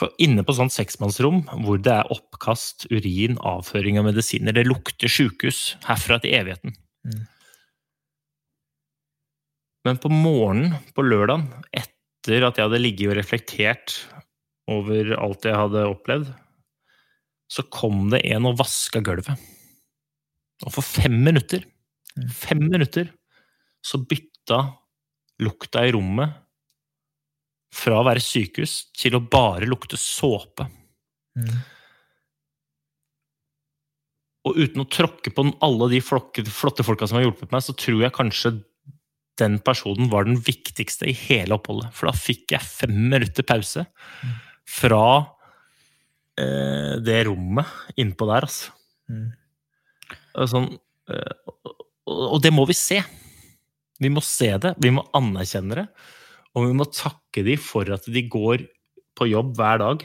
For 0.00 0.12
inne 0.20 0.44
på 0.44 0.54
sånn 0.56 0.72
seksmannsrom 0.72 1.42
hvor 1.64 1.80
det 1.80 1.94
er 1.94 2.10
oppkast, 2.12 2.88
urin, 2.92 3.38
avføring 3.38 4.00
av 4.00 4.08
medisiner, 4.10 4.52
det 4.52 4.66
lukter 4.66 5.08
sjukehus 5.08 5.78
herfra 5.86 6.18
til 6.22 6.34
evigheten. 6.36 6.76
Mm. 7.06 7.22
Men 9.88 9.98
på 10.02 10.12
morgenen 10.12 10.76
på 10.94 11.04
lørdagen, 11.06 11.48
etter 11.74 12.46
at 12.46 12.58
jeg 12.58 12.68
hadde 12.68 12.82
ligget 12.82 13.10
og 13.10 13.18
reflektert 13.18 13.96
over 14.70 15.14
alt 15.16 15.48
jeg 15.48 15.58
hadde 15.58 15.88
opplevd, 15.90 16.28
så 17.52 17.64
kom 17.68 18.06
det 18.12 18.22
en 18.32 18.48
og 18.48 18.56
vaska 18.60 19.02
gulvet. 19.04 19.40
Og 20.64 20.72
for 20.72 20.86
fem 20.86 21.18
minutter, 21.26 21.66
mm. 22.16 22.30
fem 22.32 22.62
minutter, 22.64 23.10
så 23.84 24.00
bytta 24.00 24.62
lukta 25.42 25.82
i 25.84 25.92
rommet 25.92 26.38
fra 27.72 27.98
å 27.98 28.06
være 28.06 28.22
sykehus 28.22 28.76
til 28.96 29.16
å 29.16 29.24
bare 29.32 29.68
lukte 29.68 29.98
såpe. 30.00 30.68
Mm. 31.36 31.62
Og 34.48 34.58
uten 34.58 34.82
å 34.82 34.90
tråkke 34.90 35.32
på 35.34 35.46
alle 35.64 35.88
de 35.92 36.00
flotte 36.02 36.84
folka 36.86 37.08
som 37.08 37.18
har 37.18 37.26
hjulpet 37.26 37.52
meg, 37.54 37.64
så 37.64 37.74
tror 37.78 38.02
jeg 38.02 38.16
kanskje 38.16 38.56
den 39.40 39.58
personen 39.64 40.10
var 40.12 40.26
den 40.28 40.40
viktigste 40.44 41.08
i 41.08 41.16
hele 41.16 41.56
oppholdet. 41.56 41.92
For 41.96 42.10
da 42.10 42.16
fikk 42.16 42.52
jeg 42.54 42.64
fem 42.66 42.96
minutter 43.12 43.46
pause 43.46 43.86
fra 44.68 45.04
eh, 46.40 46.94
det 47.04 47.18
rommet 47.28 47.98
innpå 48.00 48.28
der, 48.30 48.46
altså. 48.48 48.72
Mm. 49.10 49.30
Sånn, 50.48 50.70
eh, 51.12 51.34
og 52.08 52.38
det 52.44 52.52
må 52.54 52.64
vi 52.68 52.76
se. 52.76 53.00
Vi 54.02 54.10
må 54.10 54.22
se 54.24 54.50
det, 54.62 54.74
vi 54.82 54.92
må 54.94 55.04
anerkjenne 55.16 55.78
det. 55.78 55.86
Og 56.56 56.68
vi 56.68 56.76
må 56.76 56.88
takke 56.90 57.44
dem 57.46 57.60
for 57.60 57.88
at 57.94 58.08
de 58.10 58.24
går 58.28 58.66
på 59.18 59.28
jobb 59.30 59.54
hver 59.56 59.80
dag 59.82 60.04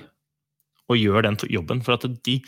og 0.87 0.99
gjør 0.99 1.25
den 1.27 1.39
jobben. 1.51 1.83
For 1.83 1.97
at 1.97 2.07
de 2.23 2.41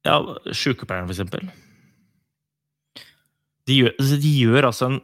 Ja, 0.00 0.16
sykepleierne, 0.56 1.10
for 1.10 1.12
eksempel. 1.12 1.50
De 3.68 3.76
gjør, 3.76 3.92
altså, 3.98 4.16
de 4.16 4.30
gjør 4.40 4.66
altså 4.70 4.86
en 4.88 5.00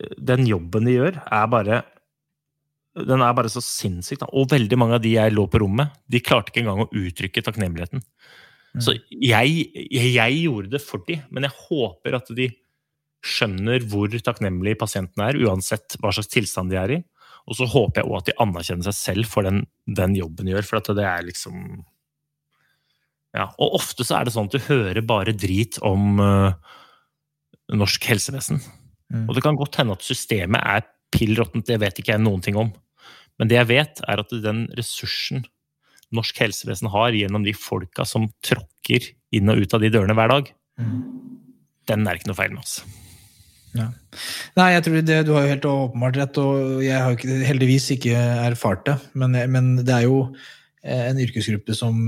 Den 0.00 0.46
jobben 0.48 0.86
de 0.88 0.92
gjør, 0.94 1.16
er 1.28 1.46
bare 1.52 1.82
den 3.06 3.22
er 3.24 3.36
bare 3.36 3.50
så 3.52 3.62
sinnssyk. 3.64 4.24
Og 4.30 4.50
veldig 4.52 4.78
mange 4.80 4.98
av 4.98 5.04
de 5.04 5.14
jeg 5.16 5.34
lå 5.34 5.46
på 5.50 5.60
rommet, 5.62 5.92
de 6.10 6.22
klarte 6.24 6.52
ikke 6.52 6.64
engang 6.64 6.84
å 6.84 6.90
uttrykke 6.90 7.44
takknemligheten. 7.46 8.02
Mm. 8.70 8.82
Så 8.84 8.94
jeg, 9.10 9.54
jeg, 9.90 10.10
jeg, 10.14 10.40
gjorde 10.44 10.72
det 10.74 10.82
for 10.84 11.02
dem, 11.08 11.22
men 11.34 11.46
jeg 11.46 11.56
håper 11.66 12.18
at 12.20 12.30
de 12.36 12.50
skjønner 13.26 13.84
hvor 13.90 14.12
takknemlig 14.24 14.76
pasienten 14.80 15.24
er, 15.26 15.38
uansett 15.44 15.98
hva 16.00 16.12
slags 16.14 16.30
tilstand 16.32 16.72
de 16.72 16.78
er 16.80 16.94
i. 16.96 17.00
Og 17.50 17.56
så 17.58 17.66
håper 17.68 18.02
jeg 18.02 18.10
òg 18.10 18.18
at 18.20 18.28
de 18.28 18.36
anerkjenner 18.44 18.86
seg 18.90 18.96
selv 18.96 19.30
for 19.30 19.46
den, 19.46 19.64
den 19.88 20.14
jobben 20.18 20.46
de 20.46 20.54
gjør. 20.54 20.68
For 20.68 20.80
at 20.80 20.92
det 20.96 21.06
er 21.08 21.26
liksom 21.26 21.80
Ja. 23.36 23.48
Og 23.62 23.76
ofte 23.78 24.06
så 24.06 24.18
er 24.18 24.26
det 24.26 24.34
sånn 24.34 24.50
at 24.50 24.56
du 24.56 24.68
hører 24.68 25.02
bare 25.06 25.34
drit 25.34 25.78
om 25.86 26.18
uh, 26.18 26.54
norsk 27.70 28.06
helsevesen. 28.10 28.60
Mm. 29.10 29.26
Og 29.28 29.36
det 29.36 29.44
kan 29.44 29.58
godt 29.58 29.78
hende 29.80 29.96
at 29.96 30.06
systemet 30.06 30.62
er 30.62 30.86
pill 31.10 31.34
råttent, 31.38 31.66
det 31.66 31.80
vet 31.82 31.98
ikke 31.98 32.14
jeg 32.14 32.22
noen 32.22 32.42
ting 32.44 32.58
om. 32.58 32.70
Men 33.40 33.50
det 33.50 33.56
jeg 33.56 33.70
vet, 33.70 34.02
er 34.04 34.20
at 34.20 34.36
den 34.44 34.66
ressursen 34.76 35.46
norsk 36.14 36.40
helsevesen 36.42 36.90
har 36.92 37.14
gjennom 37.16 37.44
de 37.46 37.54
folka 37.56 38.04
som 38.08 38.28
tråkker 38.44 39.12
inn 39.36 39.50
og 39.52 39.62
ut 39.62 39.76
av 39.76 39.82
de 39.82 39.92
dørene 39.94 40.16
hver 40.18 40.32
dag, 40.32 40.50
mm. 40.82 40.96
den 41.88 42.08
er 42.08 42.18
ikke 42.18 42.32
noe 42.32 42.40
feil 42.40 42.52
med 42.52 42.64
oss. 42.64 42.80
Ja. 43.78 43.86
Nei, 44.58 44.72
jeg 44.74 44.84
tror 44.86 45.04
det, 45.06 45.18
du 45.28 45.32
har 45.36 45.44
jo 45.46 45.52
helt 45.52 45.68
åpenbart 45.70 46.18
rett, 46.18 46.40
og 46.42 46.80
jeg 46.82 46.98
har 46.98 47.14
ikke, 47.14 47.36
heldigvis 47.46 47.86
ikke 47.94 48.24
erfart 48.48 48.82
det. 48.88 48.96
Men, 49.22 49.38
men, 49.54 49.70
det 49.86 49.94
er 49.94 50.08
jo 50.08 50.24
eh, 50.82 51.06
en 51.06 51.20
yrkesgruppe 51.22 51.76
som 51.78 52.00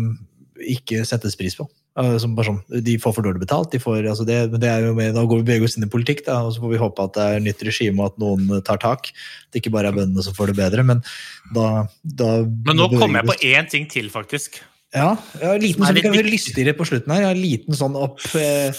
ikke 0.59 1.05
settes 1.07 1.39
pris 1.39 1.57
på. 1.59 1.69
Som 1.93 2.39
sånn, 2.41 2.63
de 2.87 2.95
får 2.97 3.13
for 3.19 3.27
dårlig 3.27 3.43
betalt. 3.43 3.69
De 3.75 3.79
får, 3.83 4.07
altså 4.09 4.25
det, 4.25 4.39
det 4.57 4.71
med, 4.97 5.11
da 5.13 5.27
går 5.29 5.43
vi 5.43 5.49
begge 5.51 5.67
oss 5.69 5.75
inn 5.77 5.85
i 5.85 5.91
politikk, 5.93 6.23
da, 6.25 6.39
og 6.47 6.55
så 6.55 6.63
får 6.63 6.71
vi 6.73 6.81
håpe 6.81 7.05
at 7.05 7.19
det 7.19 7.27
er 7.29 7.43
nytt 7.45 7.65
regime 7.69 8.01
og 8.01 8.15
at 8.15 8.23
noen 8.23 8.63
tar 8.65 8.81
tak. 8.81 9.11
At 9.13 9.53
det 9.53 9.61
ikke 9.61 9.75
bare 9.75 9.91
er 9.93 9.99
bøndene 9.99 10.25
som 10.25 10.37
får 10.37 10.53
det 10.53 10.59
bedre. 10.63 10.87
Men 10.89 11.03
da, 11.53 11.67
da 12.01 12.31
Men 12.49 12.81
nå 12.81 12.89
kommer 12.95 13.21
jeg 13.21 13.29
på 13.29 13.37
én 13.53 13.69
ting 13.75 13.85
til, 13.93 14.09
faktisk. 14.15 14.63
Ja, 14.93 15.15
har 15.41 15.61
liten, 15.61 15.85
så 15.85 15.93
vi 15.97 16.05
kan 16.05 16.17
høre 16.17 16.33
lystigere 16.33 16.75
på 16.77 16.87
slutten 16.89 17.13
her. 17.15 17.27
Ja, 17.27 17.37
liten 17.37 17.77
sånn 17.77 17.97
opp 17.97 18.21
eh, 18.37 18.73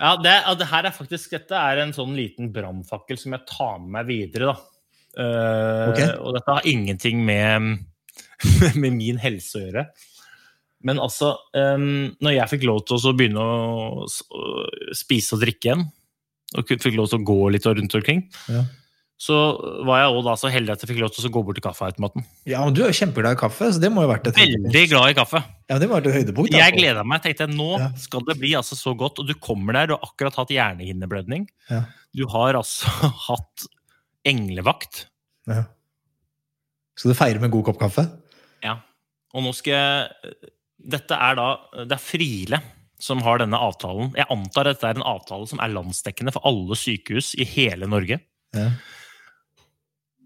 Ja, 0.00 0.16
det, 0.18 0.32
det 0.58 0.66
her 0.66 0.88
er 0.88 0.94
faktisk 0.94 1.36
Dette 1.36 1.58
er 1.58 1.82
en 1.84 1.94
sånn 1.94 2.16
liten 2.18 2.50
brannfakkel 2.54 3.18
som 3.20 3.36
jeg 3.36 3.46
tar 3.50 3.76
med 3.78 3.92
meg 3.98 4.08
videre, 4.10 4.50
da. 4.50 4.66
Uh, 5.10 5.90
okay. 5.90 6.10
Og 6.22 6.34
dette 6.36 6.54
har 6.54 6.66
ingenting 6.70 7.22
med, 7.26 7.82
med 8.82 8.94
min 8.94 9.18
helse 9.22 9.58
å 9.58 9.64
gjøre. 9.64 9.86
Men 10.82 10.98
altså, 10.98 11.34
um, 11.54 12.16
når 12.24 12.36
jeg 12.38 12.48
fikk 12.54 12.62
lov 12.64 12.84
til 12.88 12.96
å 12.96 13.12
begynne 13.16 13.42
å 13.44 14.04
spise 14.96 15.36
og 15.36 15.42
drikke 15.44 15.68
igjen, 15.70 15.86
og 16.56 16.66
fikk 16.70 16.96
lov 16.96 17.10
til 17.12 17.20
å 17.20 17.26
gå 17.28 17.40
litt 17.54 17.66
rundt 17.68 17.94
omkring, 17.94 18.22
Ja. 18.48 18.64
så 19.20 19.36
var 19.84 20.00
jeg 20.00 20.08
også 20.14 20.24
da 20.24 20.34
så 20.40 20.48
heldig 20.50 20.72
at 20.72 20.80
jeg 20.80 20.88
fikk 20.94 21.02
lov 21.02 21.12
til 21.12 21.28
å 21.28 21.32
gå 21.34 21.42
bort 21.44 21.58
til 21.60 21.66
kaffeautomaten. 21.66 22.24
Ja, 22.48 22.64
men 22.64 22.72
Du 22.74 22.80
er 22.82 22.88
jo 22.90 22.96
kjempeglad 22.96 23.36
i 23.36 23.40
kaffe, 23.42 23.68
så 23.76 23.78
det 23.82 23.90
må 23.92 24.00
jo 24.02 24.08
ha 24.08 24.14
vært 24.16 24.30
et 24.32 24.40
høydepunkt. 24.40 24.72
Veldig 24.72 24.88
glad 24.94 25.10
i 25.12 25.18
kaffe. 25.20 25.42
Ja, 25.68 25.78
det 25.78 25.88
må 25.90 25.98
vært 26.00 26.08
et 26.08 26.16
høydepunkt. 26.16 26.56
Jeg 26.56 26.76
gleda 26.78 27.04
meg. 27.04 27.22
tenkte 27.22 27.44
jeg, 27.46 27.54
Nå 27.60 27.68
Ja. 27.78 27.90
skal 28.00 28.20
det 28.26 28.38
bli 28.40 28.54
altså 28.56 28.74
så 28.80 28.96
godt. 28.96 29.18
Og 29.20 29.26
du 29.28 29.34
kommer 29.34 29.72
der, 29.74 29.86
du 29.88 29.94
har 29.98 30.00
akkurat 30.08 30.34
hatt 30.40 30.48
hjernehinneblødning. 30.48 31.46
Ja. 31.68 31.84
Du 32.16 32.26
har 32.32 32.54
altså 32.54 32.88
hatt 33.28 33.66
englevakt. 34.24 35.04
Ja. 35.46 35.64
Skal 36.96 37.12
du 37.12 37.14
feire 37.20 37.38
med 37.38 37.50
en 37.52 37.54
god 37.60 37.64
kopp 37.68 37.78
kaffe? 37.78 38.08
Ja. 38.64 38.78
Og 39.34 39.44
nå 39.44 39.52
skal 39.54 39.72
jeg 39.76 40.34
Dette 40.80 41.16
er 41.16 41.34
da 41.36 41.48
Det 41.84 41.96
er 41.96 42.02
Friele 42.02 42.60
som 43.00 43.22
har 43.24 43.40
denne 43.40 43.56
avtalen. 43.56 44.12
Jeg 44.16 44.28
antar 44.32 44.68
at 44.68 44.76
dette 44.76 44.90
er 44.90 45.00
en 45.00 45.08
avtale 45.08 45.48
som 45.48 45.60
er 45.62 45.72
landsdekkende 45.72 46.34
for 46.36 46.44
alle 46.48 46.76
sykehus 46.76 47.32
i 47.40 47.46
hele 47.48 47.88
Norge. 47.88 48.20
Ja. 48.56 48.66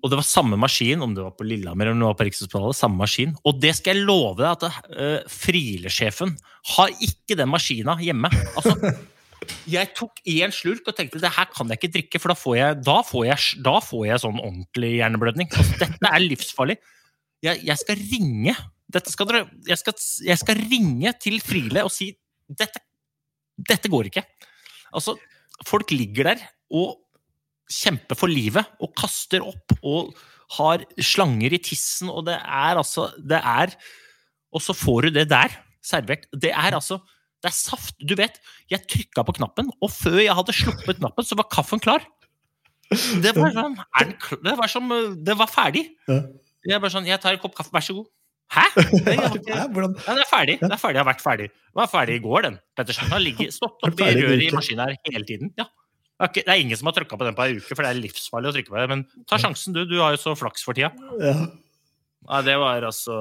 Og 0.04 0.10
det 0.12 0.18
var 0.18 0.26
samme 0.26 0.58
maskin, 0.60 1.00
om 1.00 1.14
det 1.16 1.22
var 1.24 1.32
på 1.38 1.46
Lillehammer 1.48 1.86
eller 1.86 1.96
om 1.96 2.02
det 2.02 2.08
var 2.10 2.18
på 2.18 2.26
Rikshospitalet. 2.28 2.76
samme 2.76 3.00
maskin. 3.00 3.32
Og 3.46 3.60
det 3.62 3.72
skal 3.78 3.96
jeg 3.96 4.04
love 4.04 4.36
deg 4.42 4.50
at 4.50 4.66
uh, 4.90 5.30
Friele-sjefen 5.32 6.34
har 6.74 6.92
ikke 6.98 7.38
den 7.38 7.48
maskina 7.48 7.94
hjemme. 8.02 8.28
Altså, 8.58 8.74
jeg 9.76 9.92
tok 9.96 10.20
én 10.28 10.52
slurk 10.52 10.90
og 10.90 10.98
tenkte 10.98 11.22
det 11.22 11.32
her 11.38 11.48
kan 11.54 11.72
jeg 11.72 11.80
ikke 11.80 11.94
drikke, 11.96 12.20
for 12.20 12.34
da 12.34 12.36
får 12.36 12.58
jeg, 12.58 12.82
da 12.84 12.98
får 13.06 13.24
jeg, 13.30 13.62
da 13.64 13.78
får 13.86 14.04
jeg 14.10 14.24
sånn 14.26 14.42
ordentlig 14.42 14.92
hjerneblødning. 14.98 15.48
Altså, 15.54 15.80
dette 15.86 16.10
er 16.10 16.26
livsfarlig. 16.26 16.78
Jeg, 17.44 17.64
jeg 17.64 17.80
skal 17.80 18.04
ringe 18.12 18.58
skal 19.10 19.28
dere, 19.30 19.46
jeg, 19.66 19.78
skal, 19.80 19.96
jeg 20.28 20.38
skal 20.40 20.60
ringe 20.70 21.12
til 21.22 21.40
Friele 21.42 21.84
og 21.86 21.92
si 21.92 22.12
dette, 22.48 22.82
dette 23.56 23.90
går 23.90 24.10
ikke. 24.10 24.22
Altså, 24.94 25.16
folk 25.66 25.90
ligger 25.94 26.30
der 26.32 26.44
og 26.74 27.00
kjemper 27.70 28.18
for 28.18 28.30
livet 28.30 28.66
og 28.82 28.92
kaster 28.98 29.44
opp 29.44 29.74
og 29.80 30.14
har 30.58 30.84
slanger 31.00 31.54
i 31.56 31.60
tissen, 31.64 32.10
og 32.12 32.26
det 32.28 32.36
er 32.36 32.76
altså 32.76 33.08
Det 33.16 33.38
er 33.40 33.72
Og 34.52 34.60
så 34.62 34.74
får 34.76 35.06
du 35.08 35.14
det 35.16 35.28
der 35.30 35.54
servert. 35.82 36.28
Det 36.30 36.52
er 36.52 36.76
altså 36.76 36.98
Det 37.42 37.48
er 37.50 37.56
saft. 37.56 37.96
Du 37.98 38.14
vet, 38.14 38.36
jeg 38.70 38.84
trykka 38.88 39.24
på 39.24 39.34
knappen, 39.40 39.70
og 39.80 39.90
før 39.90 40.20
jeg 40.20 40.36
hadde 40.36 40.52
sluppet 40.52 41.00
knappen, 41.00 41.24
så 41.24 41.36
var 41.36 41.48
kaffen 41.52 41.80
klar. 41.80 42.04
Det 43.24 43.32
var 43.34 43.52
sånn 43.56 43.74
Det 44.44 44.54
var 44.60 44.68
som 44.70 44.92
Det 45.24 45.38
var 45.40 45.48
ferdig. 45.50 45.88
Jeg 46.64 46.80
bare 46.80 46.92
sånn 46.92 47.08
Jeg 47.08 47.20
tar 47.20 47.34
en 47.34 47.40
kopp 47.42 47.56
kaffe, 47.56 47.72
vær 47.72 47.84
så 47.84 47.96
god. 47.96 48.06
Hæ? 48.52 48.64
Jeg 49.06 49.18
har 49.18 49.36
ikke- 49.38 49.54
Hæ, 49.56 49.64
hvordan? 49.72 49.94
ja, 50.06 50.14
det 50.18 50.24
er 50.26 50.30
ferdig. 50.30 50.58
Det 50.60 50.72
er 50.72 50.80
ferdig. 50.82 50.98
Jeg 50.98 51.04
har 51.04 51.08
vært 51.12 51.24
ferdig. 51.24 51.48
Den 51.54 51.80
var 51.80 51.88
ferdig 51.90 52.16
i 52.18 52.22
går, 52.22 52.42
den. 52.48 52.58
Pettersen 52.76 53.10
har 53.10 53.22
ligget, 53.22 53.54
stått 53.56 53.82
oppi 53.88 54.04
i 54.06 54.14
røret 54.20 54.44
i 54.46 54.50
maskinen 54.54 54.84
her 54.84 54.96
hele 55.10 55.24
tiden. 55.26 55.50
Ja. 55.58 55.66
Det 56.30 56.44
er, 56.46 56.54
ingen 56.62 56.78
som 56.78 56.86
har 56.86 56.94
trykka 56.94 57.18
på 57.18 57.26
den 57.26 57.34
på 57.34 57.42
ei 57.42 57.56
uke, 57.58 57.74
for 57.74 57.82
det 57.82 57.90
er 57.90 57.98
livsfarlig 57.98 58.52
å 58.52 58.54
trykke 58.54 58.70
på 58.70 58.78
det. 58.78 58.84
Men 58.92 59.00
ta 59.26 59.38
sjansen, 59.42 59.74
du. 59.74 59.82
Du 59.90 59.96
har 59.98 60.14
jo 60.14 60.20
så 60.22 60.36
flaks 60.38 60.62
for 60.64 60.76
tida. 60.78 60.92
Ja. 61.20 61.34
Ja, 62.28 62.38
det 62.46 62.54
var 62.62 62.86
altså 62.86 63.16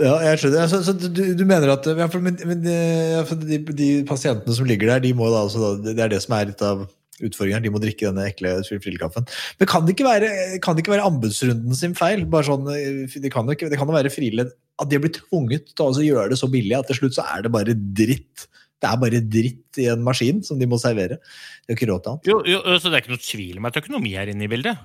Ja, 0.00 0.14
jeg 0.24 0.38
skjønner. 0.40 0.64
Altså, 0.64 0.80
så 0.86 0.94
du, 0.96 1.20
du 1.36 1.44
mener 1.44 1.74
at 1.74 1.84
ja, 1.86 2.06
for, 2.10 2.22
men, 2.24 2.38
men, 2.46 2.64
eh, 2.70 3.34
de, 3.44 3.58
de 3.76 3.90
pasientene 4.08 4.54
som 4.56 4.66
ligger 4.66 4.94
der, 4.94 5.02
de 5.04 5.12
må 5.18 5.28
da, 5.30 5.44
altså, 5.44 5.74
det 5.84 5.98
er 5.98 6.10
det 6.14 6.22
som 6.24 6.34
er 6.38 6.48
litt 6.50 6.62
av 6.64 6.86
utfordringen. 7.20 7.58
her, 7.58 7.64
De 7.66 7.72
må 7.74 7.82
drikke 7.82 8.08
denne 8.08 8.26
ekle 8.30 8.56
frillekaffen. 8.68 9.28
Men 9.60 9.70
kan 9.70 9.86
det, 9.86 9.96
ikke 9.96 10.08
være, 10.08 10.30
kan 10.64 10.76
det 10.76 10.84
ikke 10.84 10.96
være 10.96 11.06
anbudsrunden 11.10 11.76
sin 11.76 11.96
feil? 11.98 12.24
Bare 12.30 12.48
sånn, 12.48 12.68
eh, 12.74 13.20
det 13.20 13.32
kan 13.34 13.48
jo 13.48 13.56
ikke, 13.56 13.70
det 13.72 13.80
kan 13.80 13.90
være 13.90 14.12
Friele 14.12 14.48
at 14.80 14.88
de 14.88 14.96
har 14.96 15.04
blitt 15.04 15.20
tvunget 15.20 15.74
til 15.74 15.84
å 15.84 15.90
altså 15.90 16.04
gjøre 16.06 16.30
det 16.32 16.40
så 16.40 16.48
billig 16.50 16.78
at 16.78 16.88
til 16.88 17.02
slutt 17.02 17.18
så 17.18 17.26
er 17.36 17.44
det 17.44 17.52
bare 17.52 17.76
dritt. 17.76 18.46
Det 18.80 18.88
er 18.88 19.02
bare 19.02 19.20
dritt 19.20 19.80
i 19.82 19.90
en 19.92 20.04
maskin 20.04 20.40
som 20.46 20.60
de 20.60 20.68
må 20.68 20.78
servere. 20.80 21.20
De 21.20 21.74
har 21.74 21.76
ikke 21.76 21.90
råd 21.90 22.06
til 22.06 22.14
annet. 22.14 22.30
Jo, 22.30 22.38
jo, 22.48 22.62
så 22.80 22.88
det 22.88 22.96
er 22.96 23.04
ikke 23.04 23.12
noe 23.12 23.26
tvil 23.26 23.60
om 23.60 23.68
at 23.68 23.76
økonomi 23.82 24.14
er 24.16 24.32
inne 24.32 24.46
i 24.46 24.50
bildet. 24.50 24.80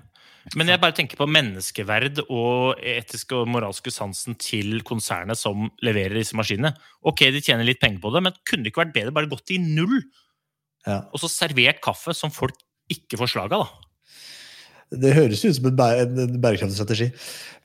Men 0.54 0.70
jeg 0.70 0.82
bare 0.82 0.94
tenker 0.94 1.18
på 1.18 1.26
menneskeverd 1.26 2.20
og 2.28 2.84
etiske 2.86 3.34
og 3.34 3.48
moralske 3.50 3.90
sansen 3.90 4.36
til 4.38 4.78
konsernet 4.86 5.40
som 5.40 5.72
leverer 5.82 6.20
disse 6.20 6.38
maskinene. 6.38 6.76
Ok, 7.02 7.24
de 7.34 7.42
tjener 7.42 7.66
litt 7.66 7.82
penger 7.82 8.04
på 8.04 8.12
det, 8.14 8.22
men 8.28 8.38
kunne 8.46 8.68
det 8.68 8.74
ikke 8.74 8.84
vært 8.84 8.94
bedre 9.00 9.16
bare 9.16 9.32
gått 9.32 9.56
i 9.56 9.58
null? 9.64 10.04
Ja. 10.86 11.02
Og 11.12 11.22
så 11.22 11.32
servert 11.32 11.82
kaffe 11.84 12.14
som 12.18 12.34
folk 12.34 12.58
ikke 12.92 13.18
får 13.20 13.34
slag 13.34 13.56
av, 13.58 13.66
da. 13.66 13.86
Det 14.96 15.16
høres 15.16 15.42
ut 15.42 15.56
som 15.58 15.66
en, 15.72 15.76
bæ 15.76 15.88
en 16.04 16.20
en 16.22 16.36
bærekraftig 16.42 16.78
strategi. 16.78 17.08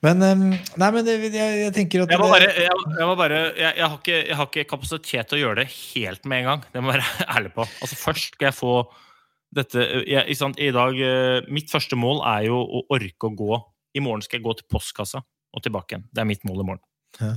Men, 0.01 0.23
eh, 0.25 0.39
nei, 0.81 0.89
men 0.95 1.05
det, 1.05 1.17
jeg, 1.29 1.59
jeg 1.61 1.73
tenker 1.75 2.03
at 2.03 2.13
Jeg 2.15 2.19
må 2.19 2.31
bare, 2.31 2.49
jeg, 2.49 2.79
jeg, 2.97 3.05
må 3.05 3.13
bare 3.19 3.37
jeg, 3.53 3.75
jeg, 3.77 3.85
har 3.85 3.99
ikke, 3.99 4.17
jeg 4.17 4.39
har 4.39 4.49
ikke 4.49 4.65
kapasitet 4.71 5.29
til 5.29 5.37
å 5.37 5.41
gjøre 5.43 5.61
det 5.61 5.67
helt 5.69 6.25
med 6.25 6.41
en 6.41 6.49
gang. 6.49 6.65
Det 6.73 6.81
må 6.81 6.95
jeg 6.95 7.03
være 7.03 7.27
ærlig 7.37 7.53
på. 7.53 7.67
Altså 7.85 7.99
Først 8.01 8.33
skal 8.33 8.49
jeg 8.49 8.57
få 8.57 8.73
dette 9.51 9.85
jeg, 10.07 10.23
ikke 10.25 10.39
sant, 10.39 10.59
I 10.63 10.71
dag, 10.73 10.97
eh, 11.05 11.51
Mitt 11.51 11.69
første 11.69 11.99
mål 11.99 12.23
er 12.33 12.47
jo 12.47 12.57
å 12.63 12.85
orke 12.95 13.27
å 13.27 13.35
gå 13.35 13.61
I 13.99 14.03
morgen 14.03 14.23
skal 14.23 14.39
jeg 14.39 14.47
gå 14.47 14.55
til 14.57 14.69
postkassa 14.71 15.21
og 15.21 15.63
tilbake 15.65 15.93
igjen. 15.93 16.05
Det 16.09 16.23
er 16.23 16.29
mitt 16.29 16.45
mål 16.47 16.63
i 16.63 16.67
morgen. 16.71 16.83
Ja. 17.19 17.33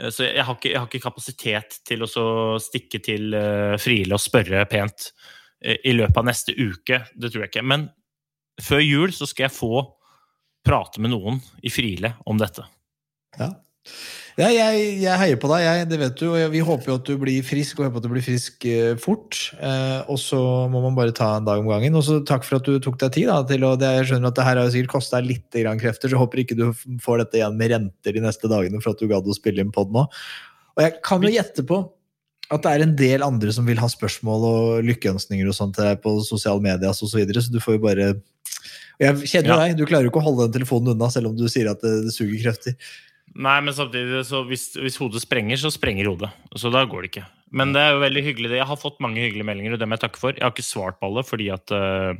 Eh, 0.00 0.10
Så 0.10 0.26
jeg 0.26 0.44
har, 0.44 0.54
ikke, 0.56 0.72
jeg 0.72 0.80
har 0.80 0.88
ikke 0.90 1.06
kapasitet 1.06 1.80
til 1.86 2.04
å 2.06 2.08
stikke 2.62 3.00
til 3.04 3.34
uh, 3.34 3.74
Friele 3.80 4.16
og 4.16 4.22
spørre 4.22 4.64
pent 4.70 5.10
uh, 5.64 5.76
i 5.76 5.94
løpet 5.96 6.20
av 6.20 6.28
neste 6.28 6.54
uke. 6.56 7.02
Det 7.14 7.30
tror 7.30 7.44
jeg 7.44 7.52
ikke. 7.52 7.66
Men 7.66 7.88
før 8.62 8.82
jul 8.84 9.14
så 9.14 9.28
skal 9.30 9.48
jeg 9.48 9.58
få 9.58 9.84
prate 10.64 11.02
med 11.02 11.12
noen 11.12 11.40
i 11.62 11.72
Friele 11.72 12.14
om 12.26 12.40
dette. 12.40 12.64
Ja. 13.38 13.52
Ja, 14.34 14.48
jeg, 14.50 14.78
jeg 14.98 15.18
heier 15.20 15.38
på 15.38 15.46
deg, 15.52 15.62
jeg, 15.62 15.86
det 15.92 15.98
vet 16.00 16.14
du. 16.18 16.24
Og 16.32 16.50
vi 16.50 16.62
håper 16.66 16.90
jo 16.90 16.96
at 16.98 17.06
du 17.06 17.14
blir 17.20 17.44
frisk, 17.46 17.78
og 17.78 17.86
håper 17.86 18.00
at 18.00 18.06
du 18.06 18.10
blir 18.10 18.24
frisk 18.26 18.64
eh, 18.66 18.96
fort. 18.98 19.38
Eh, 19.62 20.00
og 20.10 20.18
så 20.18 20.40
må 20.72 20.80
man 20.82 20.96
bare 20.98 21.14
ta 21.14 21.36
en 21.38 21.46
dag 21.46 21.62
om 21.62 21.68
gangen. 21.70 21.94
Og 21.94 22.02
så 22.06 22.16
takk 22.26 22.42
for 22.46 22.58
at 22.58 22.66
du 22.66 22.80
tok 22.82 22.98
deg 23.04 23.14
tid. 23.14 23.30
Da, 23.30 23.44
til 23.46 23.62
det, 23.78 23.92
jeg 24.00 24.08
skjønner 24.10 24.32
at 24.32 24.40
det 24.40 24.46
her 24.48 24.58
har 24.58 24.72
sikkert 24.74 24.94
kosta 24.96 25.20
deg 25.20 25.30
litt 25.36 25.60
grann 25.62 25.78
krefter, 25.82 26.10
så 26.10 26.16
jeg 26.16 26.22
håper 26.24 26.42
ikke 26.42 26.58
du 26.58 26.64
får 27.04 27.22
dette 27.22 27.38
igjen 27.38 27.60
med 27.60 27.74
renter 27.76 28.18
de 28.18 28.24
neste 28.24 28.50
dagene 28.50 28.82
for 28.82 28.96
at 28.96 29.04
du 29.04 29.06
gadd 29.12 29.30
å 29.30 29.38
spille 29.38 29.62
inn 29.62 29.70
pod 29.74 29.94
nå. 29.94 30.08
Og 30.74 30.82
jeg 30.82 30.98
kan 31.06 31.22
jo 31.22 31.30
gjette 31.30 31.62
på 31.70 31.84
at 32.52 32.66
det 32.66 32.74
er 32.74 32.82
en 32.84 32.98
del 32.98 33.22
andre 33.24 33.54
som 33.54 33.64
vil 33.70 33.78
ha 33.80 33.86
spørsmål 33.88 34.42
og 34.50 34.84
lykkeønskninger 34.90 35.46
og 35.48 35.54
sånt 35.56 35.78
til 35.78 35.86
deg 35.86 36.02
på 36.02 36.18
sosiale 36.26 36.60
medier 36.62 36.90
og 36.90 36.98
så 36.98 37.14
videre, 37.16 37.40
så 37.40 37.54
du 37.54 37.62
får 37.62 37.78
jo 37.78 37.86
bare 37.86 38.10
og 38.94 39.02
Jeg 39.02 39.26
kjenner 39.30 39.50
Ja. 39.50 39.56
deg, 39.64 39.78
du 39.78 39.86
klarer 39.86 40.06
jo 40.06 40.10
ikke 40.12 40.20
å 40.20 40.28
holde 40.28 40.44
den 40.46 40.58
telefonen 40.58 40.92
unna 40.92 41.08
selv 41.10 41.30
om 41.32 41.38
du 41.38 41.46
sier 41.50 41.70
at 41.70 41.80
det, 41.82 42.04
det 42.04 42.12
suger 42.14 42.36
krefter. 42.44 42.76
Nei, 43.34 43.56
men 43.66 43.74
samtidig, 43.74 44.20
så 44.28 44.44
hvis, 44.46 44.68
hvis 44.78 44.98
hodet 45.00 45.22
sprenger, 45.24 45.58
så 45.58 45.72
sprenger 45.72 46.10
hodet. 46.12 46.30
Så 46.60 46.70
da 46.70 46.84
går 46.86 47.02
det 47.02 47.10
ikke. 47.10 47.24
Men 47.54 47.72
det 47.74 47.82
er 47.82 47.94
jo 47.94 48.02
veldig 48.02 48.22
hyggelig. 48.28 48.52
Jeg 48.58 48.68
har 48.68 48.78
fått 48.78 49.00
mange 49.02 49.22
hyggelige 49.22 49.46
meldinger, 49.48 49.74
og 49.74 49.80
det 49.80 49.88
må 49.88 49.96
jeg 49.96 50.04
takke 50.04 50.22
for. 50.22 50.36
Jeg 50.36 50.44
har 50.44 50.54
ikke 50.54 50.66
svart 50.66 51.00
på 51.00 51.08
alle, 51.08 51.24
fordi 51.26 51.48
at 51.54 51.74
uh, 51.74 52.14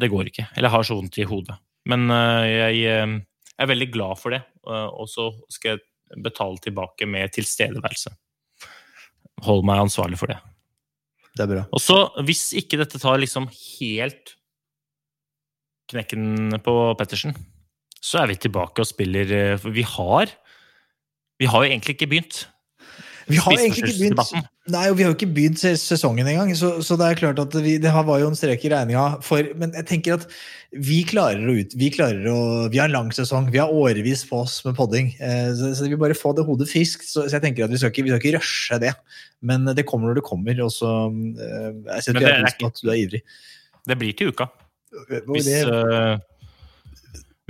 Det 0.00 0.10
går 0.10 0.30
ikke. 0.30 0.48
Eller 0.56 0.68
jeg 0.68 0.74
har 0.76 0.88
så 0.88 0.98
vondt 0.98 1.18
i 1.22 1.28
hodet. 1.28 1.58
Men 1.90 2.06
uh, 2.10 2.42
jeg 2.46 2.82
øh, 2.86 3.14
er 3.58 3.70
veldig 3.70 3.88
glad 3.94 4.18
for 4.18 4.34
det, 4.34 4.42
og 4.64 5.08
så 5.10 5.32
skal 5.50 5.74
jeg 5.74 6.22
betale 6.22 6.58
tilbake 6.62 7.06
med 7.06 7.32
tilstedeværelse. 7.34 8.12
Hold 9.42 9.64
meg 9.66 9.82
ansvarlig 9.82 10.18
for 10.20 10.30
det. 10.30 10.38
Det 11.34 11.44
er 11.44 11.50
bra. 11.50 11.64
Og 11.72 11.82
så, 11.82 11.98
hvis 12.26 12.52
ikke 12.58 12.78
dette 12.80 13.00
tar 13.02 13.18
liksom 13.20 13.48
helt 13.50 14.36
knekken 15.92 16.58
på 16.64 16.74
Pettersen, 16.98 17.34
så 18.02 18.22
er 18.22 18.32
vi 18.32 18.40
tilbake 18.42 18.82
og 18.82 18.88
spiller 18.88 19.36
eh, 19.36 19.58
For 19.62 19.74
vi 19.74 19.84
har 19.86 20.32
Vi 21.40 21.46
har 21.50 21.64
jo 21.64 21.70
egentlig 21.70 21.96
ikke 21.96 22.10
begynt. 22.10 22.46
Vi 23.30 23.38
har 23.38 23.54
egentlig 23.54 23.92
ikke 23.92 23.98
begynt 24.00 24.50
Nei, 24.70 24.84
og 24.90 24.94
vi 24.94 25.02
har 25.02 25.10
jo 25.10 25.16
ikke 25.16 25.34
begynt 25.34 25.58
sesongen 25.58 26.28
engang, 26.30 26.52
så, 26.54 26.76
så 26.86 26.94
det 26.98 27.06
er 27.08 27.18
klart 27.18 27.40
at 27.42 27.54
vi, 27.64 27.72
det 27.82 27.90
var 27.90 28.20
jo 28.22 28.28
en 28.30 28.36
strek 28.38 28.62
i 28.62 28.70
regninga. 28.70 29.16
For, 29.26 29.48
men 29.58 29.72
jeg 29.74 29.88
tenker 29.88 30.20
at 30.20 30.26
vi 30.86 31.00
klarer 31.08 31.42
å 31.50 31.56
ut, 31.58 31.74
vi 31.74 31.88
klarer 31.90 32.28
å, 32.30 32.36
vi 32.70 32.78
har 32.78 32.86
en 32.86 32.94
lang 32.94 33.10
sesong, 33.14 33.48
vi 33.50 33.58
har 33.58 33.74
årevis 33.74 34.22
på 34.28 34.44
oss 34.44 34.60
med 34.62 34.76
podding. 34.78 35.10
Eh, 35.18 35.50
så, 35.58 35.72
så 35.74 35.90
vi 35.90 35.98
bare 35.98 36.14
få 36.14 36.30
det 36.38 36.46
hodet 36.46 36.70
friskt. 36.70 37.08
Så, 37.08 37.24
så 37.24 37.40
jeg 37.40 37.46
tenker 37.48 37.66
at 37.66 37.74
vi 37.74 37.82
skal, 37.82 37.90
ikke, 37.90 38.06
vi 38.06 38.14
skal 38.14 38.22
ikke 38.22 38.36
rushe 38.36 38.78
det. 38.84 38.94
Men 39.42 39.66
det 39.66 39.86
kommer 39.88 40.12
når 40.12 40.20
det 40.20 40.26
kommer. 40.30 40.62
Og 40.62 40.70
så 40.70 40.92
eh, 41.10 41.68
jeg 41.96 42.06
setter 42.06 42.28
er 42.30 42.46
pris 42.46 42.60
på 42.62 42.70
at 42.70 42.84
du 42.84 42.92
er 42.94 43.02
ivrig. 43.02 43.24
Det 43.90 43.98
blir 43.98 44.14
til 44.14 44.30
uka. 44.30 44.46
Hvis, 45.26 45.50
øh, 45.66 46.22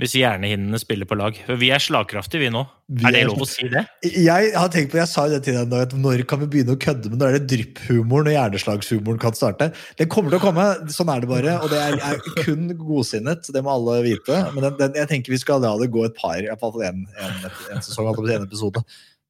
hvis 0.03 0.15
hjernehinnene 0.19 0.79
spiller 0.81 1.07
på 1.07 1.15
lag. 1.15 1.37
Vi 1.47 1.69
er 1.71 1.81
slagkraftige, 1.81 2.41
vi 2.43 2.49
nå. 2.51 2.65
Vi 2.91 3.05
Er 3.07 3.15
det 3.15 3.21
lov 3.29 3.43
å 3.45 3.47
si 3.47 3.69
det? 3.71 3.85
Jeg 4.03 4.49
har 4.51 4.71
tenkt 4.73 4.91
på, 4.91 4.99
jeg 4.99 5.07
sa 5.07 5.23
jo 5.29 5.37
det 5.37 5.45
til 5.45 5.55
deg 5.55 5.61
en 5.63 5.71
dag, 5.71 5.85
at 5.87 5.95
når 5.95 6.25
kan 6.27 6.41
vi 6.41 6.49
begynne 6.51 6.75
å 6.75 6.81
kødde? 6.83 7.11
Men 7.11 7.21
når 7.21 7.29
er 7.29 7.37
det 7.39 7.49
drypphumoren 7.53 8.27
og 8.27 8.35
hjerneslagshumoren 8.35 9.21
kan 9.23 9.37
starte? 9.37 9.69
Den 10.01 10.11
kommer 10.11 10.33
til 10.33 10.41
å 10.41 10.43
komme, 10.43 10.65
sånn 10.91 11.11
er 11.13 11.23
det 11.23 11.29
bare. 11.31 11.55
Og 11.63 11.71
det 11.71 11.79
er, 11.79 11.97
er 12.03 12.43
kun 12.43 12.67
godsinnet, 12.81 13.47
det 13.55 13.63
må 13.63 13.71
alle 13.77 14.01
vite. 14.09 14.41
Men 14.51 14.67
den, 14.67 14.75
den, 14.81 14.99
jeg 14.99 15.11
tenker 15.13 15.35
vi 15.35 15.41
skal 15.41 15.63
la 15.63 15.71
det 15.79 15.87
gå 15.93 16.03
et 16.09 16.19
par, 16.19 16.41
i 16.41 16.51
hvert 16.51 16.61
fall 16.61 16.83
en, 16.89 17.05
en, 17.23 17.39
en 17.47 17.85
sesong, 17.87 18.11
altså 18.11 18.27
en 18.27 18.49
episode. 18.49 18.83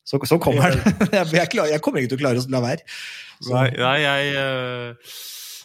Så, 0.10 0.20
så 0.28 0.40
kommer 0.42 0.74
den. 0.74 0.98
Jeg, 1.14 1.30
jeg, 1.32 1.70
jeg 1.72 1.80
kommer 1.86 2.02
ikke 2.02 2.16
til 2.16 2.20
å 2.20 2.24
klare 2.26 2.42
å 2.42 2.50
la 2.52 2.60
være. 2.66 2.84
Så, 3.38 3.54
Nei, 3.54 3.70
nei 3.78 3.96
jeg, 4.02 4.34
øh, 4.40 5.14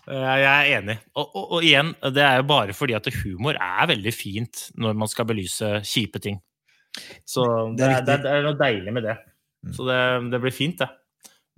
jeg 0.08 0.44
er 0.48 0.68
enig. 0.78 0.98
Og, 1.14 1.24
og, 1.26 1.44
og 1.58 1.64
igjen, 1.66 1.92
det 2.14 2.24
er 2.24 2.40
jo 2.40 2.46
bare 2.48 2.76
fordi 2.76 2.96
at 2.96 3.08
humor 3.20 3.58
er 3.60 3.90
veldig 3.90 4.12
fint 4.14 4.68
når 4.80 4.96
man 4.98 5.10
skal 5.10 5.28
belyse 5.28 5.78
kjipe 5.86 6.22
ting. 6.24 6.40
Så 7.28 7.44
Det 7.76 7.84
det 7.84 7.88
er 7.88 7.98
er, 8.00 8.22
det, 8.24 8.32
er 8.32 8.46
noe 8.46 8.58
deilig 8.58 8.94
med 8.94 9.06
det. 9.06 9.18
Mm. 9.66 9.74
Så 9.76 9.86
det, 9.88 10.00
det 10.32 10.40
blir 10.42 10.54
fint, 10.54 10.80
det. 10.80 10.88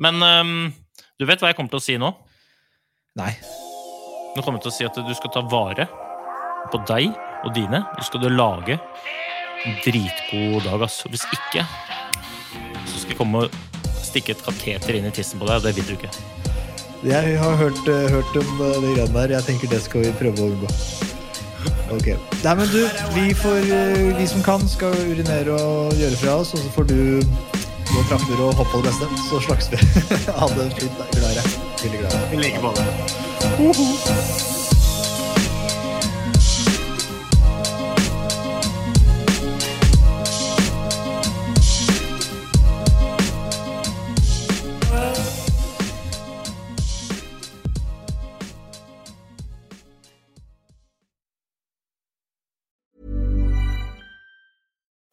Men 0.00 0.22
um, 0.24 0.72
du 1.20 1.26
vet 1.28 1.40
hva 1.42 1.52
jeg 1.52 1.58
kommer 1.58 1.72
til 1.74 1.82
å 1.82 1.84
si 1.84 1.98
nå? 2.00 2.12
nei. 3.18 3.32
Nå 4.36 4.44
kommer 4.44 4.60
jeg 4.60 4.68
til 4.68 4.70
å 4.70 4.76
si 4.76 4.86
at 4.86 4.98
du 5.02 5.14
skal 5.18 5.32
ta 5.34 5.42
vare 5.50 5.88
på 6.70 6.80
deg 6.88 7.10
og 7.44 7.54
dine. 7.56 7.82
Du 7.98 8.04
skal 8.06 8.22
du 8.22 8.30
lage 8.30 8.78
en 9.66 9.78
dritgod 9.84 10.64
dag, 10.64 10.86
ass. 10.86 11.02
Hvis 11.10 11.26
ikke, 11.34 11.66
så 12.86 13.02
skal 13.02 13.12
jeg 13.12 13.20
komme 13.20 13.46
og 13.46 13.58
stikke 14.00 14.36
et 14.36 14.44
kateter 14.46 15.00
inn 15.00 15.10
i 15.10 15.14
tissen 15.14 15.42
på 15.42 15.50
deg, 15.50 15.60
og 15.60 15.66
det 15.66 15.74
vil 15.76 15.90
du 15.90 15.98
ikke. 15.98 16.39
Jeg 17.04 17.38
har 17.38 17.56
hørt, 17.56 17.88
eh, 17.88 18.10
hørt 18.12 18.36
om 18.36 18.60
eh, 18.60 18.74
de 18.82 18.94
greiene 18.94 19.14
der. 19.14 19.32
Jeg 19.36 19.42
tenker 19.42 19.68
det 19.68 19.80
skal 19.82 20.04
vi 20.04 20.12
prøve 20.18 20.42
å 20.42 20.50
unngå. 20.50 20.68
Ok. 21.96 22.10
Nei, 22.44 22.54
men 22.58 22.68
du, 22.68 22.82
vi, 23.14 23.32
får, 23.40 23.72
eh, 23.72 24.18
vi 24.18 24.26
som 24.28 24.44
kan, 24.44 24.68
skal 24.68 24.92
urinere 25.08 25.56
og 25.56 25.96
gjøre 25.96 26.20
fra 26.20 26.36
oss, 26.42 26.52
og 26.54 26.60
så 26.60 26.74
får 26.76 26.90
du 26.92 27.00
gå 27.90 28.04
trapper 28.12 28.44
og 28.44 28.54
hoppe 28.54 28.70
på 28.76 28.84
det 28.84 28.92
beste. 28.92 29.24
Så 29.30 29.40
slags 29.48 29.72
vi. 29.72 29.80
ha 30.42 30.52
det 30.52 30.70
fint. 30.76 31.04
Glad 31.16 31.32
i 31.32 31.40
deg. 31.40 31.58
Veldig 31.82 32.04
glad 32.04 32.12
i 32.12 32.16
deg. 32.20 32.32
I 32.32 32.44
like 32.44 32.64
måte. 32.68 34.58